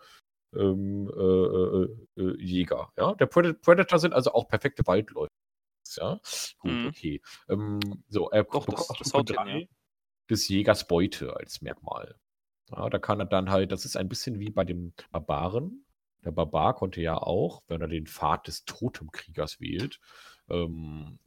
[0.56, 1.88] ähm, äh, äh,
[2.18, 2.92] äh, Jäger.
[2.98, 5.30] Ja, der Predator sind also auch perfekte Waldläufer.
[5.98, 6.20] Ja,
[6.60, 6.88] gut, mhm.
[6.88, 7.22] okay.
[7.50, 9.70] Ähm, so, er Doch, bekommt das, das drei, hin,
[10.30, 12.16] des Jägers Beute als Merkmal.
[12.70, 15.86] Ja, da kann er dann halt, das ist ein bisschen wie bei dem Barbaren.
[16.24, 20.00] Der Barbar konnte ja auch, wenn er den Pfad des Totemkriegers wählt,
[20.50, 21.20] ähm,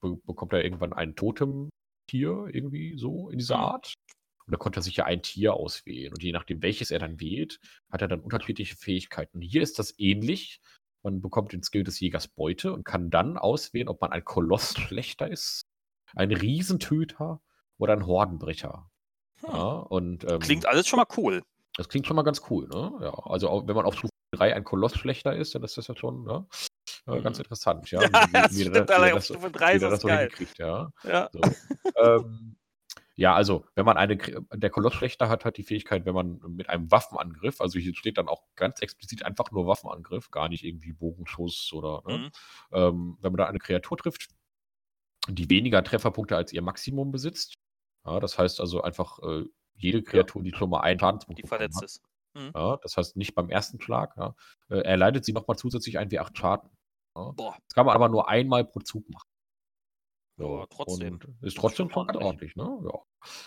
[0.00, 1.70] be bekommt er irgendwann ein Totemtier
[2.52, 3.64] irgendwie so in dieser mhm.
[3.64, 3.94] Art.
[4.46, 6.12] Und da konnte er sich ja ein Tier auswählen.
[6.12, 7.58] Und je nachdem, welches er dann wählt,
[7.90, 9.40] hat er dann unterschiedliche Fähigkeiten.
[9.40, 10.60] Hier ist das ähnlich.
[11.02, 15.28] Man bekommt den Skill des Jägers Beute und kann dann auswählen, ob man ein Kolossschlechter
[15.28, 15.66] ist,
[16.14, 17.40] ein Riesentöter
[17.78, 18.88] oder ein Hordenbrecher.
[19.40, 19.50] Hm.
[19.52, 21.42] Ja, und, ähm, klingt alles schon mal cool.
[21.76, 22.92] Das klingt schon mal ganz cool, ne?
[23.00, 25.96] Ja, also auch, wenn man auf Stufe 3 ein Kolossschlechter ist, dann ist das ja
[25.96, 26.46] schon ne?
[27.06, 28.02] äh, ganz interessant, ja.
[28.02, 30.90] ja wie, wie, wie, das, wie, das, Stufe 3 wie das so hingekriegt, ja.
[31.04, 31.28] ja.
[31.32, 31.40] So.
[32.02, 32.56] ähm,
[33.18, 36.90] ja, also, wenn man eine, der Kolossschlechter hat, hat die Fähigkeit, wenn man mit einem
[36.90, 41.72] Waffenangriff, also hier steht dann auch ganz explizit einfach nur Waffenangriff, gar nicht irgendwie Bogenschuss
[41.72, 42.18] oder, ne?
[42.18, 42.30] mhm.
[42.72, 44.28] ähm, wenn man da eine Kreatur trifft,
[45.28, 47.54] die weniger Trefferpunkte als ihr Maximum besitzt,
[48.04, 49.44] ja, das heißt also einfach äh,
[49.76, 52.02] jede Kreatur, die schon mal einen Schadenspunkt die verletzt hat, ist.
[52.34, 52.52] Mhm.
[52.54, 54.34] Ja, das heißt nicht beim ersten Schlag, ja,
[54.68, 56.70] äh, erleidet sie nochmal zusätzlich ein W8 Schaden.
[57.16, 57.32] Ja.
[57.36, 59.28] Das kann man aber nur einmal pro Zug machen.
[60.38, 61.14] Ja, trotzdem.
[61.14, 62.78] Und ist trotzdem schon ganz ordentlich, ne?
[62.84, 63.00] Ja.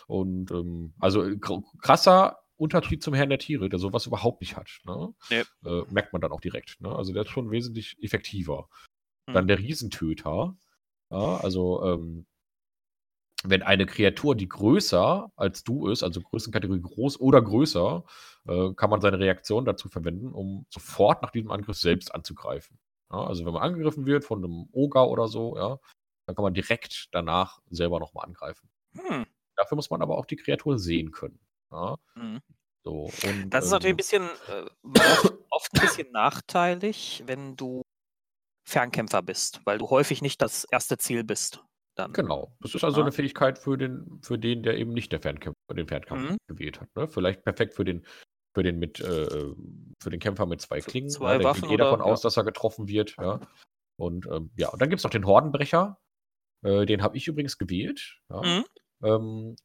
[0.08, 4.70] Und ähm, also äh, krasser Unterschied zum Herrn der Tiere, der sowas überhaupt nicht hat.
[4.84, 5.14] Ne?
[5.30, 5.44] Nee.
[5.66, 6.82] Äh, merkt man dann auch direkt.
[6.82, 6.94] Ne?
[6.94, 8.68] Also der ist schon wesentlich effektiver.
[9.28, 9.34] Hm.
[9.34, 10.58] Dann der Riesentöter.
[11.12, 12.28] Ja, also ähm,
[13.44, 18.04] wenn eine Kreatur, die größer als du ist, also Größenkategorie groß oder größer,
[18.48, 22.78] äh, kann man seine Reaktion dazu verwenden, um sofort nach diesem Angriff selbst anzugreifen.
[23.12, 25.80] Ja, also wenn man angegriffen wird von einem Oger oder so, ja,
[26.26, 28.70] dann kann man direkt danach selber nochmal angreifen.
[28.96, 29.26] Hm.
[29.56, 31.40] Dafür muss man aber auch die Kreatur sehen können.
[31.72, 31.98] Ja?
[32.16, 32.42] Mhm.
[32.84, 37.82] So, und, das ist natürlich ein ähm bisschen, äh, oft ein bisschen nachteilig, wenn du
[38.68, 41.64] Fernkämpfer bist, weil du häufig nicht das erste Ziel bist.
[42.00, 42.14] Dann.
[42.14, 42.56] Genau.
[42.62, 43.04] Das ist also ja.
[43.04, 46.38] eine Fähigkeit für den, für den, der eben nicht der Fernkämpfer, den Fernkampf mhm.
[46.48, 46.88] gewählt hat.
[46.96, 47.10] Ne?
[47.10, 48.06] Vielleicht perfekt für den,
[48.56, 49.54] für den mit, äh,
[50.02, 51.10] für den Kämpfer mit zwei Klingen.
[51.10, 53.18] Zwei ja, Waffen geht eh davon oder, aus, dass er getroffen wird.
[53.18, 53.42] Ja.
[54.00, 56.00] Und ähm, ja, und dann gibt es noch den Hordenbrecher.
[56.64, 58.22] Äh, den habe ich übrigens gewählt.
[58.30, 58.42] Ja.
[58.42, 58.66] Mhm.
[59.04, 59.56] Ähm,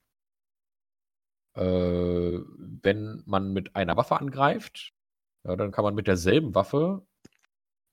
[1.56, 2.40] äh,
[2.82, 4.92] wenn man mit einer Waffe angreift,
[5.46, 7.06] ja, dann kann man mit derselben Waffe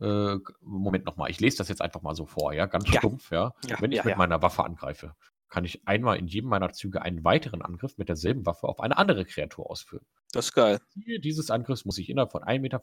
[0.02, 3.00] äh, Moment nochmal, ich lese das jetzt einfach mal so vor, ja, ganz ja.
[3.00, 3.54] stumpf, ja.
[3.66, 5.16] ja wenn ich ja, mit meiner Waffe angreife,
[5.50, 8.98] kann ich einmal in jedem meiner Züge einen weiteren Angriff mit derselben Waffe auf eine
[8.98, 10.06] andere Kreatur ausführen.
[10.32, 10.80] Das ist geil.
[10.94, 12.82] Ziel dieses Angriffs muss sich innerhalb von 1,50 Meter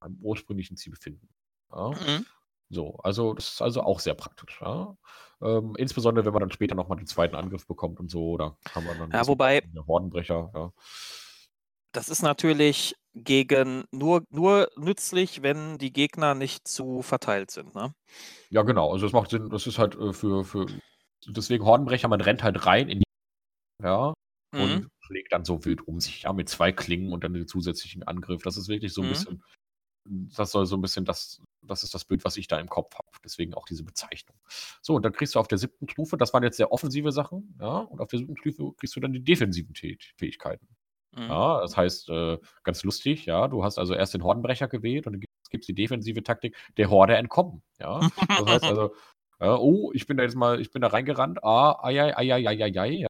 [0.00, 1.28] am ursprünglichen Ziel befinden.
[1.72, 2.26] Mhm.
[2.70, 4.60] So, also das ist also auch sehr praktisch.
[4.60, 4.96] Ja?
[5.40, 8.84] Ähm, insbesondere, wenn man dann später nochmal den zweiten Angriff bekommt und so, da kann
[8.84, 10.72] man dann ja, wobei, Hordenbrecher, ja.
[11.92, 17.94] Das ist natürlich gegen nur, nur nützlich, wenn die Gegner nicht zu verteilt sind, ne?
[18.50, 18.92] Ja, genau.
[18.92, 20.66] Also das macht Sinn, das ist halt äh, für, für
[21.26, 23.04] deswegen Hordenbrecher, man rennt halt rein in die
[23.82, 24.14] ja,
[24.52, 24.60] mhm.
[24.60, 28.02] und schlägt dann so wild um sich, ja, mit zwei Klingen und dann den zusätzlichen
[28.02, 28.42] Angriff.
[28.42, 29.12] Das ist wirklich so ein mhm.
[29.12, 29.42] bisschen
[30.06, 32.94] das soll so ein bisschen das, das ist das Bild, was ich da im Kopf
[32.94, 33.08] habe.
[33.24, 34.36] Deswegen auch diese Bezeichnung.
[34.82, 37.56] So, und dann kriegst du auf der siebten Stufe, das waren jetzt sehr offensive Sachen,
[37.58, 40.68] ja, und auf der siebten Stufe kriegst du dann die defensiven Fähigkeiten.
[41.16, 41.28] Mhm.
[41.28, 45.14] Ja, das heißt, äh, ganz lustig, ja, du hast also erst den Hordenbrecher gewählt und
[45.14, 47.62] dann gibt es die defensive Taktik, der Horde entkommen.
[47.78, 48.94] Ja, das heißt also,
[49.40, 52.34] äh, oh, ich bin da jetzt mal, ich bin da reingerannt, ah, ai, ai, ai,
[52.34, 53.08] ai, ai, ai, ja,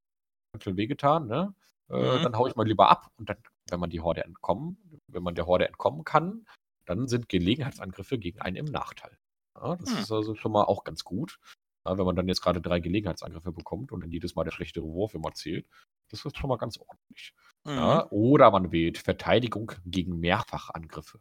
[0.61, 1.53] schön wehgetan, ne?
[1.89, 2.23] Äh, mhm.
[2.23, 3.37] Dann haue ich mal lieber ab und dann,
[3.69, 6.45] wenn man die Horde entkommen, wenn man der Horde entkommen kann,
[6.85, 9.17] dann sind Gelegenheitsangriffe gegen einen im Nachteil.
[9.55, 9.99] Ja, das hm.
[9.99, 11.39] ist also schon mal auch ganz gut.
[11.85, 14.85] Ja, wenn man dann jetzt gerade drei Gelegenheitsangriffe bekommt und dann jedes Mal der schlechtere
[14.85, 15.67] Wurf immer zählt,
[16.09, 17.33] das ist schon mal ganz ordentlich.
[17.63, 17.71] Mhm.
[17.73, 21.19] Ja, oder man wählt Verteidigung gegen Mehrfachangriffe.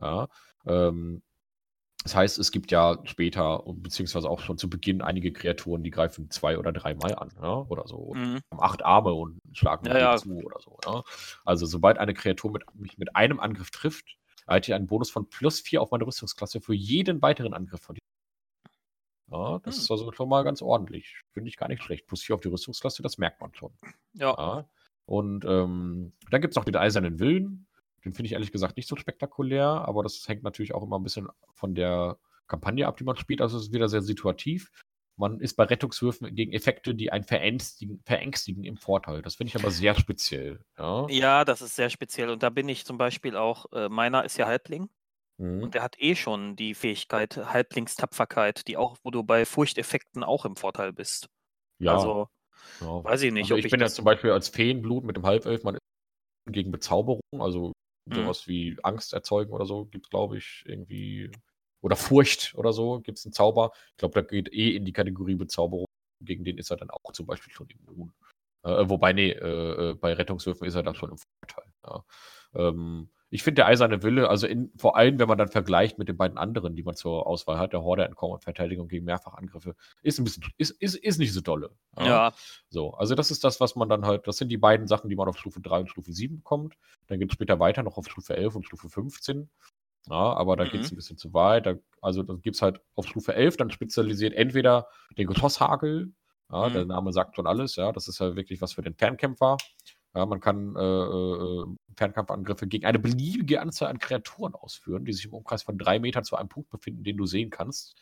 [0.00, 0.28] Ja,
[0.66, 1.22] ähm,
[2.04, 6.30] das heißt, es gibt ja später, beziehungsweise auch schon zu Beginn, einige Kreaturen, die greifen
[6.30, 8.14] zwei oder dreimal an, ja, oder so.
[8.14, 8.40] Mhm.
[8.50, 10.16] Haben acht Arme und schlagen ja, ja.
[10.16, 10.78] zu oder so.
[10.86, 11.02] Ja.
[11.44, 14.16] Also, sobald eine Kreatur mit, mich mit einem Angriff trifft,
[14.46, 17.96] erhalte ich einen Bonus von plus 4 auf meine Rüstungsklasse für jeden weiteren Angriff von
[17.96, 18.07] dir.
[19.30, 19.82] Ja, das hm.
[19.82, 21.20] ist also schon mal ganz ordentlich.
[21.32, 22.06] Finde ich gar nicht schlecht.
[22.06, 23.72] Plus 4 auf die Rüstungsklasse, das merkt man schon.
[24.14, 24.34] Ja.
[24.36, 24.68] ja.
[25.04, 27.66] Und ähm, dann gibt es noch den eisernen Willen.
[28.04, 31.02] Den finde ich ehrlich gesagt nicht so spektakulär, aber das hängt natürlich auch immer ein
[31.02, 33.40] bisschen von der Kampagne ab, die man spielt.
[33.40, 34.70] Also es ist wieder sehr situativ.
[35.16, 39.20] Man ist bei Rettungswürfen gegen Effekte, die einen verängstigen, verängstigen im Vorteil.
[39.20, 40.60] Das finde ich aber sehr speziell.
[40.78, 41.06] Ja?
[41.08, 42.30] ja, das ist sehr speziell.
[42.30, 44.88] Und da bin ich zum Beispiel auch, äh, meiner ist ja Halbling.
[45.38, 45.62] Mhm.
[45.62, 50.44] Und der hat eh schon die Fähigkeit Halblingstapferkeit, die auch, wo du bei Furchteffekten auch
[50.44, 51.28] im Vorteil bist.
[51.78, 51.94] Ja.
[51.94, 52.28] Also,
[52.80, 53.04] ja.
[53.04, 53.44] weiß ich nicht.
[53.44, 55.82] Also ich, ich bin ja zum Beispiel als Feenblut mit dem Halbelf, man ist
[56.50, 57.72] gegen Bezauberung, also
[58.06, 58.14] mhm.
[58.14, 61.30] sowas wie Angst erzeugen oder so, gibt es, glaube ich, irgendwie
[61.80, 63.70] oder Furcht oder so, gibt es einen Zauber.
[63.92, 65.86] Ich glaube, da geht eh in die Kategorie Bezauberung.
[66.20, 68.12] Gegen den ist er dann auch zum Beispiel schon immun.
[68.64, 71.72] Äh, wobei, nee, äh, äh bei Rettungswürfen ist er dann schon im Vorteil.
[71.86, 72.04] Ja.
[72.54, 76.08] Ähm, ich finde der eiserne Wille, also in, vor allem, wenn man dann vergleicht mit
[76.08, 79.74] den beiden anderen, die man zur Auswahl hat, der Horde Entkommen und Verteidigung gegen Mehrfachangriffe,
[80.02, 81.70] ist ein bisschen, ist, ist, ist nicht so dolle.
[81.98, 82.06] Ja.
[82.06, 82.32] ja.
[82.70, 85.16] So, also das ist das, was man dann halt, das sind die beiden Sachen, die
[85.16, 86.74] man auf Stufe 3 und Stufe 7 bekommt.
[87.06, 89.50] Dann geht es später weiter noch auf Stufe 11 und Stufe 15.
[90.08, 90.70] Ja, aber da mhm.
[90.70, 91.66] geht es ein bisschen zu weit.
[91.66, 94.88] Da, also dann gibt es halt auf Stufe 11 dann spezialisiert entweder
[95.18, 96.12] den Geschosshagel,
[96.50, 96.72] ja, mhm.
[96.72, 99.58] der Name sagt schon alles, ja, das ist ja wirklich was für den Fernkämpfer.
[100.14, 101.66] Ja, man kann äh, äh,
[101.96, 106.24] Fernkampfangriffe gegen eine beliebige Anzahl an Kreaturen ausführen, die sich im Umkreis von drei Metern
[106.24, 107.94] zu einem Punkt befinden, den du sehen kannst.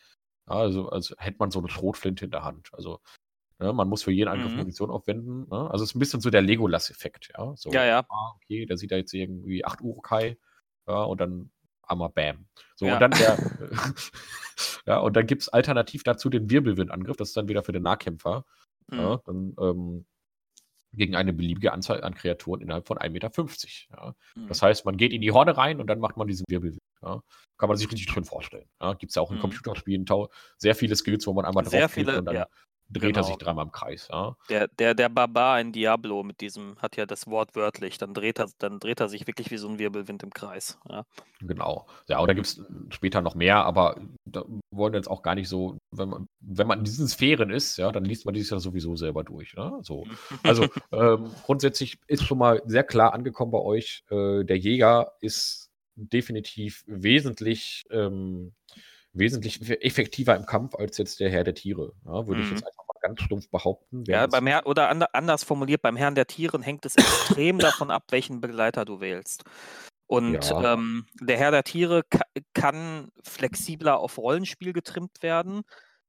[0.47, 2.69] Ja, also, also hätte man so eine Schrotflinte in der Hand.
[2.71, 3.01] Also
[3.59, 4.59] ne, man muss für jeden Angriff mhm.
[4.59, 5.47] Munition aufwenden.
[5.49, 5.69] Ne?
[5.69, 7.31] Also es ist ein bisschen so der Legolas-Effekt.
[7.37, 7.53] Ja?
[7.55, 8.05] So, ja, ja.
[8.09, 10.37] Ah, okay, der sieht da jetzt irgendwie acht Urukai
[10.87, 11.51] ja, und dann
[11.83, 12.47] einmal Bam.
[12.75, 12.93] So, ja.
[12.93, 13.37] und dann der,
[14.85, 17.83] ja, und dann gibt es alternativ dazu den Wirbelwindangriff, das ist dann wieder für den
[17.83, 18.45] Nahkämpfer.
[18.87, 18.97] Mhm.
[18.97, 20.05] Ja, dann ähm,
[20.97, 23.31] gegen eine beliebige Anzahl an Kreaturen innerhalb von 1,50 Meter.
[23.91, 24.15] Ja.
[24.35, 24.47] Mhm.
[24.47, 26.81] Das heißt, man geht in die Horde rein und dann macht man diesen Wirbelwind.
[27.01, 27.21] Ja.
[27.57, 28.67] Kann man sich richtig schön vorstellen.
[28.81, 28.93] Ja.
[28.93, 29.41] Gibt es ja auch in mhm.
[29.41, 30.05] Computerspielen
[30.57, 32.47] sehr viele Skills, wo man einmal drauf viele, und dann ja
[32.89, 33.19] dreht genau.
[33.19, 34.07] er sich dreimal im Kreis.
[34.11, 34.35] Ja.
[34.49, 38.39] Der, der, der Barbar in Diablo mit diesem hat ja das Wort wörtlich, dann dreht
[38.39, 40.77] er, dann dreht er sich wirklich wie so ein Wirbelwind im Kreis.
[40.89, 41.05] Ja.
[41.41, 41.85] Genau.
[42.07, 45.35] Ja, und da gibt es später noch mehr, aber da wollen wir jetzt auch gar
[45.35, 48.51] nicht so, wenn man, wenn man in diesen Sphären ist, ja, dann liest man dieses
[48.51, 49.55] ja sowieso selber durch.
[49.55, 49.79] Ne?
[49.81, 50.05] So.
[50.43, 55.69] Also ähm, grundsätzlich ist schon mal sehr klar angekommen bei euch, äh, der Jäger ist
[55.97, 58.53] definitiv wesentlich ähm,
[59.17, 61.93] wesentlich effektiver im Kampf als jetzt der Herr der Tiere.
[62.05, 62.43] Ja, würde mhm.
[62.43, 64.03] ich jetzt einfach mal ganz stumpf behaupten.
[64.07, 68.03] Ja, beim Herr, oder anders formuliert, beim Herrn der Tieren hängt es extrem davon ab,
[68.09, 69.43] welchen Begleiter du wählst.
[70.07, 70.73] Und ja.
[70.73, 72.03] ähm, der Herr der Tiere
[72.53, 75.63] kann flexibler auf Rollenspiel getrimmt werden.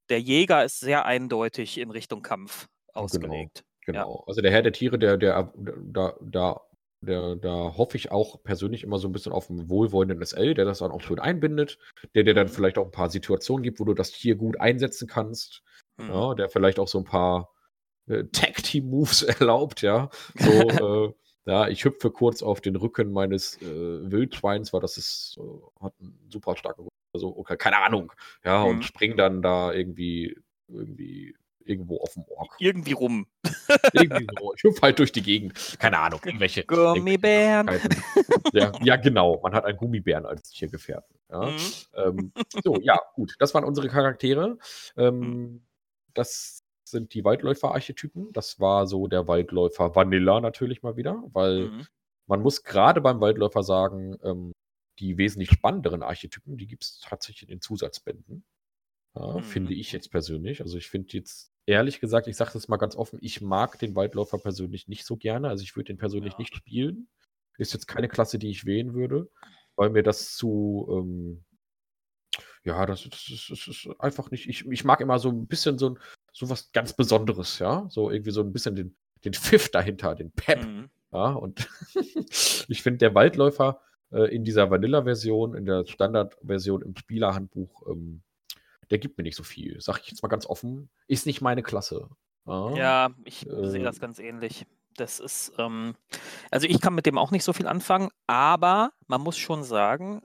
[0.08, 3.64] Der Jäger ist sehr eindeutig in Richtung Kampf genau, ausgelegt.
[3.84, 4.04] Genau.
[4.04, 4.18] genau.
[4.20, 4.24] Ja.
[4.28, 6.60] Also der Herr der Tiere, der, der, da, da
[7.00, 10.64] da, da hoffe ich auch persönlich immer so ein bisschen auf einen wohlwollenden SL, der
[10.64, 11.78] das dann auch schön einbindet,
[12.14, 12.52] der dir dann mhm.
[12.52, 15.62] vielleicht auch ein paar Situationen gibt, wo du das Tier gut einsetzen kannst.
[15.96, 16.08] Mhm.
[16.08, 17.54] Ja, der vielleicht auch so ein paar
[18.08, 20.10] äh, Tag-Team-Moves erlaubt, ja.
[20.36, 20.50] So,
[21.46, 25.84] äh, ja, ich hüpfe kurz auf den Rücken meines äh, Wildschweins, weil das ist, äh,
[25.84, 28.12] hat einen super starken Rücken, also, okay, keine Ahnung,
[28.44, 28.70] ja, mhm.
[28.70, 30.36] und spring dann da irgendwie,
[30.68, 31.34] irgendwie
[31.68, 32.54] irgendwo auf dem Org.
[32.58, 33.26] Irgendwie rum.
[33.92, 34.54] Irgendwie so.
[34.54, 35.78] Ich hüpfe halt durch die Gegend.
[35.78, 36.64] Keine Ahnung, irgendwelche.
[36.64, 37.68] Gummibären.
[38.52, 39.40] Ja, ja, genau.
[39.42, 41.16] Man hat einen Gummibären als Tiergefährten.
[41.30, 41.50] Ja.
[41.50, 41.56] Mhm.
[41.94, 42.32] Ähm,
[42.64, 43.34] so, ja, gut.
[43.38, 44.58] Das waren unsere Charaktere.
[44.96, 45.66] Ähm, mhm.
[46.14, 48.32] das sind die Waldläufer-Archetypen.
[48.32, 51.86] Das war so der Waldläufer Vanilla natürlich mal wieder, weil mhm.
[52.26, 54.52] man muss gerade beim Waldläufer sagen, ähm,
[54.98, 58.44] die wesentlich spannenderen Archetypen, die gibt es tatsächlich in den Zusatzbänden.
[59.14, 59.42] Ja, mhm.
[59.42, 60.60] Finde ich jetzt persönlich.
[60.60, 63.94] Also ich finde jetzt ehrlich gesagt, ich sage das mal ganz offen, ich mag den
[63.94, 65.48] Waldläufer persönlich nicht so gerne.
[65.48, 66.38] Also ich würde den persönlich ja.
[66.38, 67.08] nicht spielen.
[67.58, 69.28] Ist jetzt keine Klasse, die ich wählen würde,
[69.76, 71.44] weil mir das zu, ähm,
[72.64, 74.48] ja, das, das, das, das, ist einfach nicht.
[74.48, 75.98] Ich, ich mag immer so ein bisschen so,
[76.32, 77.86] so was ganz Besonderes, ja.
[77.90, 80.64] So irgendwie so ein bisschen den, den Pfiff dahinter, den Pep.
[80.64, 80.88] Mhm.
[81.12, 81.68] Ja, und
[82.68, 83.80] ich finde, der Waldläufer
[84.12, 88.22] äh, in dieser Vanilla-Version, in der Standard-Version im Spielerhandbuch, ähm,
[88.90, 89.80] der gibt mir nicht so viel.
[89.80, 90.90] Sag ich jetzt mal ganz offen.
[91.06, 92.08] Ist nicht meine Klasse.
[92.46, 94.66] Ja, ja ich äh, sehe das ganz ähnlich.
[94.96, 95.94] Das ist, ähm,
[96.50, 100.22] also ich kann mit dem auch nicht so viel anfangen, aber man muss schon sagen,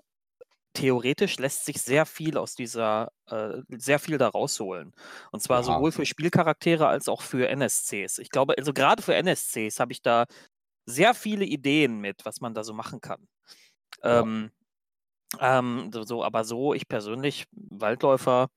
[0.74, 4.94] theoretisch lässt sich sehr viel aus dieser, äh, sehr viel da rausholen.
[5.32, 5.64] Und zwar ja.
[5.64, 8.18] sowohl für Spielcharaktere als auch für NSCs.
[8.18, 10.26] Ich glaube, also gerade für NSCs habe ich da
[10.86, 13.28] sehr viele Ideen mit, was man da so machen kann.
[14.04, 14.22] Ja.
[14.22, 14.52] Ähm,
[15.40, 18.48] ähm, so, aber so, ich persönlich, Waldläufer,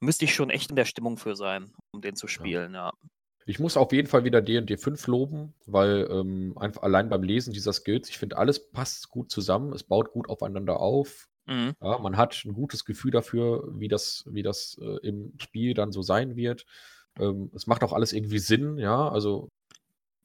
[0.00, 2.92] müsste ich schon echt in der Stimmung für sein, um den zu spielen, ja.
[3.46, 7.54] Ich muss auf jeden Fall wieder D&D 5 loben, weil ähm, einfach allein beim Lesen
[7.54, 11.28] dieser Skills, ich finde, alles passt gut zusammen, es baut gut aufeinander auf.
[11.46, 11.72] Mhm.
[11.80, 15.92] Ja, man hat ein gutes Gefühl dafür, wie das, wie das äh, im Spiel dann
[15.92, 16.66] so sein wird.
[17.18, 19.08] Ähm, es macht auch alles irgendwie Sinn, ja.
[19.08, 19.48] Also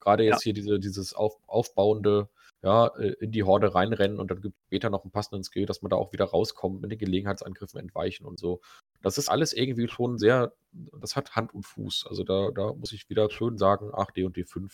[0.01, 0.51] gerade jetzt ja.
[0.51, 2.27] hier diese, dieses auf, aufbauende
[2.63, 5.65] ja, äh, in die Horde reinrennen und dann gibt es später noch einen passenden Skill,
[5.65, 8.61] dass man da auch wieder rauskommt, mit den Gelegenheitsangriffen entweichen und so.
[9.01, 12.05] Das ist alles irgendwie schon sehr, das hat Hand und Fuß.
[12.09, 14.71] Also da, da muss ich wieder schön sagen, ach, D und D5.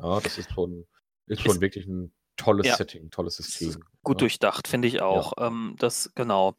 [0.00, 0.86] Ja, das ist schon,
[1.26, 3.84] ist schon ist, wirklich ein tolles ja, Setting, tolles System.
[4.02, 4.20] Gut ja.
[4.20, 5.34] durchdacht, finde ich auch.
[5.38, 5.46] Ja.
[5.46, 6.56] Ähm, das, genau.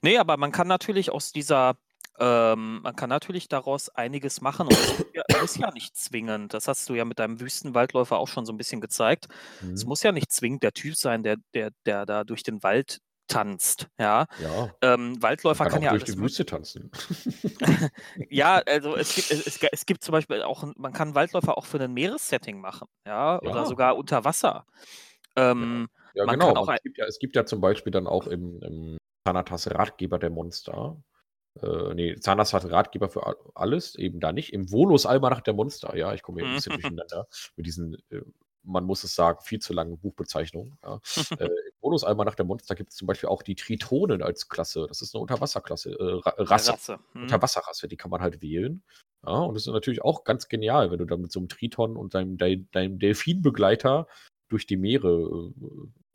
[0.00, 1.76] Nee, aber man kann natürlich aus dieser
[2.18, 6.54] ähm, man kann natürlich daraus einiges machen und es ist ja, ist ja nicht zwingend.
[6.54, 9.26] Das hast du ja mit deinem Wüstenwaldläufer auch schon so ein bisschen gezeigt.
[9.72, 9.88] Es mhm.
[9.88, 13.88] muss ja nicht zwingend der Typ sein, der, der, der da durch den Wald tanzt.
[13.98, 14.26] Ja.
[14.40, 14.70] Ja.
[14.82, 16.90] Ähm, Waldläufer kann, kann auch ja durch die Wüste tanzen.
[18.30, 21.80] ja, also es gibt, es, es gibt zum Beispiel auch, man kann Waldläufer auch für
[21.80, 23.66] ein Meeressetting machen, ja, oder Ja.
[23.66, 24.66] sogar unter Wasser.
[25.36, 25.50] Ja.
[25.50, 26.70] Ähm, Ja, man genau.
[26.70, 30.30] es, gibt ja, es gibt ja zum Beispiel dann auch im, im Thanatas Ratgeber der
[30.30, 31.02] Monster.
[31.62, 34.52] Äh, nee, Thanatas hat Ratgeber für alles, eben da nicht.
[34.52, 38.22] Im Volus Almanach der Monster, ja, ich komme hier ein bisschen durcheinander mit diesen, äh,
[38.64, 40.76] man muss es sagen, viel zu langen Buchbezeichnungen.
[40.82, 41.00] Ja.
[41.38, 44.86] äh, Im Volus Almanach der Monster gibt es zum Beispiel auch die Tritonen als Klasse.
[44.88, 46.72] Das ist eine Unterwasserklasse, äh, Rasse.
[46.72, 46.98] Rasse.
[47.12, 47.22] Hm.
[47.22, 48.82] Unterwasserrasse, die kann man halt wählen.
[49.24, 51.96] Ja, und das ist natürlich auch ganz genial, wenn du dann mit so einem Triton
[51.96, 54.06] und deinem, deinem Delfinbegleiter
[54.48, 55.52] durch die Meere äh,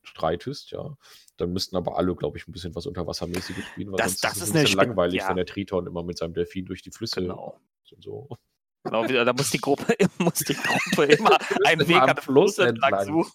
[0.10, 0.96] streitest, ja.
[1.38, 4.38] Dann müssten aber alle, glaube ich, ein bisschen was Unterwassermäßiges spielen, weil das, sonst das
[4.38, 5.30] ist es ein bisschen langweilig, ja.
[5.30, 7.60] wenn der Triton immer mit seinem Delfin durch die Flüsse genau.
[7.92, 8.28] und so.
[8.84, 13.32] Genau, da muss die Gruppe, muss die Gruppe immer einen Weg an Fluss entlang suchen.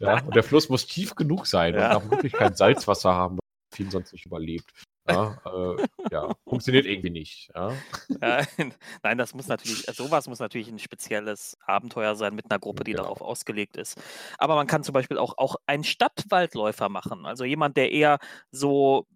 [0.00, 1.96] Ja, und der Fluss muss tief genug sein ja.
[1.96, 4.70] und auch wirklich kein Salzwasser haben, weil der Delfin sonst nicht überlebt.
[5.08, 7.50] Ja, äh, ja, funktioniert irgendwie nicht.
[7.54, 7.72] Ja.
[8.20, 8.42] Ja,
[9.02, 12.92] nein, das muss natürlich, sowas muss natürlich ein spezielles Abenteuer sein mit einer Gruppe, die
[12.92, 13.04] genau.
[13.04, 14.00] darauf ausgelegt ist.
[14.38, 17.26] Aber man kann zum Beispiel auch, auch einen Stadtwaldläufer machen.
[17.26, 18.18] Also jemand, der eher
[18.50, 19.06] so,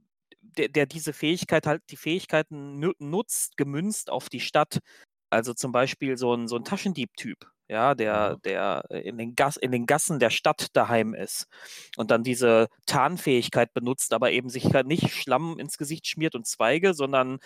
[0.40, 4.78] der, der diese Fähigkeit halt, die Fähigkeiten nutzt, gemünzt auf die Stadt.
[5.30, 9.72] Also zum Beispiel so ein, so ein Taschendieb-Typ ja, der, der in den, Gas, in
[9.72, 11.46] den Gassen der Stadt daheim ist
[11.96, 16.46] und dann diese Tarnfähigkeit benutzt, aber eben sich halt nicht Schlamm ins Gesicht schmiert und
[16.46, 17.38] Zweige, sondern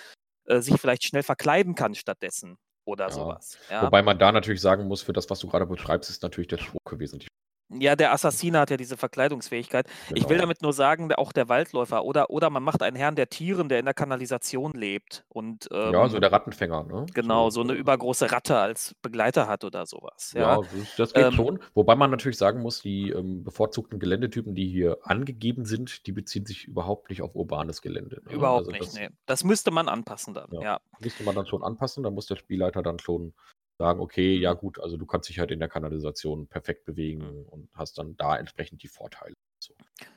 [0.46, 3.10] äh, sich vielleicht schnell verkleiden kann stattdessen oder ja.
[3.12, 3.56] sowas.
[3.70, 3.82] Ja.
[3.82, 6.58] Wobei man da natürlich sagen muss, für das, was du gerade beschreibst, ist natürlich der
[6.58, 7.28] Schurke wesentlich
[7.68, 9.88] ja, der Assassiner hat ja diese Verkleidungsfähigkeit.
[10.08, 10.20] Genau.
[10.20, 13.28] Ich will damit nur sagen, auch der Waldläufer oder, oder man macht einen Herrn der
[13.28, 15.24] Tieren, der in der Kanalisation lebt.
[15.28, 17.06] Und, ähm, ja, so der Rattenfänger, ne?
[17.12, 20.32] Genau, so, so eine übergroße Ratte als Begleiter hat oder sowas.
[20.34, 21.58] Ja, ja das geht ähm, schon.
[21.74, 26.46] Wobei man natürlich sagen muss, die ähm, bevorzugten Geländetypen, die hier angegeben sind, die beziehen
[26.46, 28.22] sich überhaupt nicht auf urbanes Gelände.
[28.26, 28.32] Ne?
[28.32, 29.08] Überhaupt also nicht, das, nee.
[29.26, 30.60] Das müsste man anpassen dann, ja.
[30.62, 30.80] ja.
[31.00, 33.34] Müsste man dann schon anpassen, da muss der Spielleiter dann schon
[33.78, 37.46] sagen, okay, ja gut, also du kannst dich halt in der Kanalisation perfekt bewegen mhm.
[37.48, 39.34] und hast dann da entsprechend die Vorteile.
[39.58, 39.74] So.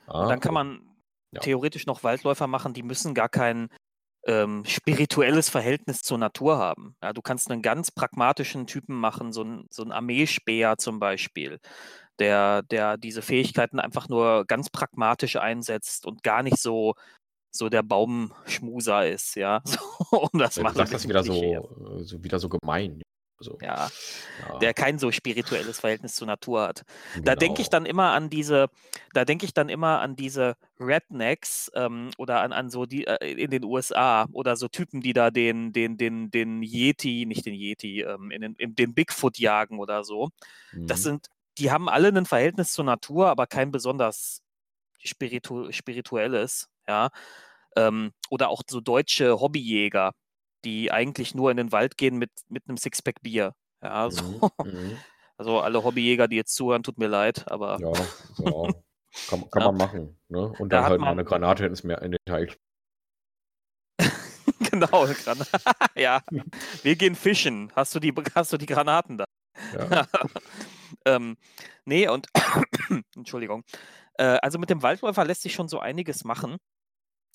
[0.07, 0.81] Ja, dann kann man
[1.31, 1.41] ja.
[1.41, 3.69] theoretisch noch Waldläufer machen, die müssen gar kein
[4.25, 6.95] ähm, spirituelles Verhältnis zur Natur haben.
[7.01, 11.59] Ja, du kannst einen ganz pragmatischen Typen machen, so ein, so Armeespäher zum Beispiel,
[12.19, 16.95] der, der diese Fähigkeiten einfach nur ganz pragmatisch einsetzt und gar nicht so
[17.51, 19.61] so der Baumschmuser ist, ja.
[20.11, 23.01] So, um das ja, mal das wieder so, äh, so, wieder so gemein.
[23.39, 23.57] So.
[23.61, 23.89] Ja,
[24.47, 26.83] ja, der kein so spirituelles Verhältnis zur Natur hat.
[27.13, 27.25] Genau.
[27.25, 28.69] Da denke ich dann immer an diese,
[29.13, 33.31] da denke ich dann immer an diese Rednecks ähm, oder an, an so die äh,
[33.31, 37.53] in den USA oder so Typen, die da den, den, den, den Yeti, nicht den
[37.53, 40.29] Yeti, ähm, in den, in den Bigfoot jagen oder so.
[40.73, 40.87] Mhm.
[40.87, 44.41] Das sind, die haben alle ein Verhältnis zur Natur, aber kein besonders
[45.01, 47.09] spiritu spirituelles, ja.
[47.75, 50.13] Ähm, oder auch so deutsche Hobbyjäger,
[50.65, 53.53] die eigentlich nur in den Wald gehen mit, mit einem Sixpack Bier.
[53.81, 54.51] Ja, so.
[54.63, 54.97] Mhm, mhm.
[55.37, 57.77] Also alle Hobbyjäger, die jetzt zuhören, tut mir leid, aber.
[57.79, 57.93] Ja,
[58.43, 58.73] ja.
[59.29, 59.67] Kann, kann ja.
[59.71, 60.19] man machen.
[60.27, 60.39] Ne?
[60.59, 62.57] Und dann da halt mal eine Granate ins Meer, in den Teich.
[64.71, 65.07] genau,
[65.95, 66.21] ja.
[66.83, 67.71] Wir gehen fischen.
[67.75, 69.25] Hast du die, hast du die Granaten da?
[69.73, 70.07] Ja.
[71.05, 71.37] ähm,
[71.85, 72.27] nee, und
[73.15, 73.63] Entschuldigung.
[74.15, 76.57] Äh, also mit dem Waldläufer lässt sich schon so einiges machen.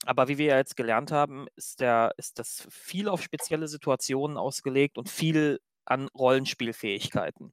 [0.07, 4.37] Aber wie wir ja jetzt gelernt haben, ist, der, ist das viel auf spezielle Situationen
[4.37, 7.53] ausgelegt und viel an Rollenspielfähigkeiten.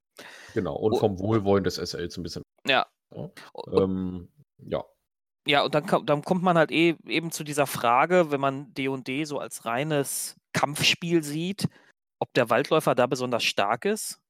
[0.53, 2.43] Genau, und vom Wohlwollen des SLs ein bisschen.
[2.65, 2.85] Ja.
[3.13, 3.29] Ja,
[3.73, 4.29] ähm,
[4.59, 4.83] ja.
[5.45, 9.25] ja und dann, dann kommt man halt eh, eben zu dieser Frage, wenn man D&D
[9.25, 11.67] so als reines Kampfspiel sieht,
[12.19, 14.21] ob der Waldläufer da besonders stark ist.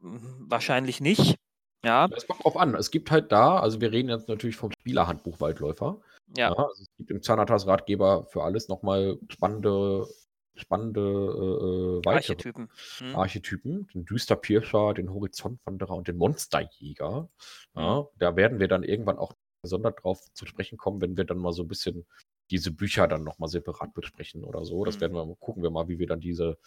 [0.00, 1.36] Hm, wahrscheinlich nicht.
[1.84, 2.08] Ja.
[2.16, 2.74] Es kommt drauf an.
[2.74, 6.00] Es gibt halt da, also wir reden jetzt natürlich vom Spielerhandbuch Waldläufer.
[6.36, 6.50] Ja.
[6.50, 10.06] ja also es gibt im Zanatas Ratgeber für alles nochmal spannende,
[10.54, 12.70] spannende äh, weitere Archetypen.
[12.98, 13.16] Hm.
[13.16, 13.86] Archetypen.
[13.94, 17.28] Den Düsterpirscher, den Horizontwanderer und den Monsterjäger.
[17.74, 18.06] Ja, hm.
[18.18, 21.52] Da werden wir dann irgendwann auch gesondert drauf zu sprechen kommen, wenn wir dann mal
[21.52, 22.06] so ein bisschen
[22.50, 24.84] diese Bücher dann nochmal separat besprechen oder so.
[24.84, 25.00] Das hm.
[25.00, 26.58] werden wir gucken wir mal, wie wir dann diese,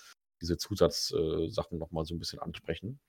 [0.41, 2.99] diese Zusatzsachen äh, nochmal so ein bisschen ansprechen.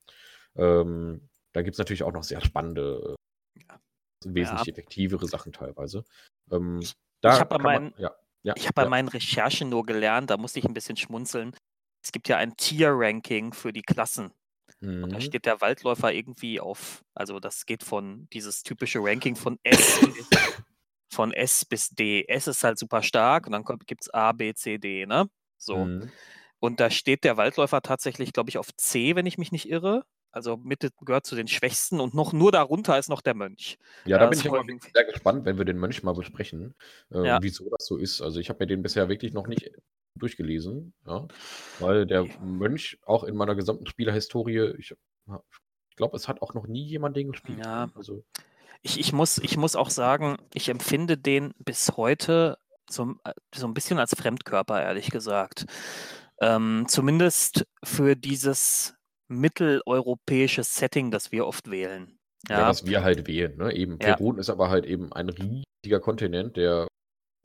[0.57, 3.17] Ähm, da gibt es natürlich auch noch sehr spannende,
[3.57, 3.81] ja.
[4.25, 4.73] Wesentlich ja.
[4.73, 6.05] effektivere Sachen teilweise.
[6.51, 8.13] Ähm, ich habe bei, meinen, ja,
[8.43, 11.55] ja, hab bei meinen Recherchen nur gelernt, da musste ich ein bisschen schmunzeln.
[12.03, 14.33] Es gibt ja ein Tier-Ranking für die Klassen.
[14.81, 15.05] Mhm.
[15.05, 15.23] Und da mhm.
[15.23, 20.29] steht der Waldläufer irgendwie auf, also das geht von dieses typische Ranking von S bis,
[21.13, 22.25] von S bis D.
[22.29, 25.29] S ist halt super stark und dann gibt es A, B, C, D, ne?
[25.57, 25.85] So.
[25.85, 26.11] Mhm.
[26.61, 30.05] Und da steht der Waldläufer tatsächlich, glaube ich, auf C, wenn ich mich nicht irre.
[30.31, 33.79] Also Mitte gehört zu den Schwächsten und noch nur darunter ist noch der Mönch.
[34.05, 34.63] Ja, da bin ich immer
[34.95, 36.75] sehr gespannt, wenn wir den Mönch mal besprechen,
[37.11, 37.39] äh, ja.
[37.41, 38.21] wieso das so ist.
[38.21, 39.71] Also ich habe mir den bisher wirklich noch nicht
[40.15, 41.27] durchgelesen, ja,
[41.79, 46.67] weil der Mönch auch in meiner gesamten Spielerhistorie, ich, ich glaube, es hat auch noch
[46.67, 47.65] nie jemand den gespielt.
[47.65, 47.91] Ja.
[47.95, 48.25] Also,
[48.83, 53.67] Ich, ich, muss, ich muss auch sagen, ich empfinde den bis heute so, äh, so
[53.67, 55.67] ein bisschen als Fremdkörper, ehrlich gesagt.
[56.41, 58.95] Ähm, zumindest für dieses
[59.29, 62.19] mitteleuropäische Setting, das wir oft wählen.
[62.49, 63.57] Ja, ja was wir halt wählen.
[63.57, 63.73] Ne?
[63.75, 64.41] Eben, Peru ja.
[64.41, 66.89] ist aber halt eben ein riesiger Kontinent, der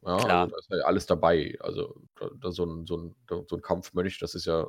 [0.05, 1.55] ja, also da ist halt alles dabei.
[1.59, 3.15] Also da, da so, ein, so, ein,
[3.47, 4.67] so ein Kampfmönch, das ist ja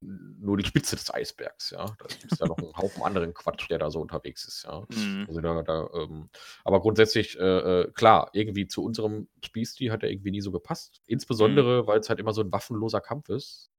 [0.00, 1.84] nur die Spitze des Eisbergs, ja.
[1.84, 4.84] Da gibt es ja noch einen Haufen anderen Quatsch, der da so unterwegs ist, ja.
[4.94, 5.24] Mhm.
[5.26, 6.30] Also da, da, ähm,
[6.64, 11.02] aber grundsätzlich, äh, äh, klar, irgendwie zu unserem Spielstil hat er irgendwie nie so gepasst.
[11.06, 11.86] Insbesondere, mhm.
[11.88, 13.70] weil es halt immer so ein waffenloser Kampf ist.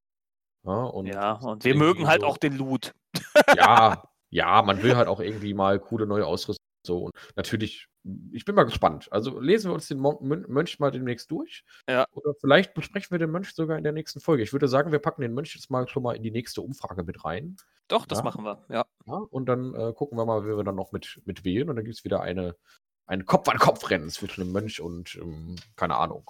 [0.64, 2.94] Ja, und, ja, und wir mögen halt so, auch den Loot.
[3.56, 6.66] Ja, ja, man will halt auch irgendwie mal coole neue Ausrüstung.
[6.86, 7.90] So, und natürlich
[8.32, 9.08] ich bin mal gespannt.
[9.12, 11.64] Also lesen wir uns den Mönch mal demnächst durch.
[11.88, 12.06] Ja.
[12.14, 14.44] Oder vielleicht besprechen wir den Mönch sogar in der nächsten Folge.
[14.44, 17.04] Ich würde sagen, wir packen den Mönch jetzt mal schon mal in die nächste Umfrage
[17.04, 17.58] mit rein.
[17.88, 18.24] Doch, das ja.
[18.24, 18.86] machen wir, ja.
[19.06, 21.70] ja und dann äh, gucken wir mal, wie wir dann noch mit, mit wählen.
[21.70, 22.56] Und dann gibt es wieder eine,
[23.06, 26.30] ein Kopf-an-Kopf-Rennen zwischen dem Mönch und, ähm, keine Ahnung.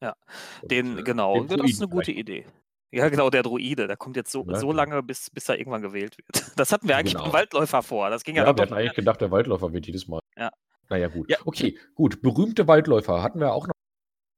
[0.00, 0.14] Ja,
[0.62, 2.46] und, den, äh, genau, den das ist eine gute Idee.
[2.94, 3.86] Ja, genau, der Druide.
[3.86, 6.28] Der kommt jetzt so, ja, so lange, bis, bis er irgendwann gewählt wird.
[6.56, 7.26] Das hatten wir eigentlich genau.
[7.26, 8.10] dem Waldläufer vor.
[8.10, 10.20] Das ging ja, ja wir hatten eigentlich gedacht, der Waldläufer wird jedes Mal.
[10.36, 10.52] Ja.
[10.88, 11.28] Naja, gut.
[11.28, 11.38] Ja.
[11.44, 12.22] Okay, gut.
[12.22, 13.74] Berühmte Waldläufer hatten wir auch noch,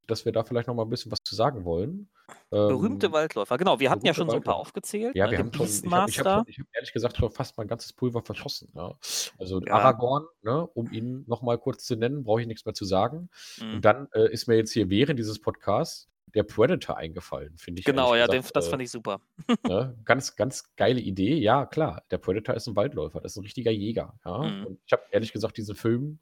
[0.07, 2.09] dass wir da vielleicht noch mal ein bisschen was zu sagen wollen.
[2.51, 3.81] Berühmte ähm, Waldläufer, genau.
[3.81, 5.15] Wir hatten ja schon so ein paar aufgezählt.
[5.15, 7.93] Ja, ne, wir haben schon, ich habe hab, hab ehrlich gesagt schon fast mein ganzes
[7.93, 8.71] Pulver verschossen.
[8.75, 8.95] Ja.
[9.39, 9.75] Also ja.
[9.75, 13.29] Aragorn, ne, um ihn noch mal kurz zu nennen, brauche ich nichts mehr zu sagen.
[13.61, 13.75] Mhm.
[13.75, 17.85] Und dann äh, ist mir jetzt hier während dieses Podcasts der Predator eingefallen, finde ich.
[17.85, 19.21] Genau, ja, gesagt, den, das äh, fand ich super.
[19.67, 21.37] ne, ganz, ganz geile Idee.
[21.37, 24.19] Ja, klar, der Predator ist ein Waldläufer, das ist ein richtiger Jäger.
[24.25, 24.43] Ja?
[24.43, 24.67] Mhm.
[24.67, 26.19] Und ich habe ehrlich gesagt diesen Film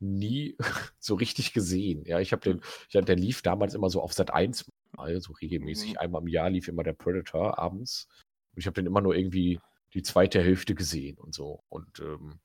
[0.00, 0.56] nie
[0.98, 2.04] so richtig gesehen.
[2.04, 4.66] Ja, ich habe den, ich hab, der lief damals immer so auf Sat 1
[4.96, 5.92] mal, so regelmäßig.
[5.92, 5.98] Mhm.
[5.98, 8.08] Einmal im Jahr lief immer der Predator abends.
[8.54, 9.60] Und ich habe den immer nur irgendwie
[9.94, 11.62] die zweite Hälfte gesehen und so.
[11.68, 12.40] Und ähm,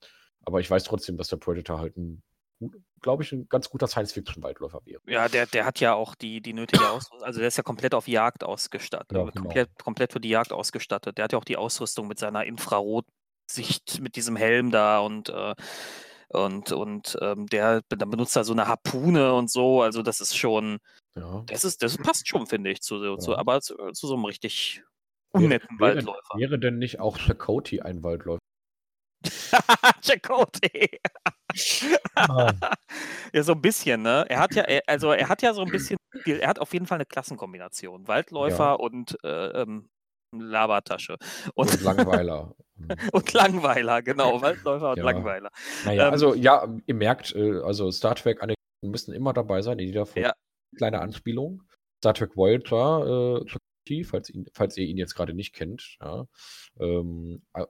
[0.45, 2.22] aber ich weiß trotzdem, dass der Predator halt ein
[3.02, 5.02] glaube ich, ein ganz guter Science-Fiction-Waldläufer wäre.
[5.06, 7.94] Ja, der, der hat ja auch die, die nötige Ausrüstung, also der ist ja komplett
[7.94, 9.44] auf Jagd ausgestattet, ja, genau.
[9.44, 11.18] komplett, komplett für die Jagd ausgestattet.
[11.18, 15.54] Der hat ja auch die Ausrüstung mit seiner Infrarotsicht, mit diesem Helm da und äh,
[16.30, 19.82] und, und ähm, der dann benutzt da so eine Harpune und so.
[19.82, 20.80] Also das ist schon,
[21.16, 21.44] ja.
[21.48, 23.38] das ist, das passt schon, finde ich, zu, zu ja.
[23.38, 24.84] aber zu, zu, so einem richtig
[25.32, 26.38] unnetten wäre, Waldläufer.
[26.38, 28.40] Wäre denn nicht auch Chakoti ein Waldläufer?
[30.02, 30.99] Chakotay.
[33.34, 34.26] Ja, so ein bisschen, ne?
[34.30, 36.98] Er hat ja, also er hat ja so ein bisschen, er hat auf jeden Fall
[36.98, 38.07] eine Klassenkombination.
[38.07, 38.73] Waldläufer ja.
[38.73, 39.89] und äh, ähm,
[40.35, 41.18] Labertasche.
[41.53, 42.56] Und, und Langweiler.
[43.11, 44.41] und Langweiler, genau.
[44.41, 45.03] Waldläufer und ja.
[45.03, 45.49] Langweiler.
[45.85, 49.80] Naja, ähm, also ja, ihr merkt, äh, also Star Trek Anekdoten müssen immer dabei sein,
[49.80, 50.30] in jeder Folge.
[50.30, 50.34] Ja.
[50.76, 51.64] Kleine Anspielung.
[51.99, 56.26] Star Trek Voyager, äh, falls, ihn, falls ihr ihn jetzt gerade nicht kennt, ja.
[56.80, 57.65] Ähm, äh,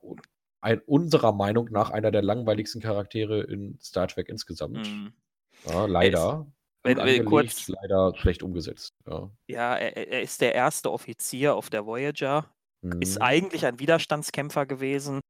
[0.68, 4.85] ein, unserer Meinung nach einer der langweiligsten Charaktere in Star Trek insgesamt.
[4.85, 5.14] Mhm.
[5.65, 6.45] Ja, leider.
[6.84, 8.94] Wenn, wenn kurz, leider schlecht umgesetzt.
[9.07, 12.52] Ja, ja er, er, ist der erste Offizier auf der Voyager.
[12.81, 13.02] Mhm.
[13.02, 15.22] Ist eigentlich ein Widerstandskämpfer gewesen.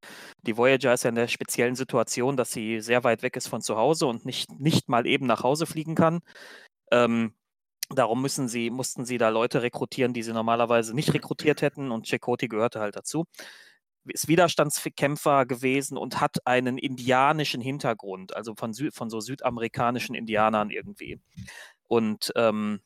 [0.42, 3.62] Die Voyager ist ja in der speziellen Situation, dass sie sehr weit weg ist von
[3.62, 6.20] zu Hause und nicht, nicht mal eben nach Hause fliegen kann.
[6.92, 7.36] Ähm,
[7.90, 12.08] darum müssen sie, mussten sie da Leute rekrutieren, die sie normalerweise nicht rekrutiert hätten und
[12.08, 13.26] Chakotay gehörte halt dazu
[14.10, 20.70] ist Widerstandskämpfer gewesen und hat einen indianischen Hintergrund, also von, Sü von so südamerikanischen Indianern
[20.70, 21.20] irgendwie.
[21.88, 22.82] Und ähm,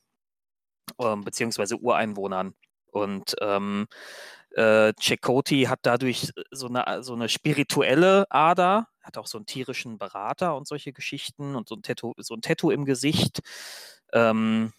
[0.98, 2.54] äh, beziehungsweise Ureinwohnern.
[2.90, 3.86] Und ähm,
[4.50, 9.98] äh, Chakoti hat dadurch so eine, so eine spirituelle Ader, hat auch so einen tierischen
[9.98, 13.40] Berater und solche Geschichten und so ein Tattoo, so ein Tattoo im Gesicht.
[14.12, 14.72] Ähm,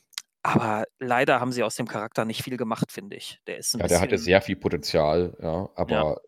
[0.44, 3.40] aber leider haben sie aus dem Charakter nicht viel gemacht, finde ich.
[3.48, 6.22] Der ist ein ja, der hatte sehr viel Potenzial, ja, aber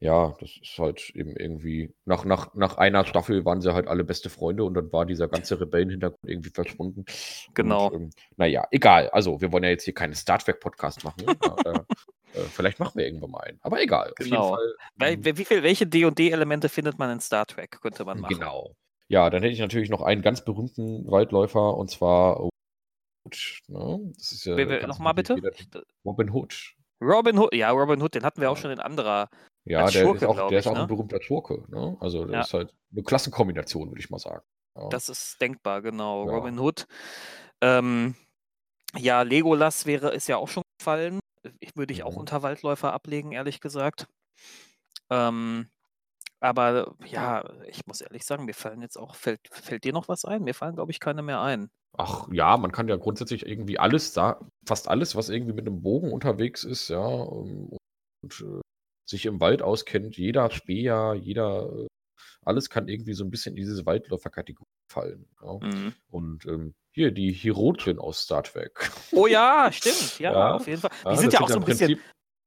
[0.00, 4.04] ja das ist halt eben irgendwie, nach, nach, nach einer Staffel waren sie halt alle
[4.04, 7.04] beste Freunde und dann war dieser ganze Rebellenhintergrund irgendwie verschwunden.
[7.54, 7.88] Genau.
[7.88, 9.10] Und, ähm, naja, egal.
[9.10, 11.24] Also, wir wollen ja jetzt hier keine Star Trek-Podcast machen.
[11.66, 11.78] äh,
[12.34, 13.58] äh, vielleicht machen wir irgendwann mal einen.
[13.62, 14.12] Aber egal.
[14.16, 14.56] Genau.
[14.56, 17.80] Fall, ähm, wie viel, welche D&D-Elemente findet man in Star Trek?
[17.80, 18.34] Könnte man machen.
[18.34, 18.74] Genau.
[19.08, 22.52] Ja, dann hätte ich natürlich noch einen ganz berühmten Waldläufer und zwar Hood.
[23.68, 24.12] Ne?
[24.16, 25.36] Das ist ja Nochmal bitte?
[26.04, 26.74] Robin Hood.
[27.00, 29.28] Robin Hood, ja, Robin Hood, den hatten wir auch schon in anderer
[29.64, 30.82] ja, der Schurke, ist auch, der ich, ist auch ne?
[30.82, 31.64] ein berühmter Schurke.
[31.68, 31.96] Ne?
[32.00, 32.40] Also, das ja.
[32.40, 34.42] ist halt eine Klassenkombination, würde ich mal sagen.
[34.76, 34.88] Ja.
[34.88, 36.26] Das ist denkbar, genau.
[36.26, 36.34] Ja.
[36.34, 36.86] Robin Hood.
[37.60, 38.14] Ähm,
[38.96, 41.20] ja, Legolas wäre, ist ja auch schon gefallen.
[41.60, 42.06] Ich würde ich mhm.
[42.06, 44.06] auch unter Waldläufer ablegen, ehrlich gesagt.
[45.10, 45.68] Ähm,
[46.40, 50.24] aber ja, ich muss ehrlich sagen, mir fallen jetzt auch, fällt, fällt dir noch was
[50.24, 50.42] ein?
[50.42, 51.70] Mir fallen, glaube ich, keine mehr ein.
[51.96, 54.14] Ach ja, man kann ja grundsätzlich irgendwie alles,
[54.66, 57.78] fast alles, was irgendwie mit einem Bogen unterwegs ist, ja, ähm, und,
[58.22, 58.60] und äh,
[59.04, 61.70] sich im Wald auskennt, jeder Speer, jeder,
[62.44, 65.28] alles kann irgendwie so ein bisschen in diese Waldläufer-Kategorie fallen.
[65.42, 65.58] Ja?
[65.60, 65.94] Mhm.
[66.08, 68.90] Und ähm, hier die Hirotin aus Star Trek.
[69.12, 70.18] Oh ja, stimmt.
[70.18, 70.90] Ja, ja auf jeden Fall.
[71.10, 72.00] Die sind ja auch so ein bisschen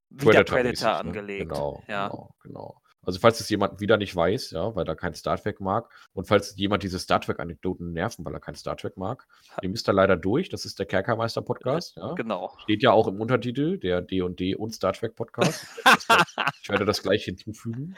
[0.10, 0.98] wie der Predator ne?
[0.98, 1.50] angelegt.
[1.50, 2.08] Genau, ja.
[2.08, 2.82] genau, genau.
[3.08, 6.28] Also falls es jemand wieder nicht weiß, ja, weil er kein Star Trek mag und
[6.28, 9.26] falls jemand diese Star Trek-Anekdoten nerven, weil er kein Star Trek mag,
[9.64, 10.50] dem ist er leider durch.
[10.50, 11.96] Das ist der Kerkermeister-Podcast.
[11.96, 12.16] Ja.
[12.16, 12.54] Genau.
[12.64, 15.66] Steht ja auch im Untertitel, der D&D und Star Trek-Podcast.
[16.62, 17.96] ich werde das gleich hinzufügen.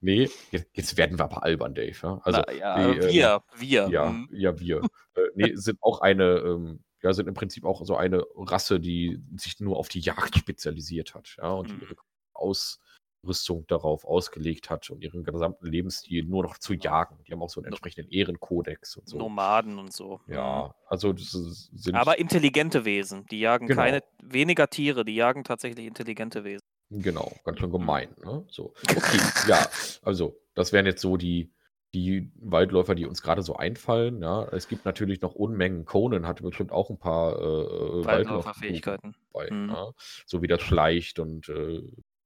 [0.00, 1.96] nee, jetzt, jetzt, werden wir aber albern, Dave.
[2.00, 2.20] Ja?
[2.22, 3.88] Also, Na, ja, die, wir, äh, wir.
[3.88, 4.28] Ja, mhm.
[4.30, 4.76] ja, wir.
[5.16, 9.20] äh, nee, sind auch eine, ähm, ja, sind im Prinzip auch so eine Rasse, die
[9.36, 11.34] sich nur auf die Jagd spezialisiert hat.
[11.38, 11.80] Ja, und mhm.
[11.80, 11.96] ihre
[12.32, 12.78] Aus
[13.26, 17.18] Rüstung darauf ausgelegt hat und ihren gesamten Lebensstil nur noch zu jagen.
[17.26, 19.18] Die haben auch so einen entsprechenden Ehrenkodex und so.
[19.18, 20.20] Nomaden und so.
[20.26, 20.72] Ja, mhm.
[20.86, 21.94] also das sind.
[21.94, 23.26] Aber intelligente Wesen.
[23.30, 23.82] Die jagen genau.
[23.82, 26.66] keine, weniger Tiere, die jagen tatsächlich intelligente Wesen.
[26.90, 28.08] Genau, ganz schön gemein.
[28.24, 28.44] Ne?
[28.48, 28.74] So.
[28.96, 29.18] Okay,
[29.48, 29.66] ja,
[30.02, 31.52] also das wären jetzt so die,
[31.92, 34.22] die Waldläufer, die uns gerade so einfallen.
[34.22, 34.44] Ja.
[34.52, 35.84] Es gibt natürlich noch Unmengen.
[35.84, 39.16] Conan hatte bestimmt auch ein paar äh, Waldläuferfähigkeiten.
[39.50, 39.68] mhm.
[39.70, 39.92] ja.
[40.26, 41.82] So wie das schleicht und äh,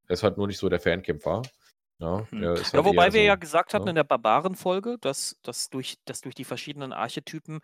[0.08, 1.42] er ist halt nur nicht so der Fernkämpfer.
[2.00, 2.44] Ja, hm.
[2.44, 3.86] halt ja wobei wir so, ja gesagt hatten ja.
[3.86, 3.90] Ne?
[3.90, 7.60] in der Barbaren-Folge, dass, dass, durch, dass durch die verschiedenen Archetypen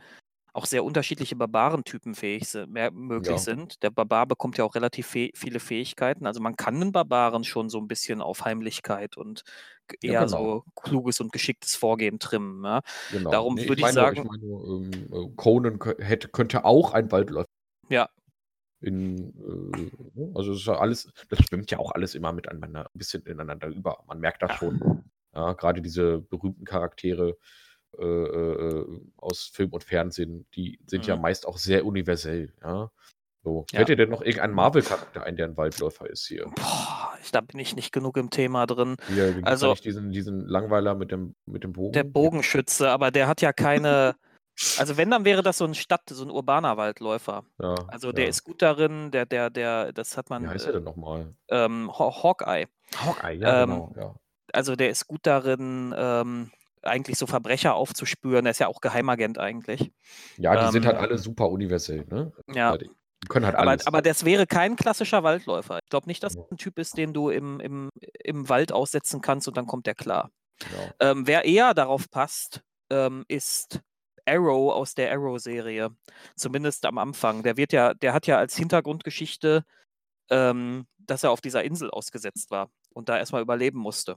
[0.52, 3.38] auch sehr unterschiedliche Barbarentypen fähig sind, mehr möglich ja.
[3.38, 3.82] sind.
[3.82, 6.26] Der Barbar bekommt ja auch relativ viele Fähigkeiten.
[6.26, 9.42] Also man kann einen Barbaren schon so ein bisschen auf Heimlichkeit und
[10.00, 10.36] eher ja, genau.
[10.36, 12.64] so kluges und geschicktes Vorgehen trimmen.
[12.64, 12.82] Ja?
[13.10, 13.30] Genau.
[13.32, 14.16] Darum nee, würde ich, ich sagen.
[14.16, 17.48] Ich meine, ähm, äh, Conan hätte, könnte auch ein Waldläufer.
[17.88, 18.08] Ja,
[18.84, 23.22] in, äh, ne, also ja alles, das stimmt ja auch alles immer miteinander, ein bisschen
[23.26, 24.04] ineinander über.
[24.06, 25.02] Man merkt das schon.
[25.34, 27.36] Ja, gerade diese berühmten Charaktere
[27.98, 31.08] äh, äh, aus Film und Fernsehen, die sind mhm.
[31.08, 32.52] ja meist auch sehr universell.
[32.62, 32.90] Ja.
[33.44, 33.66] So.
[33.70, 33.78] Ja.
[33.78, 36.46] Fällt dir denn noch irgendein Marvel-Charakter ein, der ein Waldläufer ist hier?
[36.56, 38.96] Boah, da bin ich nicht genug im Thema drin.
[39.08, 41.92] Hier, also diesen, diesen Langweiler mit dem, mit dem Bogen.
[41.92, 44.16] Der Bogenschütze, aber der hat ja keine,
[44.78, 47.44] Also wenn, dann wäre das so ein Stadt, so ein urbaner Waldläufer.
[47.60, 48.30] Ja, also der ja.
[48.30, 50.44] ist gut darin, der, der, der, das hat man.
[50.44, 51.34] Wie heißt er denn nochmal?
[51.48, 52.66] Ähm, Hawkeye.
[52.96, 54.14] Hawkeye, ja, ähm, genau, ja.
[54.52, 56.52] Also der ist gut darin, ähm,
[56.82, 58.46] eigentlich so Verbrecher aufzuspüren.
[58.46, 59.92] Er ist ja auch Geheimagent eigentlich.
[60.36, 62.32] Ja, die ähm, sind halt alle super universell, ne?
[62.52, 62.76] Ja.
[62.76, 62.88] Die
[63.28, 63.86] können halt aber, alles.
[63.86, 65.78] aber das wäre kein klassischer Waldläufer.
[65.82, 67.90] Ich glaube nicht, dass das ein Typ ist, den du im, im,
[68.22, 70.30] im Wald aussetzen kannst und dann kommt der klar.
[71.00, 73.80] Ähm, wer eher darauf passt, ähm, ist
[74.26, 75.90] Arrow aus der Arrow-Serie.
[76.36, 77.42] Zumindest am Anfang.
[77.42, 79.64] Der wird ja, der hat ja als Hintergrundgeschichte,
[80.30, 84.16] ähm, dass er auf dieser Insel ausgesetzt war und da erstmal überleben musste.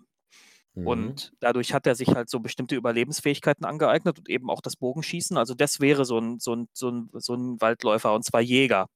[0.77, 0.87] Mhm.
[0.87, 5.37] Und dadurch hat er sich halt so bestimmte Überlebensfähigkeiten angeeignet und eben auch das Bogenschießen.
[5.37, 8.87] Also das wäre so ein, so ein, so ein, so ein Waldläufer und zwar Jäger.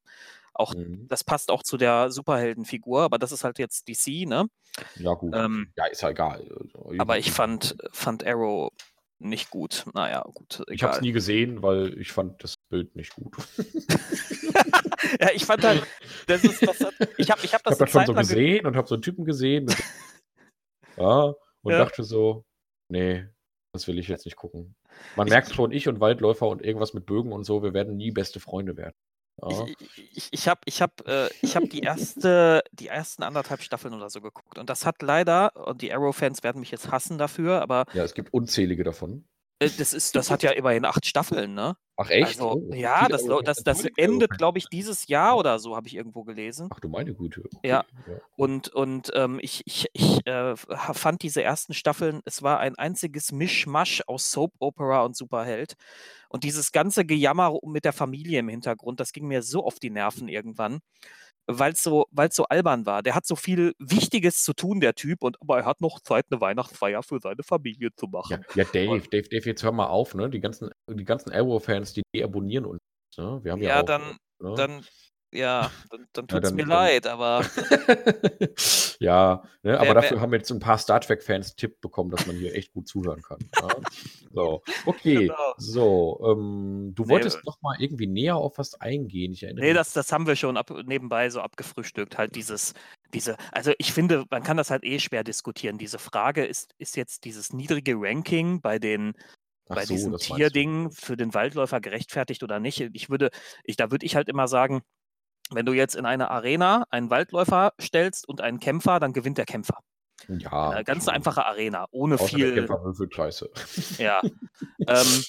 [0.53, 1.07] Auch, mhm.
[1.07, 4.47] Das passt auch zu der Superheldenfigur, aber das ist halt jetzt DC, ne?
[4.95, 5.33] Ja, gut.
[5.35, 6.41] Ähm, ja, ist ja egal.
[6.41, 8.71] Also, aber ich fand, fand Arrow
[9.21, 9.85] nicht gut.
[9.93, 10.61] Naja, gut.
[10.61, 10.75] Egal.
[10.75, 13.35] Ich habe es nie gesehen, weil ich fand das Bild nicht gut.
[15.19, 15.85] ja, ich fand halt,
[16.27, 18.65] das ist, das hat, ich habe ich hab das, ich hab das schon so gesehen
[18.65, 19.65] und habe so einen Typen gesehen.
[19.65, 19.77] Mit,
[20.97, 21.77] ja, und ja.
[21.77, 22.45] dachte so,
[22.89, 23.25] nee,
[23.73, 24.75] das will ich jetzt nicht gucken.
[25.15, 28.11] Man merkt schon, ich und Waldläufer und irgendwas mit Bögen und so, wir werden nie
[28.11, 28.95] beste Freunde werden.
[29.43, 29.65] Ja.
[29.65, 34.09] Ich, ich, ich habe ich hab, äh, hab die, erste, die ersten anderthalb Staffeln oder
[34.09, 34.57] so geguckt.
[34.57, 37.85] Und das hat leider, und die Arrow-Fans werden mich jetzt hassen dafür, aber.
[37.93, 39.25] Ja, es gibt unzählige davon.
[39.59, 41.75] Äh, das, ist, das hat ja immerhin acht Staffeln, ne?
[42.01, 42.41] Ach echt?
[42.41, 45.95] Also, oh, ja, das, das, das endet, glaube ich, dieses Jahr oder so, habe ich
[45.95, 46.69] irgendwo gelesen.
[46.71, 47.41] Ach du meine Güte.
[47.45, 47.67] Okay.
[47.67, 47.85] Ja.
[48.07, 48.13] ja.
[48.35, 53.31] Und, und ähm, ich, ich, ich äh, fand diese ersten Staffeln, es war ein einziges
[53.31, 55.75] Mischmasch aus Soap Opera und Superheld.
[56.29, 59.89] Und dieses ganze Gejammer mit der Familie im Hintergrund, das ging mir so auf die
[59.89, 60.79] Nerven irgendwann
[61.59, 63.03] weil es so, so albern war.
[63.03, 66.25] Der hat so viel Wichtiges zu tun, der Typ, und aber er hat noch Zeit,
[66.29, 68.43] eine Weihnachtsfeier für seine Familie zu machen.
[68.55, 70.29] Ja, ja Dave, und, Dave, Dave, jetzt hör mal auf, ne?
[70.29, 72.79] Die ganzen, die ganzen Arrow-Fans, die deabonnieren uns.
[73.17, 73.39] Ne?
[73.43, 74.53] Wir haben ja, ja auch, dann, ne?
[74.55, 74.85] dann
[75.33, 77.45] ja, dann, dann tut es ja, mir leid, aber.
[78.99, 82.35] ja, ne, aber dafür haben wir jetzt ein paar Star Trek-Fans Tipp bekommen, dass man
[82.35, 83.39] hier echt gut zuhören kann.
[83.61, 83.69] Ja?
[84.33, 85.27] So, okay.
[85.27, 85.53] Genau.
[85.57, 89.31] So, ähm, du wolltest nee, noch mal irgendwie näher auf was eingehen.
[89.31, 92.17] Ich erinnere nee, das, das haben wir schon ab, nebenbei so abgefrühstückt.
[92.17, 92.73] Halt dieses,
[93.13, 95.77] diese, also ich finde, man kann das halt eh schwer diskutieren.
[95.77, 99.13] Diese Frage ist, ist jetzt dieses niedrige Ranking bei den
[99.67, 102.81] bei so, diesem Tierding für den Waldläufer gerechtfertigt oder nicht.
[102.93, 103.29] Ich würde,
[103.63, 104.81] ich, da würde ich halt immer sagen,
[105.51, 109.45] wenn du jetzt in eine Arena einen Waldläufer stellst und einen Kämpfer, dann gewinnt der
[109.45, 109.79] Kämpfer.
[110.27, 110.69] Ja.
[110.69, 111.13] Eine ganz schon.
[111.13, 112.53] einfache Arena, ohne Außer viel.
[112.53, 113.49] Der Kämpfer würfelt scheiße.
[113.97, 114.21] Ja.
[114.87, 115.23] ähm,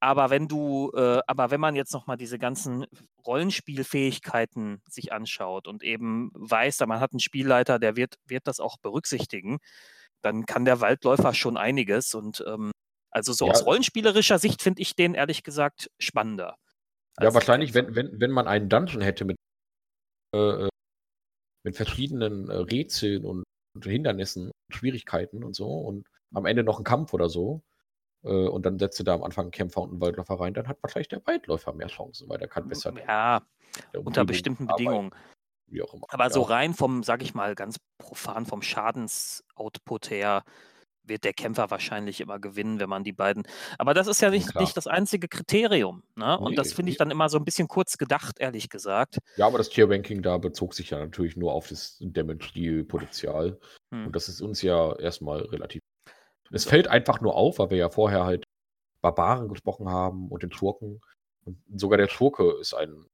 [0.00, 2.84] aber wenn du, äh, aber wenn man jetzt nochmal diese ganzen
[3.26, 8.76] Rollenspielfähigkeiten sich anschaut und eben weiß, man hat einen Spielleiter, der wird, wird das auch
[8.78, 9.60] berücksichtigen,
[10.20, 12.14] dann kann der Waldläufer schon einiges.
[12.14, 12.70] Und ähm,
[13.10, 13.52] also so ja.
[13.52, 16.56] aus rollenspielerischer Sicht finde ich den ehrlich gesagt spannender.
[17.20, 19.36] Ja, wahrscheinlich, wenn, wenn, wenn man einen Dungeon hätte mit,
[20.34, 20.68] äh, äh
[21.66, 23.44] mit verschiedenen äh, Rätseln und,
[23.74, 27.62] und Hindernissen, Schwierigkeiten und so und am Ende noch ein Kampf oder so,
[28.24, 30.66] äh, und dann setzt du da am Anfang einen Kämpfer und einen Waldläufer rein, dann
[30.66, 32.92] hat wahrscheinlich der Waldläufer mehr Chancen, weil der kann besser.
[33.06, 33.42] Ja,
[33.92, 35.10] unter bestimmten Bedingungen.
[35.66, 36.06] Wie auch immer.
[36.10, 36.30] Aber ja.
[36.30, 40.44] so rein vom, sag ich mal, ganz profan vom Schadensoutput her
[41.06, 43.44] wird der Kämpfer wahrscheinlich immer gewinnen, wenn man die beiden.
[43.78, 46.02] Aber das ist ja nicht, nicht das einzige Kriterium.
[46.16, 46.38] Ne?
[46.38, 49.18] Und nee, das finde ich dann immer so ein bisschen kurz gedacht, ehrlich gesagt.
[49.36, 53.58] Ja, aber das Tier-Ranking da bezog sich ja natürlich nur auf das Damage-Deal-Potenzial.
[53.92, 54.06] Hm.
[54.06, 55.80] Und das ist uns ja erstmal relativ
[56.50, 58.44] es fällt einfach nur auf, weil wir ja vorher halt
[59.00, 61.00] Barbaren gesprochen haben und den Schurken.
[61.44, 63.06] Und sogar der Schurke ist ein,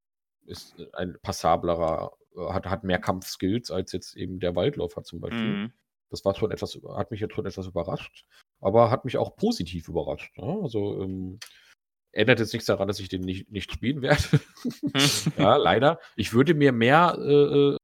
[0.47, 5.41] ist ein passablerer, äh, hat, hat mehr Kampfskills als jetzt eben der Waldläufer zum Beispiel.
[5.41, 5.73] Mhm.
[6.11, 8.25] Das war schon etwas, hat mich jetzt schon etwas überrascht,
[8.61, 10.37] aber hat mich auch positiv überrascht.
[10.39, 10.59] Ne?
[10.63, 11.39] Also ähm,
[12.13, 14.41] ändert jetzt nichts daran, dass ich den nicht, nicht spielen werde.
[15.39, 16.01] ja, leider.
[16.17, 17.77] Ich würde mir mehr äh, äh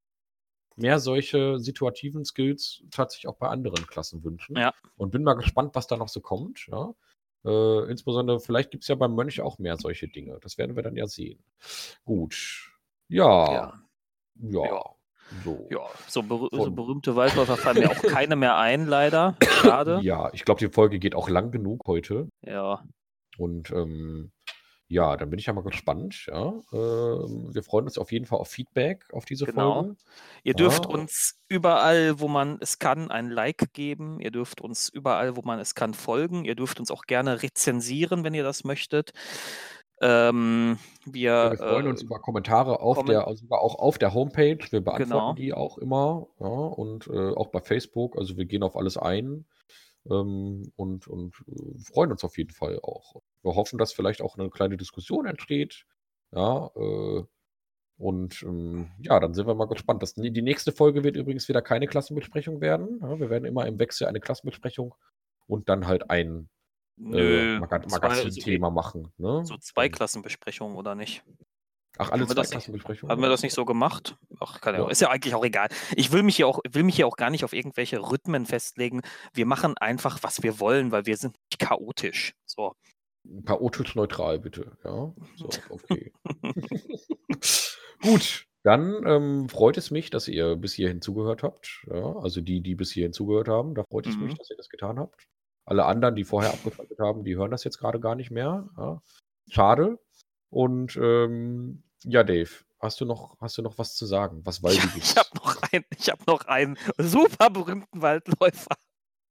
[0.76, 4.56] mehr solche situativen Skills tatsächlich auch bei anderen Klassen wünschen.
[4.56, 4.74] Ja.
[4.96, 6.66] Und bin mal gespannt, was da noch so kommt.
[6.66, 6.94] Ja.
[7.44, 10.38] Äh, insbesondere, vielleicht gibt es ja beim Mönch auch mehr solche Dinge.
[10.42, 11.42] Das werden wir dann ja sehen.
[12.04, 12.70] Gut.
[13.08, 13.80] Ja.
[14.34, 14.64] Ja.
[14.64, 14.94] ja.
[15.30, 15.42] Ja.
[15.44, 15.68] So.
[15.70, 19.36] Ja, so, ber so berühmte Waldläufer fallen mir auch keine mehr ein, leider.
[19.42, 20.00] Schade.
[20.02, 22.28] Ja, ich glaube, die Folge geht auch lang genug heute.
[22.42, 22.82] Ja.
[23.38, 24.32] Und ähm,
[24.88, 26.52] ja, dann bin ich ja mal gespannt, ja.
[26.72, 29.82] Ähm, wir freuen uns auf jeden Fall auf Feedback auf diese Genau.
[29.82, 29.96] Folge.
[30.44, 34.20] Ihr dürft uns überall, wo man es kann, ein Like geben.
[34.20, 36.44] Ihr dürft uns überall, wo man es kann, folgen.
[36.44, 39.12] Ihr dürft uns auch gerne rezensieren, wenn ihr das möchtet.
[40.00, 43.98] Ähm, Ja, wir, wir freuen uns äh, über Kommentare auf kommen der sogar auch auf
[43.98, 44.58] der Homepage.
[44.70, 45.32] Wir beantworten Genau.
[45.34, 48.16] die auch immer, ja, und, äh, auch bei Facebook.
[48.18, 49.46] Also, wir gehen auf alles ein,
[50.10, 54.36] ähm, und und, äh, freuen uns auf jeden Fall auch wir hoffen, dass vielleicht auch
[54.36, 55.86] eine kleine Diskussion entsteht.
[56.32, 57.22] Ja, äh,
[57.98, 60.02] und ähm, ja, dann sind wir mal gespannt.
[60.02, 62.98] Das, die nächste Folge wird übrigens wieder keine Klassenbesprechung werden.
[63.00, 64.94] Ja, wir werden immer im Wechsel eine Klassenbesprechung
[65.46, 66.48] und dann halt ein
[66.98, 69.12] äh, Magazin-Thema machen.
[69.18, 69.44] Ne?
[69.44, 71.22] So zwei Klassenbesprechungen oder nicht?
[71.98, 73.10] Ach, alle zwei Klassenbesprechungen?
[73.10, 74.16] Haben wir das nicht so gemacht?
[74.40, 74.88] Ach, keine ja.
[74.88, 75.68] Ist ja eigentlich auch egal.
[75.94, 79.02] Ich will mich hier auch, will mich hier auch gar nicht auf irgendwelche Rhythmen festlegen.
[79.32, 82.34] Wir machen einfach, was wir wollen, weil wir sind nicht chaotisch.
[82.44, 82.74] So.
[83.44, 84.76] Chaotisch neutral, bitte.
[84.84, 86.12] Ja, so, okay.
[88.02, 91.84] Gut, dann ähm, freut es mich, dass ihr bis hierhin zugehört habt.
[91.88, 94.24] Ja, also die, die bis hierhin zugehört haben, da freut es mhm.
[94.24, 95.26] mich, dass ihr das getan habt.
[95.66, 98.68] Alle anderen, die vorher abgeschaltet haben, die hören das jetzt gerade gar nicht mehr.
[98.78, 99.02] Ja.
[99.48, 99.98] Schade.
[100.48, 104.96] Und ähm, ja, Dave, hast du noch, hast du noch was zu sagen, was waldig
[104.96, 105.12] ist?
[105.12, 108.76] Ich habe noch, ein, hab noch einen super berühmten Waldläufer.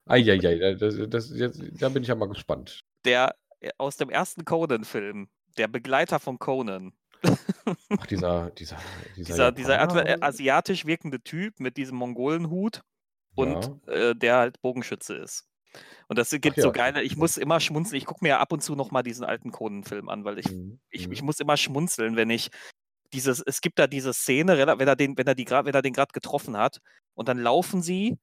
[0.08, 2.82] Eieiei, das, das, das, da bin ich ja mal gespannt.
[3.06, 5.30] Der äh, aus dem ersten Conan-Film.
[5.58, 6.92] Der Begleiter von Conan.
[7.98, 8.78] Ach, dieser, dieser,
[9.16, 12.82] dieser, dieser, dieser asiatisch wirkende Typ mit diesem Mongolenhut
[13.36, 13.94] und ja.
[13.94, 15.48] äh, der halt Bogenschütze ist.
[16.08, 18.52] Und das gibt ja, so geile, ich muss immer schmunzeln, ich gucke mir ja ab
[18.52, 20.80] und zu nochmal diesen alten Conan-Film an, weil ich, mhm.
[20.90, 21.26] ich, ich mhm.
[21.26, 22.50] muss immer schmunzeln, wenn ich
[23.14, 25.94] dieses, es gibt da diese Szene, wenn er den, wenn er die wenn er den
[25.94, 26.80] gerade getroffen hat,
[27.14, 28.18] und dann laufen sie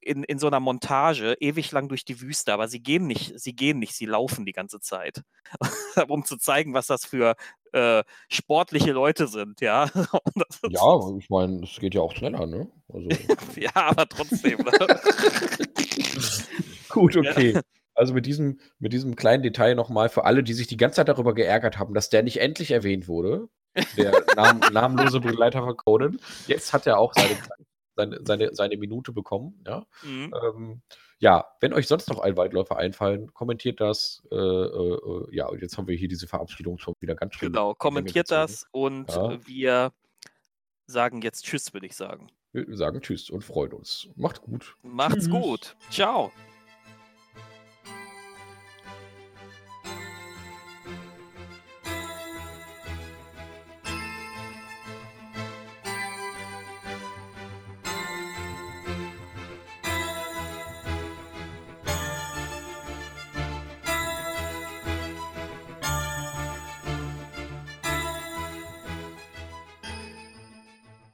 [0.00, 3.54] in, in so einer Montage ewig lang durch die Wüste, aber sie gehen nicht, sie
[3.54, 5.22] gehen nicht, sie laufen die ganze Zeit.
[6.08, 7.34] um zu zeigen, was das für
[7.72, 9.90] äh, sportliche Leute sind, ja.
[10.68, 12.70] ja, ich meine, es geht ja auch schneller, ne?
[12.88, 13.08] Also...
[13.60, 14.58] ja, aber trotzdem.
[14.58, 15.00] Ne?
[16.98, 17.52] Gut, okay.
[17.52, 17.60] Ja.
[17.94, 21.08] Also mit diesem, mit diesem kleinen Detail nochmal für alle, die sich die ganze Zeit
[21.08, 23.48] darüber geärgert haben, dass der nicht endlich erwähnt wurde.
[23.96, 26.20] Der Nam namenlose Begleiter von Conan.
[26.46, 27.36] Jetzt hat er auch seine
[27.98, 29.62] seine, seine, seine Minute bekommen.
[29.66, 29.84] Ja?
[30.02, 30.32] Mhm.
[30.42, 30.82] Ähm,
[31.18, 34.22] ja, wenn euch sonst noch ein Waldläufer einfallen, kommentiert das.
[34.30, 37.52] Äh, äh, äh, ja, und jetzt haben wir hier diese Verabschiedung schon wieder ganz schön.
[37.52, 39.46] Genau, kommentiert das und ja.
[39.46, 39.92] wir
[40.86, 42.28] sagen jetzt Tschüss, würde ich sagen.
[42.52, 44.08] Wir sagen Tschüss und freuen uns.
[44.14, 44.76] Macht gut.
[44.82, 45.30] Macht's Tschüss.
[45.30, 45.76] gut.
[45.90, 46.32] Ciao.